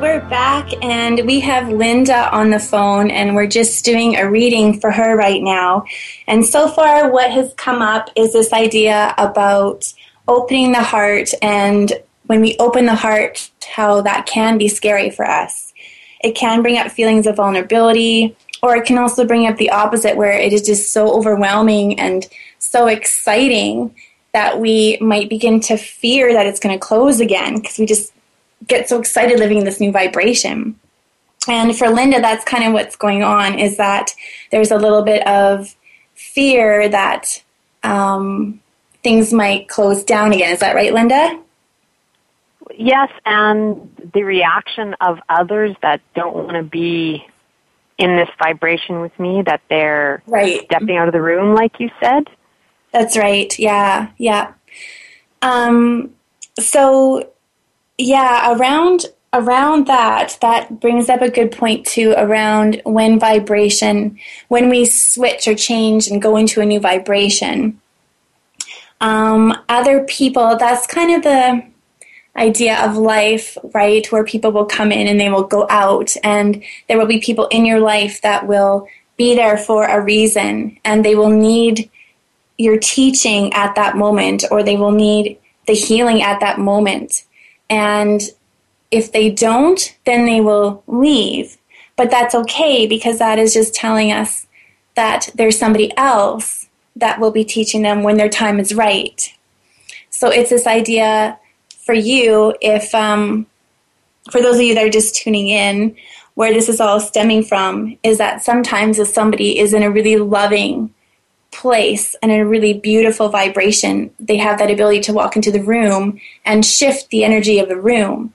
We're 0.00 0.20
back 0.28 0.70
and 0.84 1.26
we 1.26 1.40
have 1.40 1.70
Linda 1.70 2.30
on 2.30 2.50
the 2.50 2.58
phone 2.58 3.10
and 3.10 3.34
we're 3.34 3.46
just 3.46 3.82
doing 3.82 4.16
a 4.16 4.30
reading 4.30 4.78
for 4.78 4.90
her 4.90 5.16
right 5.16 5.42
now. 5.42 5.86
And 6.26 6.44
so 6.44 6.68
far, 6.68 7.10
what 7.10 7.30
has 7.30 7.54
come 7.56 7.80
up 7.80 8.10
is 8.14 8.34
this 8.34 8.52
idea 8.52 9.14
about 9.16 9.90
opening 10.28 10.72
the 10.72 10.82
heart 10.82 11.30
and 11.40 11.90
when 12.26 12.42
we 12.42 12.56
open 12.58 12.84
the 12.84 12.94
heart, 12.94 13.50
how 13.66 14.02
that 14.02 14.26
can 14.26 14.58
be 14.58 14.68
scary 14.68 15.08
for 15.08 15.24
us. 15.24 15.72
It 16.20 16.34
can 16.34 16.60
bring 16.60 16.76
up 16.76 16.90
feelings 16.90 17.26
of 17.26 17.36
vulnerability, 17.36 18.36
or 18.62 18.76
it 18.76 18.84
can 18.84 18.98
also 18.98 19.26
bring 19.26 19.46
up 19.46 19.56
the 19.56 19.70
opposite, 19.70 20.16
where 20.16 20.32
it 20.32 20.52
is 20.52 20.62
just 20.62 20.92
so 20.92 21.10
overwhelming 21.16 21.98
and 21.98 22.26
so 22.58 22.86
exciting 22.86 23.94
that 24.32 24.60
we 24.60 24.98
might 25.00 25.30
begin 25.30 25.60
to 25.60 25.78
fear 25.78 26.34
that 26.34 26.46
it's 26.46 26.60
going 26.60 26.74
to 26.74 26.84
close 26.84 27.20
again 27.20 27.60
because 27.60 27.78
we 27.78 27.86
just 27.86 28.12
get 28.66 28.88
so 28.88 28.98
excited 28.98 29.38
living 29.38 29.58
in 29.58 29.64
this 29.64 29.80
new 29.80 29.92
vibration. 29.92 30.78
And 31.48 31.76
for 31.76 31.88
Linda, 31.88 32.20
that's 32.20 32.44
kind 32.44 32.64
of 32.64 32.72
what's 32.72 32.96
going 32.96 33.22
on 33.22 33.58
is 33.58 33.76
that 33.76 34.12
there's 34.50 34.70
a 34.70 34.76
little 34.76 35.02
bit 35.02 35.26
of 35.26 35.76
fear 36.14 36.88
that 36.88 37.42
um, 37.84 38.60
things 39.02 39.32
might 39.32 39.68
close 39.68 40.02
down 40.02 40.32
again. 40.32 40.52
Is 40.52 40.60
that 40.60 40.74
right, 40.74 40.92
Linda? 40.92 41.40
Yes, 42.76 43.10
and 43.24 44.10
the 44.12 44.24
reaction 44.24 44.96
of 45.00 45.18
others 45.28 45.76
that 45.82 46.00
don't 46.14 46.34
want 46.34 46.56
to 46.56 46.62
be 46.62 47.24
in 47.98 48.16
this 48.16 48.28
vibration 48.38 49.00
with 49.00 49.18
me, 49.18 49.42
that 49.42 49.62
they're 49.70 50.22
right. 50.26 50.62
stepping 50.64 50.96
out 50.96 51.08
of 51.08 51.12
the 51.12 51.22
room, 51.22 51.54
like 51.54 51.78
you 51.80 51.90
said. 52.00 52.28
That's 52.92 53.16
right. 53.16 53.56
Yeah, 53.58 54.10
yeah. 54.18 54.52
Um, 55.42 56.14
so, 56.58 57.30
yeah, 57.98 58.56
around 58.56 59.06
around 59.32 59.86
that, 59.86 60.38
that 60.40 60.80
brings 60.80 61.08
up 61.08 61.20
a 61.20 61.30
good 61.30 61.52
point 61.52 61.86
too. 61.86 62.14
Around 62.16 62.80
when 62.84 63.18
vibration, 63.18 64.18
when 64.48 64.68
we 64.68 64.84
switch 64.86 65.46
or 65.46 65.54
change 65.54 66.08
and 66.08 66.22
go 66.22 66.36
into 66.36 66.60
a 66.60 66.66
new 66.66 66.80
vibration. 66.80 67.80
Um, 69.00 69.54
other 69.68 70.04
people, 70.04 70.56
that's 70.56 70.86
kind 70.86 71.14
of 71.14 71.22
the 71.22 71.62
idea 72.34 72.82
of 72.84 72.96
life, 72.96 73.56
right? 73.74 74.10
Where 74.10 74.24
people 74.24 74.52
will 74.52 74.64
come 74.64 74.90
in 74.92 75.06
and 75.06 75.20
they 75.20 75.28
will 75.28 75.44
go 75.44 75.66
out, 75.68 76.14
and 76.22 76.62
there 76.88 76.98
will 76.98 77.06
be 77.06 77.20
people 77.20 77.46
in 77.48 77.66
your 77.66 77.80
life 77.80 78.22
that 78.22 78.46
will 78.46 78.88
be 79.16 79.34
there 79.34 79.58
for 79.58 79.84
a 79.84 80.00
reason, 80.00 80.78
and 80.84 81.04
they 81.04 81.14
will 81.14 81.30
need 81.30 81.90
your 82.58 82.78
teaching 82.78 83.52
at 83.52 83.74
that 83.74 83.96
moment, 83.96 84.44
or 84.50 84.62
they 84.62 84.76
will 84.76 84.92
need 84.92 85.38
the 85.66 85.74
healing 85.74 86.22
at 86.22 86.40
that 86.40 86.58
moment. 86.58 87.24
And 87.68 88.22
if 88.90 89.12
they 89.12 89.30
don't, 89.30 89.96
then 90.04 90.26
they 90.26 90.40
will 90.40 90.82
leave. 90.86 91.56
But 91.96 92.10
that's 92.10 92.34
okay 92.34 92.86
because 92.86 93.18
that 93.18 93.38
is 93.38 93.54
just 93.54 93.74
telling 93.74 94.12
us 94.12 94.46
that 94.94 95.30
there's 95.34 95.58
somebody 95.58 95.96
else 95.96 96.68
that 96.94 97.20
will 97.20 97.30
be 97.30 97.44
teaching 97.44 97.82
them 97.82 98.02
when 98.02 98.16
their 98.16 98.28
time 98.28 98.58
is 98.58 98.74
right. 98.74 99.32
So 100.10 100.30
it's 100.30 100.50
this 100.50 100.66
idea 100.66 101.38
for 101.78 101.94
you 101.94 102.54
if 102.60 102.94
um, 102.94 103.46
for 104.30 104.40
those 104.40 104.56
of 104.56 104.62
you 104.62 104.74
that 104.74 104.86
are 104.86 104.90
just 104.90 105.14
tuning 105.14 105.48
in 105.48 105.96
where 106.34 106.52
this 106.52 106.68
is 106.68 106.80
all 106.80 107.00
stemming 107.00 107.42
from 107.42 107.96
is 108.02 108.18
that 108.18 108.42
sometimes 108.42 108.98
if 108.98 109.08
somebody 109.08 109.58
is 109.58 109.72
in 109.72 109.82
a 109.82 109.90
really 109.90 110.16
loving 110.16 110.92
place 111.50 112.14
and 112.22 112.30
a 112.30 112.44
really 112.44 112.74
beautiful 112.74 113.28
vibration 113.28 114.10
they 114.18 114.36
have 114.36 114.58
that 114.58 114.70
ability 114.70 115.00
to 115.00 115.12
walk 115.12 115.36
into 115.36 115.50
the 115.50 115.62
room 115.62 116.20
and 116.44 116.64
shift 116.64 117.08
the 117.10 117.24
energy 117.24 117.58
of 117.58 117.68
the 117.68 117.80
room 117.80 118.32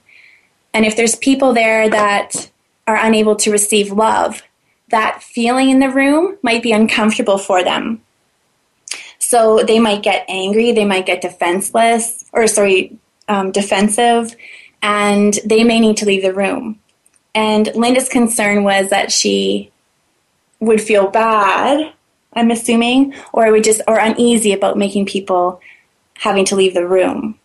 and 0.74 0.84
if 0.84 0.96
there's 0.96 1.14
people 1.16 1.52
there 1.52 1.88
that 1.88 2.50
are 2.86 2.96
unable 2.96 3.36
to 3.36 3.52
receive 3.52 3.92
love 3.92 4.42
that 4.88 5.22
feeling 5.22 5.70
in 5.70 5.78
the 5.78 5.90
room 5.90 6.36
might 6.42 6.62
be 6.62 6.72
uncomfortable 6.72 7.38
for 7.38 7.62
them 7.62 8.00
so 9.18 9.62
they 9.66 9.78
might 9.78 10.02
get 10.02 10.24
angry 10.28 10.72
they 10.72 10.84
might 10.84 11.06
get 11.06 11.20
defenseless 11.20 12.24
or 12.32 12.46
sorry 12.46 12.98
um, 13.28 13.52
defensive 13.52 14.34
and 14.82 15.38
they 15.44 15.64
may 15.64 15.80
need 15.80 15.96
to 15.98 16.06
leave 16.06 16.22
the 16.22 16.34
room. 16.34 16.78
And 17.34 17.70
Linda's 17.74 18.08
concern 18.08 18.64
was 18.64 18.90
that 18.90 19.10
she 19.10 19.70
would 20.60 20.80
feel 20.80 21.08
bad, 21.08 21.92
I'm 22.34 22.50
assuming, 22.50 23.14
or 23.32 23.50
would 23.50 23.64
just 23.64 23.80
or 23.86 23.98
uneasy 23.98 24.52
about 24.52 24.78
making 24.78 25.06
people 25.06 25.60
having 26.14 26.44
to 26.46 26.56
leave 26.56 26.74
the 26.74 26.86
room. 26.86 27.38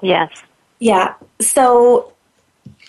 Yes. 0.00 0.30
Yeah. 0.78 1.14
So 1.40 2.12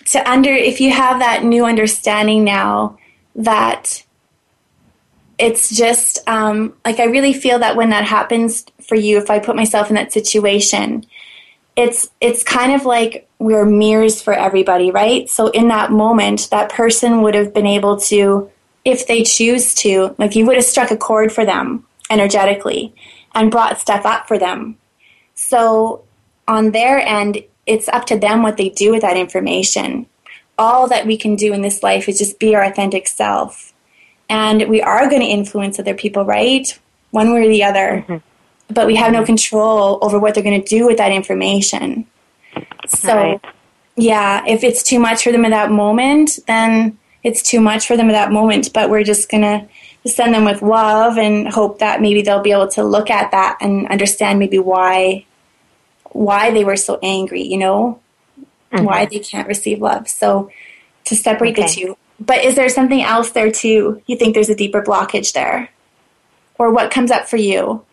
to 0.06 0.30
under 0.30 0.50
if 0.50 0.80
you 0.80 0.90
have 0.90 1.18
that 1.18 1.44
new 1.44 1.64
understanding 1.64 2.44
now 2.44 2.98
that 3.34 4.02
it's 5.38 5.74
just 5.74 6.18
um, 6.28 6.74
like 6.84 7.00
I 7.00 7.04
really 7.04 7.32
feel 7.32 7.58
that 7.58 7.76
when 7.76 7.90
that 7.90 8.04
happens 8.04 8.64
for 8.86 8.94
you, 8.94 9.18
if 9.18 9.30
I 9.30 9.38
put 9.38 9.56
myself 9.56 9.90
in 9.90 9.96
that 9.96 10.12
situation, 10.12 11.04
it's 11.76 12.08
it's 12.20 12.42
kind 12.42 12.72
of 12.72 12.86
like 12.86 13.28
we're 13.38 13.66
mirrors 13.66 14.22
for 14.22 14.32
everybody, 14.32 14.90
right? 14.90 15.28
So 15.28 15.48
in 15.48 15.68
that 15.68 15.92
moment, 15.92 16.48
that 16.50 16.72
person 16.72 17.20
would 17.20 17.34
have 17.34 17.52
been 17.52 17.66
able 17.66 17.98
to, 18.00 18.50
if 18.86 19.08
they 19.08 19.24
choose 19.24 19.74
to, 19.74 20.14
like 20.16 20.36
you 20.36 20.46
would 20.46 20.54
have 20.54 20.64
struck 20.64 20.92
a 20.92 20.96
chord 20.96 21.32
for 21.32 21.44
them 21.44 21.84
energetically. 22.08 22.94
and 23.36 23.50
brought 23.50 23.78
stuff 23.78 24.06
up 24.06 24.26
for 24.26 24.38
them. 24.38 24.76
So 25.34 26.02
on 26.48 26.70
their 26.70 26.98
end, 26.98 27.44
it's 27.66 27.88
up 27.88 28.06
to 28.06 28.18
them 28.18 28.42
what 28.42 28.56
they 28.56 28.70
do 28.70 28.90
with 28.92 29.02
that 29.02 29.16
information. 29.18 30.06
All 30.56 30.88
that 30.88 31.06
we 31.06 31.18
can 31.18 31.36
do 31.36 31.52
in 31.52 31.60
this 31.60 31.82
life 31.82 32.08
is 32.08 32.18
just 32.18 32.38
be 32.38 32.54
our 32.54 32.64
authentic 32.64 33.06
self. 33.06 33.74
And 34.30 34.68
we 34.68 34.80
are 34.80 35.10
going 35.10 35.20
to 35.20 35.28
influence 35.28 35.78
other 35.78 35.94
people, 35.94 36.24
right? 36.24 36.66
One 37.10 37.34
way 37.34 37.46
or 37.46 37.48
the 37.48 37.64
other. 37.64 38.04
Mm-hmm. 38.08 38.72
But 38.72 38.86
we 38.86 38.96
have 38.96 39.12
no 39.12 39.24
control 39.24 39.98
over 40.00 40.18
what 40.18 40.34
they're 40.34 40.42
going 40.42 40.60
to 40.60 40.68
do 40.68 40.86
with 40.86 40.96
that 40.96 41.12
information. 41.12 42.06
So, 42.88 43.14
right. 43.14 43.44
yeah, 43.96 44.44
if 44.46 44.64
it's 44.64 44.82
too 44.82 44.98
much 44.98 45.24
for 45.24 45.30
them 45.30 45.44
at 45.44 45.50
that 45.50 45.70
moment, 45.70 46.38
then 46.46 46.98
it's 47.26 47.42
too 47.42 47.60
much 47.60 47.88
for 47.88 47.96
them 47.96 48.08
at 48.08 48.12
that 48.12 48.30
moment. 48.30 48.72
But 48.72 48.88
we're 48.88 49.02
just 49.02 49.28
going 49.28 49.42
to 49.42 50.08
send 50.08 50.32
them 50.32 50.44
with 50.44 50.62
love 50.62 51.18
and 51.18 51.48
hope 51.48 51.80
that 51.80 52.00
maybe 52.00 52.22
they'll 52.22 52.40
be 52.40 52.52
able 52.52 52.68
to 52.68 52.84
look 52.84 53.10
at 53.10 53.32
that 53.32 53.58
and 53.60 53.88
understand 53.88 54.38
maybe 54.38 54.60
why 54.60 55.26
why 56.12 56.52
they 56.52 56.64
were 56.64 56.76
so 56.76 56.98
angry, 57.02 57.42
you 57.42 57.58
know, 57.58 58.00
mm-hmm. 58.72 58.84
why 58.84 59.04
they 59.06 59.18
can't 59.18 59.48
receive 59.48 59.80
love. 59.80 60.08
So 60.08 60.50
to 61.06 61.16
separate 61.16 61.58
okay. 61.58 61.66
the 61.66 61.68
two. 61.68 61.96
But 62.20 62.44
is 62.44 62.54
there 62.54 62.68
something 62.68 63.02
else 63.02 63.30
there 63.32 63.50
too? 63.50 64.00
You 64.06 64.16
think 64.16 64.34
there's 64.34 64.48
a 64.48 64.54
deeper 64.54 64.80
blockage 64.80 65.32
there? 65.32 65.68
Or 66.58 66.72
what 66.72 66.92
comes 66.92 67.10
up 67.10 67.28
for 67.28 67.36
you? 67.36 67.84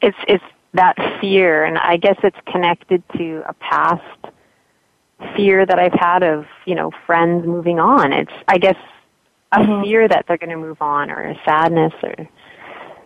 It's 0.00 0.16
it's 0.26 0.44
that 0.72 0.96
fear 1.20 1.64
and 1.64 1.76
I 1.76 1.98
guess 1.98 2.16
it's 2.24 2.38
connected 2.50 3.02
to 3.18 3.42
a 3.46 3.52
past 3.52 4.31
fear 5.36 5.64
that 5.64 5.78
I've 5.78 5.92
had 5.92 6.22
of, 6.22 6.46
you 6.66 6.74
know, 6.74 6.90
friends 7.06 7.46
moving 7.46 7.78
on. 7.78 8.12
It's 8.12 8.32
I 8.48 8.58
guess 8.58 8.76
a 9.52 9.58
mm-hmm. 9.58 9.82
fear 9.82 10.08
that 10.08 10.26
they're 10.26 10.38
going 10.38 10.50
to 10.50 10.56
move 10.56 10.80
on 10.80 11.10
or 11.10 11.22
a 11.22 11.40
sadness 11.44 11.92
or 12.02 12.14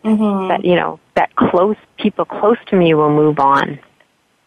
mm-hmm. 0.04 0.48
that, 0.48 0.64
you 0.64 0.76
know, 0.76 1.00
that 1.14 1.34
close 1.36 1.76
people 1.98 2.24
close 2.24 2.58
to 2.68 2.76
me 2.76 2.94
will 2.94 3.10
move 3.10 3.38
on. 3.38 3.78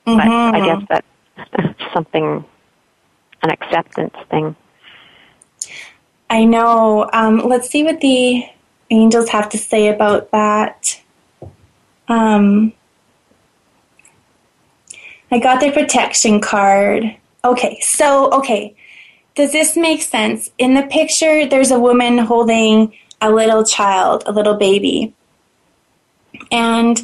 Mm-hmm. 0.07 0.17
But 0.17 0.28
I 0.28 0.65
guess 0.65 1.03
that's 1.57 1.84
something, 1.93 2.45
an 3.43 3.49
acceptance 3.51 4.15
thing. 4.30 4.55
I 6.30 6.45
know. 6.45 7.09
Um, 7.11 7.39
let's 7.39 7.70
see 7.70 7.84
what 7.84 8.01
the 8.01 8.43
angels 8.89 9.30
have 9.30 9.49
to 9.49 9.57
say 9.57 9.88
about 9.88 10.32
that. 10.32 11.01
Um, 12.07 12.74
I 15.32 15.39
got 15.39 15.59
their 15.59 15.72
protection 15.72 16.41
card. 16.41 17.15
Okay, 17.44 17.80
so, 17.82 18.32
okay. 18.32 18.76
Does 19.36 19.52
this 19.52 19.78
make 19.78 20.02
sense? 20.02 20.52
In 20.58 20.74
the 20.74 20.84
picture, 20.84 21.48
there's 21.48 21.72
a 21.72 21.80
woman 21.80 22.18
holding 22.18 22.94
a 23.22 23.32
little 23.32 23.64
child, 23.64 24.24
a 24.26 24.32
little 24.32 24.56
baby. 24.56 25.14
And 26.52 27.00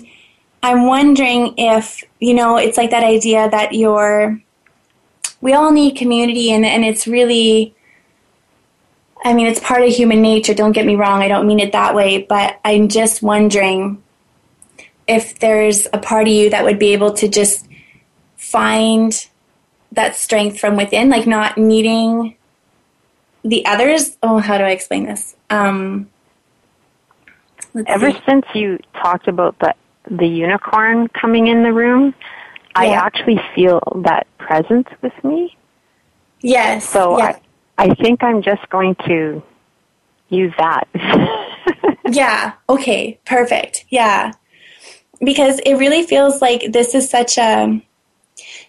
I'm 0.62 0.88
wondering 0.88 1.54
if, 1.58 2.04
you 2.20 2.34
know, 2.34 2.58
it's 2.58 2.78
like 2.78 2.92
that 2.92 3.04
idea 3.04 3.50
that 3.50 3.74
you're, 3.74 4.42
we 5.40 5.54
all 5.54 5.72
need 5.72 5.96
community 5.96 6.52
and, 6.52 6.66
and 6.66 6.84
it's 6.84 7.08
really, 7.08 7.74
I 9.24 9.34
mean, 9.34 9.48
it's 9.48 9.60
part 9.60 9.84
of 9.84 9.90
human 9.90 10.22
nature. 10.22 10.54
Don't 10.54 10.72
get 10.72 10.86
me 10.86 10.96
wrong. 10.96 11.22
I 11.22 11.28
don't 11.28 11.48
mean 11.48 11.60
it 11.60 11.72
that 11.72 11.96
way, 11.96 12.26
but 12.28 12.60
I'm 12.66 12.90
just 12.90 13.22
wondering 13.22 14.02
if 15.08 15.40
there's 15.40 15.88
a 15.94 16.00
part 16.00 16.28
of 16.28 16.34
you 16.34 16.50
that 16.50 16.64
would 16.64 16.80
be 16.80 16.94
able 16.94 17.14
to 17.14 17.28
just 17.28 17.68
find 18.38 19.28
that 19.96 20.16
strength 20.16 20.60
from 20.60 20.76
within, 20.76 21.10
like 21.10 21.28
not 21.28 21.58
needing 21.58 22.36
the 23.44 23.66
others. 23.66 24.18
Oh, 24.24 24.40
how 24.40 24.58
do 24.58 24.64
I 24.64 24.72
explain 24.72 25.06
this? 25.06 25.36
Um, 25.50 26.10
Ever 27.88 28.12
see. 28.12 28.22
since 28.26 28.46
you 28.54 28.80
talked 28.94 29.28
about 29.28 29.58
the 29.60 29.74
the 30.10 30.28
unicorn 30.28 31.08
coming 31.10 31.48
in 31.48 31.64
the 31.64 31.74
room, 31.74 32.14
yeah. 32.16 32.72
I 32.76 32.88
actually 32.90 33.40
feel 33.56 33.82
that 34.06 34.28
presence 34.38 34.88
with 35.02 35.14
me. 35.24 35.58
Yes. 36.42 36.88
So 36.88 37.20
I, 37.20 37.42
I 37.78 37.94
think 37.96 38.24
I'm 38.24 38.42
just 38.42 38.70
going 38.70 38.96
to 39.08 39.42
use 40.30 40.54
that. 40.60 40.88
yeah. 42.12 42.54
Okay. 42.70 43.20
Perfect. 43.26 43.86
Yeah. 43.90 44.32
Because 45.24 45.60
it 45.60 45.76
really 45.76 46.04
feels 46.04 46.42
like 46.42 46.72
this 46.72 46.94
is 46.94 47.10
such 47.10 47.38
a 47.38 47.82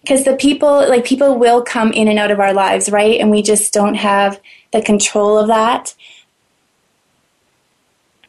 because 0.07 0.25
the 0.25 0.37
people 0.37 0.89
like 0.89 1.05
people 1.05 1.37
will 1.37 1.63
come 1.63 1.93
in 1.93 2.07
and 2.07 2.19
out 2.19 2.31
of 2.31 2.39
our 2.39 2.53
lives 2.53 2.91
right 2.91 3.19
and 3.21 3.31
we 3.31 3.43
just 3.43 3.73
don't 3.73 3.95
have 3.95 4.41
the 4.73 4.81
control 4.81 5.37
of 5.37 5.49
that 5.49 5.95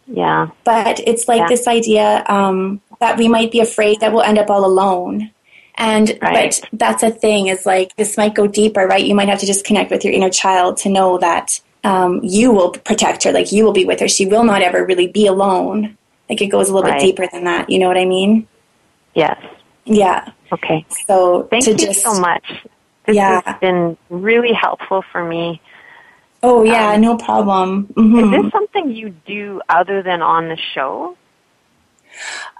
yeah 0.08 0.50
but 0.64 1.00
it's 1.06 1.28
like 1.28 1.42
yeah. 1.42 1.48
this 1.48 1.68
idea 1.68 2.26
um, 2.28 2.82
that 3.00 3.18
we 3.18 3.28
might 3.28 3.52
be 3.52 3.60
afraid 3.60 4.00
that 4.00 4.12
we'll 4.12 4.24
end 4.24 4.38
up 4.38 4.50
all 4.50 4.66
alone. 4.66 5.32
And 5.76 6.18
right. 6.22 6.60
but 6.60 6.80
that's 6.80 7.04
a 7.04 7.12
thing 7.12 7.48
is 7.48 7.66
like 7.66 7.96
this 7.96 8.18
might 8.18 8.34
go 8.34 8.48
deeper, 8.48 8.88
right? 8.88 9.04
You 9.04 9.14
might 9.14 9.30
have 9.30 9.40
to 9.40 9.46
just 9.46 9.66
connect 9.66 9.92
with 9.92 10.04
your 10.04 10.14
inner 10.14 10.30
child 10.30 10.78
to 10.78 10.90
know 10.90 11.20
that 11.20 11.62
um, 11.84 12.20
you 12.24 12.52
will 12.52 12.72
protect 12.72 13.24
her, 13.24 13.32
like 13.32 13.52
you 13.52 13.64
will 13.64 13.74
be 13.74 13.86
with 13.86 14.00
her. 14.00 14.08
She 14.08 14.26
will 14.26 14.44
not 14.44 14.64
ever 14.64 14.84
really 14.84 15.08
be 15.08 15.28
alone. 15.28 15.96
Like 16.30 16.42
it 16.42 16.48
goes 16.48 16.70
a 16.70 16.74
little 16.74 16.90
right. 16.90 17.00
bit 17.00 17.06
deeper 17.06 17.28
than 17.32 17.44
that. 17.44 17.70
You 17.70 17.78
know 17.80 17.88
what 17.88 17.98
I 17.98 18.06
mean? 18.06 18.48
Yes. 19.14 19.40
Yeah. 19.86 20.32
Okay. 20.52 20.86
So 21.08 21.44
thank 21.50 21.68
you 21.68 21.76
just, 21.76 22.02
so 22.02 22.20
much. 22.20 22.46
This 23.06 23.16
yeah. 23.16 23.42
has 23.46 23.60
been 23.60 23.98
really 24.10 24.54
helpful 24.54 25.04
for 25.12 25.24
me. 25.24 25.62
Oh 26.44 26.64
yeah, 26.64 26.94
um, 26.94 27.02
no 27.02 27.18
problem. 27.18 27.88
Mm-hmm. 27.88 28.34
Is 28.34 28.44
this 28.44 28.52
something 28.52 28.92
you 28.92 29.10
do 29.10 29.62
other 29.70 30.04
than 30.04 30.22
on 30.22 30.50
the 30.50 30.58
show? 30.74 31.18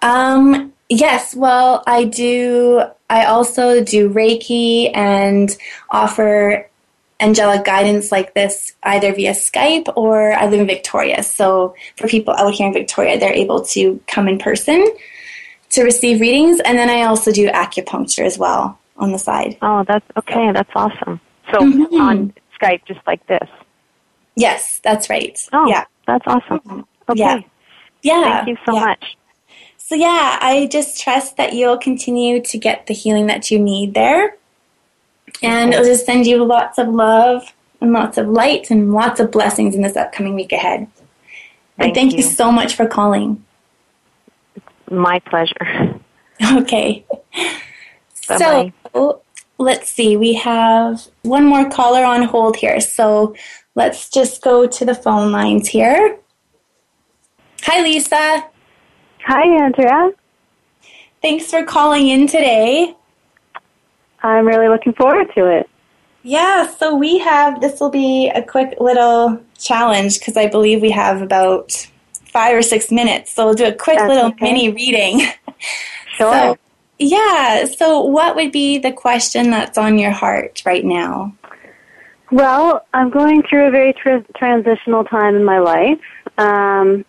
Um, 0.02 0.74
yes, 0.90 1.36
well, 1.36 1.84
I 1.86 2.06
do. 2.06 2.84
I 3.10 3.26
also 3.26 3.84
do 3.84 4.10
Reiki 4.10 4.92
and 4.96 5.56
offer 5.90 6.70
angelic 7.20 7.66
guidance 7.66 8.12
like 8.12 8.34
this 8.34 8.74
either 8.84 9.14
via 9.14 9.32
Skype 9.32 9.92
or 9.96 10.34
I 10.34 10.48
live 10.48 10.60
in 10.60 10.68
Victoria. 10.68 11.24
So 11.24 11.76
for 11.96 12.08
people 12.08 12.34
out 12.36 12.54
here 12.54 12.68
in 12.68 12.74
Victoria, 12.74 13.20
they're 13.20 13.34
able 13.34 13.64
to 13.66 14.00
come 14.08 14.28
in 14.28 14.38
person 14.38 14.86
to 15.72 15.84
receive 15.84 16.22
readings. 16.22 16.60
And 16.62 16.78
then 16.78 16.90
I 16.90 17.04
also 17.04 17.32
do 17.32 17.48
acupuncture 17.50 18.26
as 18.26 18.38
well 18.38 18.80
on 18.98 19.12
the 19.12 19.20
side. 19.20 19.58
Oh, 19.62 19.84
that's 19.88 20.06
okay. 20.18 20.52
That's 20.52 20.72
awesome. 20.76 21.20
So 21.52 21.60
mm-hmm. 21.60 22.02
on 22.02 22.34
Skype, 22.60 22.86
just 22.86 23.00
like 23.08 23.26
this. 23.28 23.48
Yes, 24.36 24.80
that's 24.84 25.10
right. 25.10 25.38
Oh, 25.54 25.68
yeah. 25.68 25.86
That's 26.06 26.26
awesome. 26.28 26.86
Okay. 27.10 27.20
Yeah. 27.20 27.40
Yeah. 28.02 28.24
Thank 28.24 28.50
you 28.50 28.58
so 28.66 28.74
yeah. 28.74 28.86
much. 28.86 29.18
So, 29.78 29.96
yeah, 29.96 30.38
I 30.42 30.68
just 30.70 31.02
trust 31.02 31.38
that 31.38 31.54
you'll 31.54 31.78
continue 31.78 32.42
to 32.42 32.58
get 32.58 32.88
the 32.88 32.94
healing 32.94 33.28
that 33.28 33.50
you 33.50 33.58
need 33.58 33.94
there. 33.94 34.36
And 35.42 35.74
I'll 35.74 35.86
just 35.86 36.06
send 36.06 36.28
you 36.28 36.44
lots 36.44 36.78
of 36.78 36.88
love 36.90 37.54
and 37.80 37.94
lots 37.94 38.18
of 38.18 38.28
light 38.28 38.70
and 38.70 38.92
lots 38.94 39.20
of 39.20 39.32
blessings 39.32 39.76
in 39.76 39.82
this 39.82 39.96
upcoming 39.96 40.36
week 40.36 40.52
ahead. 40.52 40.88
Thank 41.78 41.80
and 41.80 41.94
thank 41.94 42.12
you. 42.12 42.18
you 42.18 42.24
so 42.24 42.52
much 42.52 42.76
for 42.76 42.88
calling. 42.88 43.46
My 44.90 45.20
pleasure. 45.20 46.00
Okay. 46.40 47.04
Bye-bye. 48.28 48.72
So 48.94 49.24
let's 49.58 49.90
see. 49.90 50.18
We 50.18 50.36
have 50.36 51.08
one 51.24 51.46
more 51.46 51.68
caller 51.68 52.06
on 52.06 52.22
hold 52.22 52.58
here. 52.58 52.80
So 52.80 53.36
let's 53.74 54.08
just 54.08 54.44
go 54.44 54.68
to 54.68 54.86
the 54.86 54.94
phone 54.94 55.32
lines 55.32 55.68
here. 55.68 56.20
Hi, 57.64 57.82
Lisa. 57.82 58.46
Hi, 59.26 59.64
Andrea. 59.64 60.12
Thanks 61.22 61.50
for 61.50 61.64
calling 61.66 62.08
in 62.08 62.28
today. 62.28 62.96
I'm 64.22 64.46
really 64.46 64.68
looking 64.68 64.94
forward 64.94 65.28
to 65.36 65.46
it. 65.48 65.70
Yeah, 66.24 66.68
so 66.68 66.96
we 66.96 67.18
have 67.20 67.62
this 67.62 67.80
will 67.80 67.90
be 67.90 68.30
a 68.36 68.44
quick 68.44 68.76
little 68.80 69.42
challenge 69.58 70.20
because 70.20 70.38
I 70.38 70.48
believe 70.48 70.82
we 70.82 70.92
have 70.92 71.22
about 71.22 71.88
five 72.32 72.56
or 72.56 72.62
six 72.62 72.92
minutes. 72.92 73.32
So 73.32 73.46
we'll 73.46 73.54
do 73.54 73.66
a 73.66 73.74
quick 73.74 73.98
That's 73.98 74.10
little 74.10 74.28
okay. 74.28 74.46
mini 74.46 74.70
reading. 74.70 75.22
Sure. 76.18 76.34
So, 76.34 76.58
yeah, 76.98 77.66
so 77.66 78.02
what 78.02 78.36
would 78.36 78.52
be 78.52 78.80
the 78.80 78.92
question 78.92 79.52
that's 79.52 79.78
on 79.78 80.00
your 80.00 80.10
heart 80.10 80.64
right 80.66 80.84
now? 80.84 81.32
Well, 82.32 82.88
I'm 82.92 83.12
going 83.12 83.44
through 83.44 83.68
a 83.68 83.72
very 83.72 83.94
tra- 83.94 84.26
transitional 84.36 85.04
time 85.04 85.36
in 85.36 85.44
my 85.44 85.60
life. 85.60 86.00
Um, 86.40 87.06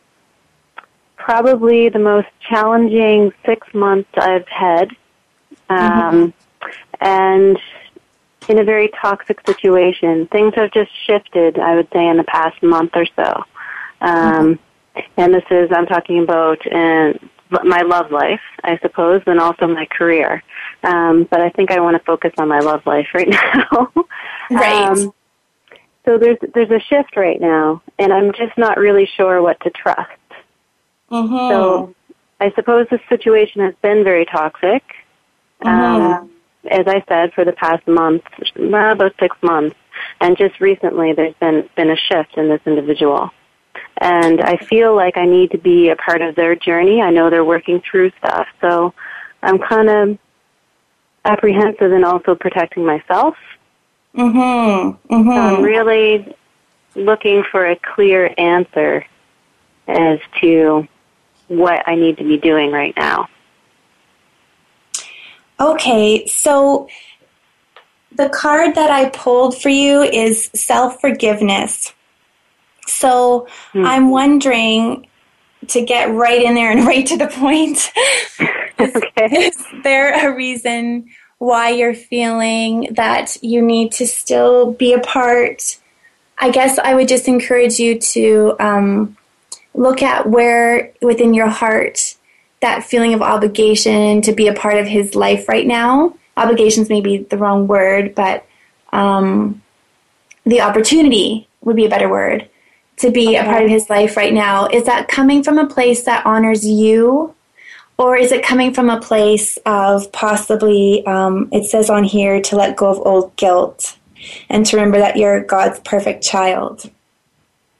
probably 1.16 1.88
the 1.88 1.98
most 1.98 2.28
challenging 2.46 3.32
six 3.46 3.66
months 3.72 4.10
I've 4.14 4.46
had. 4.48 4.90
Um, 5.70 6.34
mm-hmm. 6.34 6.66
And 7.00 7.58
in 8.48 8.58
a 8.58 8.64
very 8.64 8.90
toxic 9.00 9.40
situation. 9.46 10.26
Things 10.28 10.54
have 10.54 10.72
just 10.72 10.90
shifted, 11.06 11.58
I 11.58 11.74
would 11.74 11.88
say, 11.92 12.06
in 12.08 12.16
the 12.16 12.24
past 12.24 12.62
month 12.62 12.92
or 12.94 13.06
so. 13.14 13.44
Um, 14.00 14.56
mm-hmm. 14.56 14.62
And 15.16 15.34
this 15.34 15.44
is, 15.50 15.70
I'm 15.74 15.86
talking 15.86 16.22
about 16.22 16.64
in 16.66 17.18
my 17.50 17.82
love 17.82 18.10
life, 18.10 18.40
I 18.62 18.78
suppose, 18.78 19.22
and 19.26 19.40
also 19.40 19.66
my 19.66 19.86
career. 19.86 20.42
Um, 20.82 21.26
but 21.30 21.40
I 21.40 21.50
think 21.50 21.70
I 21.70 21.80
want 21.80 21.96
to 21.96 22.04
focus 22.04 22.32
on 22.38 22.48
my 22.48 22.60
love 22.60 22.86
life 22.86 23.08
right 23.14 23.28
now. 23.72 23.92
right. 24.50 24.88
Um, 24.90 25.12
so 26.04 26.16
there's 26.16 26.38
there's 26.54 26.70
a 26.70 26.80
shift 26.80 27.16
right 27.16 27.40
now, 27.40 27.82
and 27.98 28.12
I'm 28.12 28.32
just 28.32 28.56
not 28.56 28.78
really 28.78 29.06
sure 29.16 29.42
what 29.42 29.60
to 29.60 29.70
trust. 29.70 30.10
Mm-hmm. 31.10 31.50
So 31.50 31.94
I 32.40 32.50
suppose 32.52 32.86
this 32.90 33.00
situation 33.08 33.62
has 33.62 33.74
been 33.82 34.04
very 34.04 34.24
toxic. 34.24 34.82
Mm-hmm. 35.62 35.68
Um, 35.68 36.30
as 36.70 36.86
I 36.86 37.04
said, 37.08 37.32
for 37.34 37.44
the 37.44 37.52
past 37.52 37.86
month, 37.86 38.22
well, 38.58 38.92
about 38.92 39.12
six 39.20 39.36
months, 39.42 39.76
and 40.20 40.36
just 40.36 40.60
recently, 40.60 41.12
there's 41.12 41.34
been 41.40 41.68
been 41.76 41.90
a 41.90 41.96
shift 41.96 42.36
in 42.36 42.48
this 42.48 42.60
individual, 42.64 43.30
and 43.98 44.40
I 44.40 44.56
feel 44.56 44.94
like 44.94 45.16
I 45.16 45.26
need 45.26 45.50
to 45.50 45.58
be 45.58 45.88
a 45.88 45.96
part 45.96 46.22
of 46.22 46.34
their 46.34 46.54
journey. 46.54 47.02
I 47.02 47.10
know 47.10 47.30
they're 47.30 47.44
working 47.44 47.80
through 47.80 48.10
stuff, 48.18 48.46
so 48.60 48.94
I'm 49.42 49.58
kind 49.58 49.88
of 49.88 50.18
apprehensive 51.24 51.92
and 51.92 52.04
also 52.04 52.34
protecting 52.34 52.84
myself. 52.84 53.36
Mm-hmm. 54.14 55.14
Mm-hmm. 55.14 55.30
So 55.30 55.36
I'm 55.36 55.62
really 55.62 56.34
looking 56.94 57.44
for 57.50 57.66
a 57.66 57.76
clear 57.76 58.32
answer 58.38 59.04
as 59.86 60.20
to 60.40 60.86
what 61.48 61.82
I 61.86 61.94
need 61.94 62.18
to 62.18 62.24
be 62.24 62.38
doing 62.38 62.70
right 62.70 62.94
now. 62.96 63.28
Okay, 65.60 66.26
so 66.26 66.88
the 68.12 68.28
card 68.28 68.76
that 68.76 68.90
I 68.90 69.08
pulled 69.10 69.60
for 69.60 69.70
you 69.70 70.02
is 70.02 70.50
self 70.54 71.00
forgiveness. 71.00 71.94
So 72.88 73.46
Hmm. 73.72 73.86
I'm 73.86 74.10
wondering 74.10 75.06
to 75.68 75.84
get 75.84 76.10
right 76.12 76.42
in 76.42 76.54
there 76.54 76.70
and 76.70 76.86
right 76.86 77.06
to 77.06 77.16
the 77.16 77.28
point. 77.28 77.90
is, 78.78 78.96
Okay. 78.96 79.46
is 79.46 79.66
there 79.82 80.28
a 80.30 80.34
reason 80.34 81.08
why 81.38 81.70
you're 81.70 81.94
feeling 81.94 82.88
that 82.94 83.36
you 83.42 83.62
need 83.62 83.92
to 83.92 84.06
still 84.06 84.72
be 84.72 84.92
a 84.92 85.00
part? 85.00 85.78
I 86.38 86.50
guess 86.50 86.78
I 86.78 86.94
would 86.94 87.08
just 87.08 87.26
encourage 87.28 87.78
you 87.78 87.98
to 87.98 88.56
um, 88.60 89.16
look 89.74 90.02
at 90.02 90.28
where 90.28 90.92
within 91.02 91.34
your 91.34 91.48
heart 91.48 92.14
that 92.60 92.82
feeling 92.84 93.14
of 93.14 93.22
obligation 93.22 94.20
to 94.22 94.32
be 94.32 94.48
a 94.48 94.54
part 94.54 94.76
of 94.78 94.86
his 94.86 95.14
life 95.14 95.48
right 95.48 95.66
now. 95.66 96.14
Obligations 96.36 96.88
may 96.88 97.00
be 97.00 97.18
the 97.18 97.36
wrong 97.36 97.68
word, 97.68 98.14
but 98.16 98.46
um, 98.92 99.62
the 100.44 100.60
opportunity 100.60 101.48
would 101.62 101.76
be 101.76 101.86
a 101.86 101.88
better 101.88 102.08
word 102.08 102.48
to 102.98 103.10
be 103.10 103.36
a 103.36 103.44
part 103.44 103.64
of 103.64 103.70
his 103.70 103.88
life 103.88 104.16
right 104.16 104.32
now. 104.32 104.66
Is 104.66 104.84
that 104.84 105.08
coming 105.08 105.42
from 105.42 105.58
a 105.58 105.66
place 105.66 106.04
that 106.04 106.26
honors 106.26 106.66
you? 106.66 107.34
Or 107.96 108.16
is 108.16 108.30
it 108.30 108.44
coming 108.44 108.72
from 108.72 108.90
a 108.90 109.00
place 109.00 109.58
of 109.66 110.10
possibly, 110.12 111.04
um, 111.06 111.48
it 111.50 111.64
says 111.64 111.90
on 111.90 112.04
here, 112.04 112.40
to 112.42 112.56
let 112.56 112.76
go 112.76 112.90
of 112.90 113.04
old 113.04 113.34
guilt 113.36 113.96
and 114.48 114.64
to 114.66 114.76
remember 114.76 114.98
that 114.98 115.16
you're 115.16 115.42
God's 115.42 115.80
perfect 115.80 116.22
child? 116.22 116.90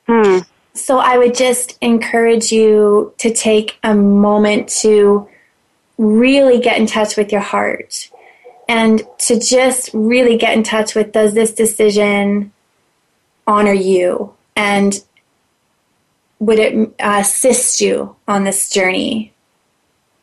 Hmm. 0.06 0.38
So 0.74 0.98
I 0.98 1.18
would 1.18 1.34
just 1.34 1.78
encourage 1.80 2.50
you 2.50 3.12
to 3.18 3.32
take 3.32 3.78
a 3.82 3.94
moment 3.94 4.68
to 4.80 5.28
really 5.98 6.60
get 6.60 6.78
in 6.78 6.86
touch 6.86 7.16
with 7.16 7.32
your 7.32 7.40
heart 7.40 8.10
and 8.68 9.02
to 9.18 9.38
just 9.40 9.90
really 9.92 10.36
get 10.36 10.56
in 10.56 10.62
touch 10.62 10.94
with 10.94 11.12
does 11.12 11.34
this 11.34 11.52
decision 11.52 12.52
honor 13.46 13.72
you 13.72 14.34
and 14.54 15.04
would 16.40 16.58
it 16.58 16.74
uh, 17.00 17.18
assist 17.20 17.80
you 17.80 18.16
on 18.26 18.44
this 18.44 18.70
journey? 18.70 19.32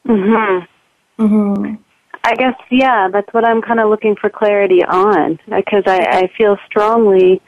Mm-hmm. 0.08 1.24
Mm-hmm. 1.24 1.76
I 2.24 2.36
guess, 2.36 2.56
yeah, 2.72 3.08
that's 3.12 3.32
what 3.34 3.46
I'm 3.46 3.62
kind 3.62 3.80
of 3.80 3.90
looking 3.90 4.16
for 4.16 4.30
clarity 4.30 4.84
on 4.84 5.40
because 5.46 5.84
I, 5.86 6.00
I 6.06 6.32
feel 6.38 6.58
strongly 6.66 7.42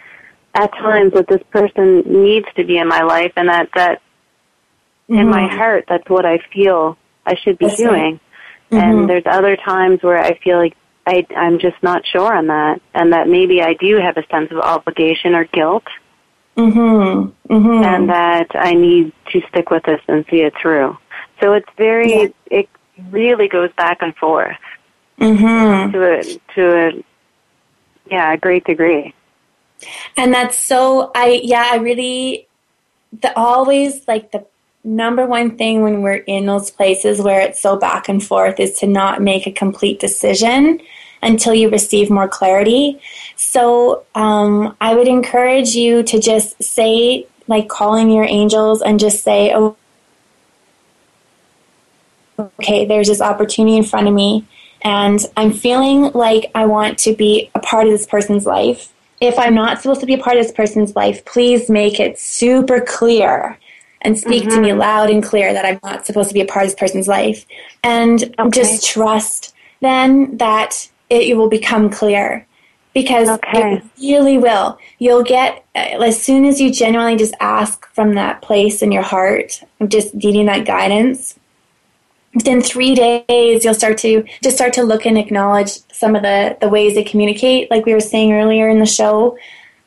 at 0.53 0.72
times 0.74 1.13
that 1.13 1.28
this 1.28 1.41
person 1.51 2.03
needs 2.05 2.47
to 2.55 2.63
be 2.63 2.78
in 2.78 2.88
my 2.88 3.01
life 3.01 3.34
and 3.36 3.49
that, 3.49 3.70
that 3.76 4.01
in 5.07 5.30
my 5.30 5.47
heart, 5.47 5.86
that's 5.88 6.07
what 6.09 6.26
I 6.26 6.39
feel 6.53 6.97
I 7.26 7.36
should 7.36 7.57
be 7.57 7.65
Mm-hmm. 7.65 7.84
That's 7.84 7.91
right. 7.91 7.99
doing. 7.99 8.20
Mhm. 8.72 8.84
And 8.84 9.09
there's 9.09 9.24
other 9.26 9.55
times 9.55 10.03
where 10.03 10.18
I 10.18 10.38
feel 10.43 10.57
like 10.57 10.76
I, 11.05 11.26
I'm 11.36 11.57
just 11.57 11.82
not 11.82 12.05
sure 12.05 12.36
on 12.36 12.47
that 12.47 12.82
and 12.93 13.13
that 13.13 13.30
maybe 13.30 13.61
I 13.61 13.74
do 13.74 13.95
have 13.97 14.18
a 14.18 14.28
sense 14.28 14.51
of 14.51 14.57
obligation 14.57 15.36
or 15.36 15.45
guilt 15.45 15.86
Mm-hmm. 16.58 17.53
Mm-hmm. 17.53 17.84
and 17.84 18.10
that 18.10 18.47
I 18.55 18.74
need 18.74 19.14
to 19.32 19.41
stick 19.47 19.70
with 19.70 19.84
this 19.84 20.01
and 20.08 20.26
see 20.30 20.41
it 20.41 20.53
through. 20.60 20.97
So 21.39 21.53
it's 21.53 21.70
very, 21.78 22.12
Yeah. 22.12 22.28
it 22.47 22.70
really 23.12 23.47
goes 23.47 23.72
back 23.78 23.99
and 24.01 24.16
forth 24.16 24.58
mm-hmm. 25.20 25.91
to 25.91 26.03
a, 26.03 26.24
to 26.55 26.88
a, 26.88 27.03
yeah, 28.10 28.34
a 28.34 28.38
great 28.38 28.66
degree. 28.66 29.14
And 30.16 30.34
that's 30.34 30.58
so 30.58 31.12
I 31.14 31.41
yeah, 31.43 31.70
I 31.72 31.78
really 31.78 32.47
the 33.22 33.38
always 33.38 34.08
like 34.08 34.32
the 34.32 34.45
number 34.84 35.26
one 35.26 35.58
thing 35.58 35.84
when 35.84 36.01
we're 36.01 36.14
in 36.16 36.45
those 36.45 36.72
places 36.72 37.22
where 37.22 37.41
it's 37.41 37.62
so 37.62 37.78
back 37.78 38.10
and 38.10 38.24
forth 38.24 38.60
is 38.60 38.80
to 38.80 38.88
not 38.88 39.22
make 39.22 39.45
a 39.45 39.51
complete 39.51 39.99
decision 39.99 40.80
until 41.22 41.53
you 41.53 41.70
receive 41.70 42.09
more 42.09 42.28
clarity. 42.28 42.99
So 43.36 44.05
um, 44.15 44.76
I 44.80 44.95
would 44.95 45.07
encourage 45.07 45.70
you 45.76 46.03
to 46.03 46.20
just 46.20 46.61
say, 46.63 47.28
like 47.47 47.70
calling 47.70 48.09
your 48.11 48.26
angels 48.26 48.82
and 48.82 48.99
just 48.99 49.24
say, 49.24 49.53
oh, 49.53 49.78
okay, 52.39 52.86
there's 52.86 53.07
this 53.07 53.22
opportunity 53.22 53.78
in 53.78 53.84
front 53.84 54.07
of 54.07 54.13
me, 54.13 54.45
and 54.84 55.20
I'm 55.36 55.51
feeling 55.51 56.11
like 56.13 56.51
I 56.53 56.65
want 56.65 56.99
to 56.99 57.15
be 57.15 57.49
a 57.55 57.59
part 57.59 57.88
of 57.88 57.91
this 57.91 58.05
person's 58.05 58.45
life. 58.45 58.93
If 59.20 59.39
I'm 59.39 59.55
not 59.55 59.82
supposed 59.82 60.01
to 60.01 60.05
be 60.05 60.13
a 60.13 60.20
part 60.20 60.38
of 60.38 60.43
this 60.43 60.51
person's 60.51 60.95
life, 60.95 61.26
please 61.26 61.70
make 61.70 61.99
it 61.99 62.20
super 62.20 62.80
clear 62.80 63.57
and 64.01 64.18
speak 64.18 64.43
to 64.43 64.61
me 64.61 64.74
loud 64.74 65.09
and 65.09 65.24
clear 65.24 65.51
that 65.53 65.65
I'm 65.65 65.80
not 65.84 66.05
supposed 66.05 66.30
to 66.30 66.34
be 66.36 66.41
a 66.41 66.45
part 66.45 66.65
of 66.65 66.72
this 66.72 66.80
person's 66.80 67.07
life. 67.07 67.45
And 67.84 68.36
just 68.51 68.86
trust 68.86 69.55
then 69.82 70.38
that 70.38 70.89
it 71.10 71.38
will 71.38 71.49
become 71.49 71.89
clear 71.89 72.45
because 72.93 73.30
Okay. 73.30 73.74
it 73.76 73.84
really 74.01 74.38
will. 74.38 74.78
You'll 74.97 75.24
get, 75.24 75.64
uh, 75.76 76.03
as 76.03 76.22
soon 76.22 76.45
as 76.45 76.60
you 76.60 76.72
genuinely 76.72 77.16
just 77.16 77.36
ask 77.39 77.88
from 77.93 78.16
that 78.16 78.41
place 78.41 78.82
in 78.82 78.91
your 78.91 79.03
heart, 79.03 79.62
just 79.88 80.16
needing 80.16 80.47
that 80.47 80.66
guidance, 80.66 81.36
within 82.34 82.62
three 82.62 82.93
days 82.93 83.64
you'll 83.66 83.74
start 83.74 83.97
to 83.97 84.24
just 84.43 84.55
start 84.55 84.74
to 84.74 84.84
look 84.84 85.05
and 85.05 85.18
acknowledge 85.18 85.72
some 85.91 86.16
of 86.16 86.22
the, 86.22 86.55
the 86.62 86.70
ways 86.70 86.93
they 86.93 87.03
communicate 87.03 87.70
like 87.72 87.86
we 87.86 87.93
were 87.93 87.99
saying 87.99 88.32
earlier 88.32 88.70
in 88.70 88.80
the 88.80 88.86
show 88.86 89.36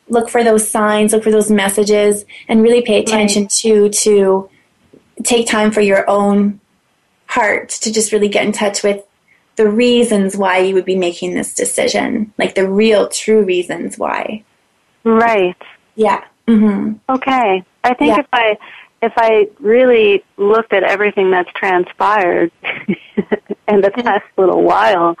look 0.09 0.27
for 0.29 0.43
those 0.43 0.67
signs 0.69 1.13
look 1.13 1.23
for 1.23 1.31
those 1.31 1.49
messages 1.49 2.25
and 2.49 2.61
really 2.61 2.81
pay 2.81 2.99
attention 3.01 3.47
to 3.47 3.87
to 3.89 4.49
take 5.23 5.47
time 5.47 5.71
for 5.71 5.79
your 5.81 6.09
own 6.09 6.59
heart 7.27 7.69
to 7.69 7.91
just 7.91 8.11
really 8.11 8.27
get 8.27 8.45
in 8.45 8.51
touch 8.51 8.83
with 8.83 9.01
the 9.61 9.69
reasons 9.69 10.35
why 10.35 10.57
you 10.57 10.73
would 10.73 10.85
be 10.85 10.95
making 10.97 11.35
this 11.35 11.53
decision 11.53 12.33
like 12.39 12.55
the 12.55 12.67
real 12.67 13.07
true 13.07 13.43
reasons 13.43 13.95
why 13.97 14.43
Right. 15.03 15.61
yeah 15.95 16.23
hmm 16.47 16.93
Okay. 17.07 17.63
I 17.83 17.93
think 17.93 18.09
Yeah. 18.15 18.19
if 18.21 18.27
I 18.33 18.57
if 19.03 19.13
I 19.17 19.47
really 19.59 20.23
looked 20.37 20.73
at 20.73 20.83
everything 20.83 21.29
that's 21.29 21.51
transpired 21.53 22.51
in 23.67 23.81
the 23.81 23.91
past 23.91 24.25
little 24.37 24.63
while, 24.63 25.17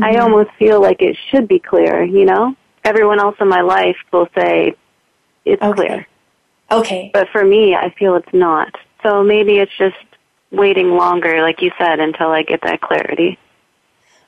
I 0.00 0.16
almost 0.16 0.50
feel 0.58 0.80
like 0.80 1.00
it 1.02 1.16
should 1.30 1.46
be 1.48 1.58
clear, 1.58 2.04
you 2.04 2.24
know? 2.24 2.54
Everyone 2.84 3.18
else 3.18 3.36
in 3.40 3.48
my 3.48 3.62
life 3.62 3.96
will 4.12 4.28
say 4.38 4.74
it's 5.44 5.62
Okay. 5.62 5.74
clear. 5.88 6.06
okay 6.70 7.10
But 7.12 7.28
for 7.30 7.44
me, 7.44 7.74
I 7.74 7.90
feel 7.98 8.14
it's 8.14 8.32
not. 8.32 8.70
So 9.02 9.22
maybe 9.24 9.58
it's 9.58 9.76
just 9.76 9.96
waiting 10.52 10.90
longer, 10.96 11.42
like 11.42 11.60
you 11.62 11.70
said, 11.78 11.98
until 11.98 12.30
I 12.30 12.42
get 12.42 12.60
that 12.62 12.80
clarity. 12.80 13.38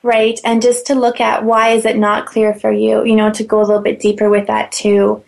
Right? 0.03 0.39
And 0.43 0.61
just 0.61 0.85
to 0.87 0.95
look 0.95 1.19
at 1.19 1.43
why 1.43 1.69
is 1.69 1.85
it 1.85 1.97
not 1.97 2.25
clear 2.25 2.53
for 2.53 2.71
you 2.71 3.03
you 3.05 3.15
know 3.15 3.31
to 3.31 3.43
go 3.43 3.59
a 3.59 3.65
little 3.65 3.81
bit 3.81 3.99
deeper 3.99 4.29
with 4.29 4.47
that 4.47 4.71
too. 4.71 5.23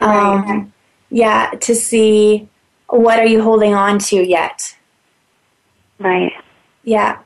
Um, 0.00 0.72
yeah 1.10 1.50
to 1.60 1.74
see 1.74 2.48
what 2.88 3.18
are 3.18 3.26
you 3.26 3.42
holding 3.42 3.74
on 3.74 3.98
to 3.98 4.16
yet. 4.16 4.76
Right. 5.98 6.32
yeah. 6.84 7.18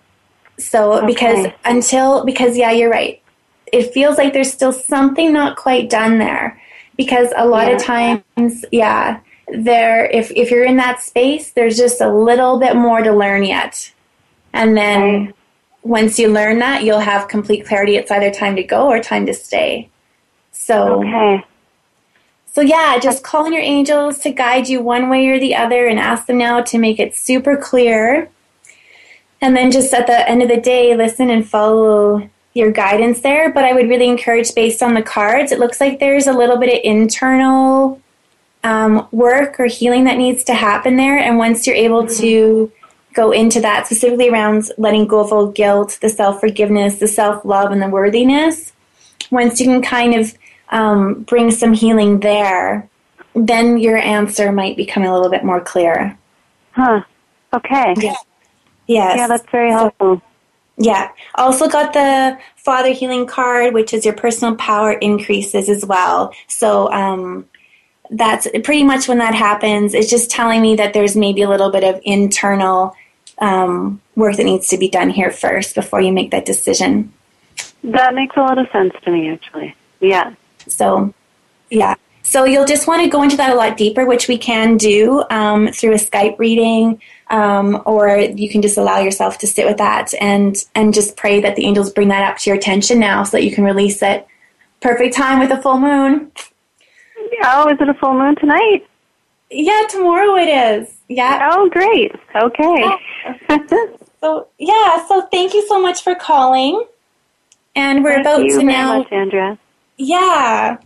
So 0.59 1.05
because 1.07 1.47
until 1.65 2.25
because 2.25 2.57
yeah 2.57 2.71
you're 2.71 2.91
right. 2.91 3.21
It 3.73 3.93
feels 3.95 4.19
like 4.19 4.33
there's 4.33 4.53
still 4.53 4.73
something 4.73 5.33
not 5.33 5.57
quite 5.57 5.89
done 5.89 6.19
there. 6.19 6.61
Because 6.97 7.33
a 7.37 7.47
lot 7.47 7.73
of 7.73 7.83
times 7.83 8.65
yeah 8.71 9.21
there 9.49 10.07
if 10.07 10.31
if 10.33 10.51
you're 10.51 10.65
in 10.65 10.77
that 10.77 11.03
space 11.03 11.51
there's 11.51 11.77
just 11.77 12.01
a 12.01 12.09
little 12.09 12.59
bit 12.59 12.77
more 12.77 13.03
to 13.03 13.13
learn 13.13 13.45
yet. 13.45 13.93
And 14.53 14.77
then 14.77 15.01
Right. 15.27 15.35
Once 15.83 16.19
you 16.19 16.29
learn 16.29 16.59
that 16.59 16.85
you'll 16.85 16.99
have 17.01 17.29
complete 17.29 17.67
clarity 17.67 17.97
it's 17.97 18.11
either 18.11 18.31
time 18.31 18.57
to 18.57 18.63
go 18.63 18.89
or 18.89 19.01
time 19.01 19.27
to 19.27 19.35
stay 19.35 19.89
so 20.53 21.01
Okay. 21.03 21.45
so 22.47 22.61
yeah, 22.61 22.99
just 23.01 23.25
call 23.25 23.47
on 23.47 23.53
your 23.53 23.63
angels 23.63 24.19
to 24.21 24.31
guide 24.31 24.69
you 24.69 24.81
one 24.83 25.09
way 25.09 25.27
or 25.29 25.41
the 25.41 25.55
other 25.57 25.87
and 25.87 25.99
ask 25.99 26.27
them 26.27 26.39
now 26.39 26.61
to 26.61 26.79
make 26.79 27.01
it 27.01 27.17
super 27.17 27.57
clear. 27.57 28.29
And 29.41 29.57
then 29.57 29.73
just 29.73 29.93
at 29.93 30.07
the 30.07 30.29
end 30.29 30.43
of 30.43 30.49
the 30.49 30.61
day, 30.61 30.95
listen 30.95 31.31
and 31.31 31.49
follow 31.49 32.29
your 32.55 32.71
guidance 32.71 33.21
there. 33.23 33.51
But 33.51 33.65
I 33.65 33.73
would 33.73 33.89
really 33.89 34.09
encourage 34.09 34.55
based 34.55 34.83
on 34.83 34.95
the 34.95 35.03
cards, 35.03 35.51
it 35.51 35.59
looks 35.59 35.81
like 35.81 35.99
there's 35.99 36.27
a 36.29 36.33
little 36.33 36.59
bit 36.59 36.69
of 36.73 36.81
internal 36.85 38.01
um, 38.63 39.09
work 39.11 39.59
or 39.59 39.67
healing 39.67 40.05
that 40.05 40.19
needs 40.19 40.45
to 40.45 40.55
happen 40.55 40.97
there. 40.97 41.19
And 41.19 41.39
once 41.39 41.67
you're 41.67 41.75
able 41.75 42.07
to 42.07 42.71
go 43.13 43.31
into 43.31 43.61
that 43.61 43.87
specifically 43.87 44.29
around 44.29 44.71
letting 44.79 45.07
go 45.07 45.21
of 45.21 45.33
all 45.33 45.49
guilt, 45.49 45.99
the 46.01 46.09
self 46.09 46.41
forgiveness, 46.41 46.99
the 46.99 47.09
self 47.09 47.45
love, 47.45 47.71
and 47.73 47.83
the 47.83 47.89
worthiness. 47.89 48.73
Once 49.31 49.61
you 49.61 49.67
can 49.67 49.83
kind 49.83 50.15
of 50.15 50.35
um, 50.71 51.23
bring 51.23 51.51
some 51.51 51.73
healing 51.73 52.21
there, 52.21 52.89
then 53.35 53.79
your 53.79 53.97
answer 53.97 54.53
might 54.53 54.77
become 54.77 55.05
a 55.05 55.13
little 55.13 55.31
bit 55.31 55.45
more 55.45 55.61
clear. 55.61 56.17
Huh. 56.73 57.03
Okay. 57.55 57.95
Yeah. 57.99 58.15
Yes. 58.87 59.17
Yeah, 59.17 59.27
that's 59.29 59.51
very 59.51 59.71
helpful. 59.71 60.21
Yeah. 60.79 61.11
Also 61.35 61.69
got 61.69 61.93
the 61.93 62.39
Father 62.57 62.93
Healing 62.93 63.27
card, 63.27 63.75
which 63.75 63.93
is 63.93 64.05
your 64.05 64.15
personal 64.15 64.57
power 64.57 64.93
increases 64.93 65.69
as 65.69 65.85
well. 65.85 66.35
So 66.49 66.91
um, 66.93 67.49
that's 68.11 68.49
pretty 68.65 68.85
much 68.85 69.09
when 69.09 69.19
that 69.19 69.35
happens. 69.35 69.95
It's 69.95 70.11
just 70.11 70.31
telling 70.31 70.63
me 70.63 70.77
that 70.77 70.95
there's 70.95 71.17
maybe 71.17 71.43
a 71.43 71.49
little 71.49 71.71
bit 71.71 71.85
of 71.85 72.01
internal 72.05 72.95
um, 73.43 74.01
work 74.17 74.37
that 74.37 74.45
needs 74.45 74.69
to 74.69 74.79
be 74.79 74.89
done 74.89 75.11
here 75.11 75.31
first 75.31 75.75
before 75.75 76.01
you 76.01 76.13
make 76.13 76.31
that 76.31 76.47
decision. 76.47 77.13
That 77.85 78.15
makes 78.15 78.37
a 78.37 78.41
lot 78.41 78.57
of 78.57 78.71
sense 78.71 78.95
to 79.03 79.11
me, 79.11 79.29
actually. 79.29 79.75
Yeah. 80.01 80.35
So, 80.69 81.13
yeah. 81.69 81.97
So 82.23 82.45
you'll 82.45 82.65
just 82.65 82.87
want 82.87 83.03
to 83.03 83.11
go 83.11 83.23
into 83.23 83.37
that 83.37 83.51
a 83.51 83.57
lot 83.57 83.77
deeper, 83.77 84.07
which 84.07 84.29
we 84.29 84.39
can 84.39 84.77
do 84.77 85.25
um, 85.29 85.69
through 85.73 85.93
a 85.93 85.97
Skype 85.97 86.39
reading, 86.39 87.03
um, 87.31 87.83
or 87.85 88.17
you 88.17 88.49
can 88.49 88.63
just 88.63 88.79
allow 88.79 89.01
yourself 89.01 89.39
to 89.39 89.47
sit 89.47 89.67
with 89.67 89.79
that 89.79 90.15
and 90.21 90.57
and 90.77 90.95
just 90.95 91.17
pray 91.17 91.41
that 91.41 91.57
the 91.57 91.67
angels 91.67 91.91
bring 91.91 92.09
that 92.09 92.23
up 92.23 92.39
to 92.39 92.51
your 92.51 92.57
attention 92.57 93.01
now, 93.01 93.25
so 93.25 93.37
that 93.37 93.45
you 93.45 93.53
can 93.53 93.65
release 93.65 94.03
it. 94.03 94.27
Perfect 94.81 95.15
time 95.15 95.41
with 95.41 95.51
a 95.51 95.61
full 95.61 95.79
moon. 95.79 96.31
Oh, 97.45 97.69
is 97.69 97.81
it 97.81 97.89
a 97.89 97.95
full 97.95 98.15
moon 98.15 98.37
tonight? 98.37 98.87
Yeah, 99.51 99.83
tomorrow 99.91 100.37
it 100.37 100.49
is. 100.49 100.97
Yeah. 101.15 101.51
Oh, 101.53 101.69
great. 101.69 102.13
Okay. 102.35 102.97
so 104.21 104.49
yeah, 104.59 105.07
so 105.07 105.23
thank 105.31 105.55
you 105.55 105.67
so 105.67 105.81
much 105.81 106.03
for 106.03 106.15
calling, 106.15 106.85
and 107.75 108.03
we're 108.03 108.15
Thank 108.15 108.27
about 108.27 108.45
you 108.45 108.51
to 108.51 108.57
very 108.57 108.73
now. 108.73 108.99
much, 108.99 109.13
Andrea. 109.13 109.59
Yeah. 109.97 110.79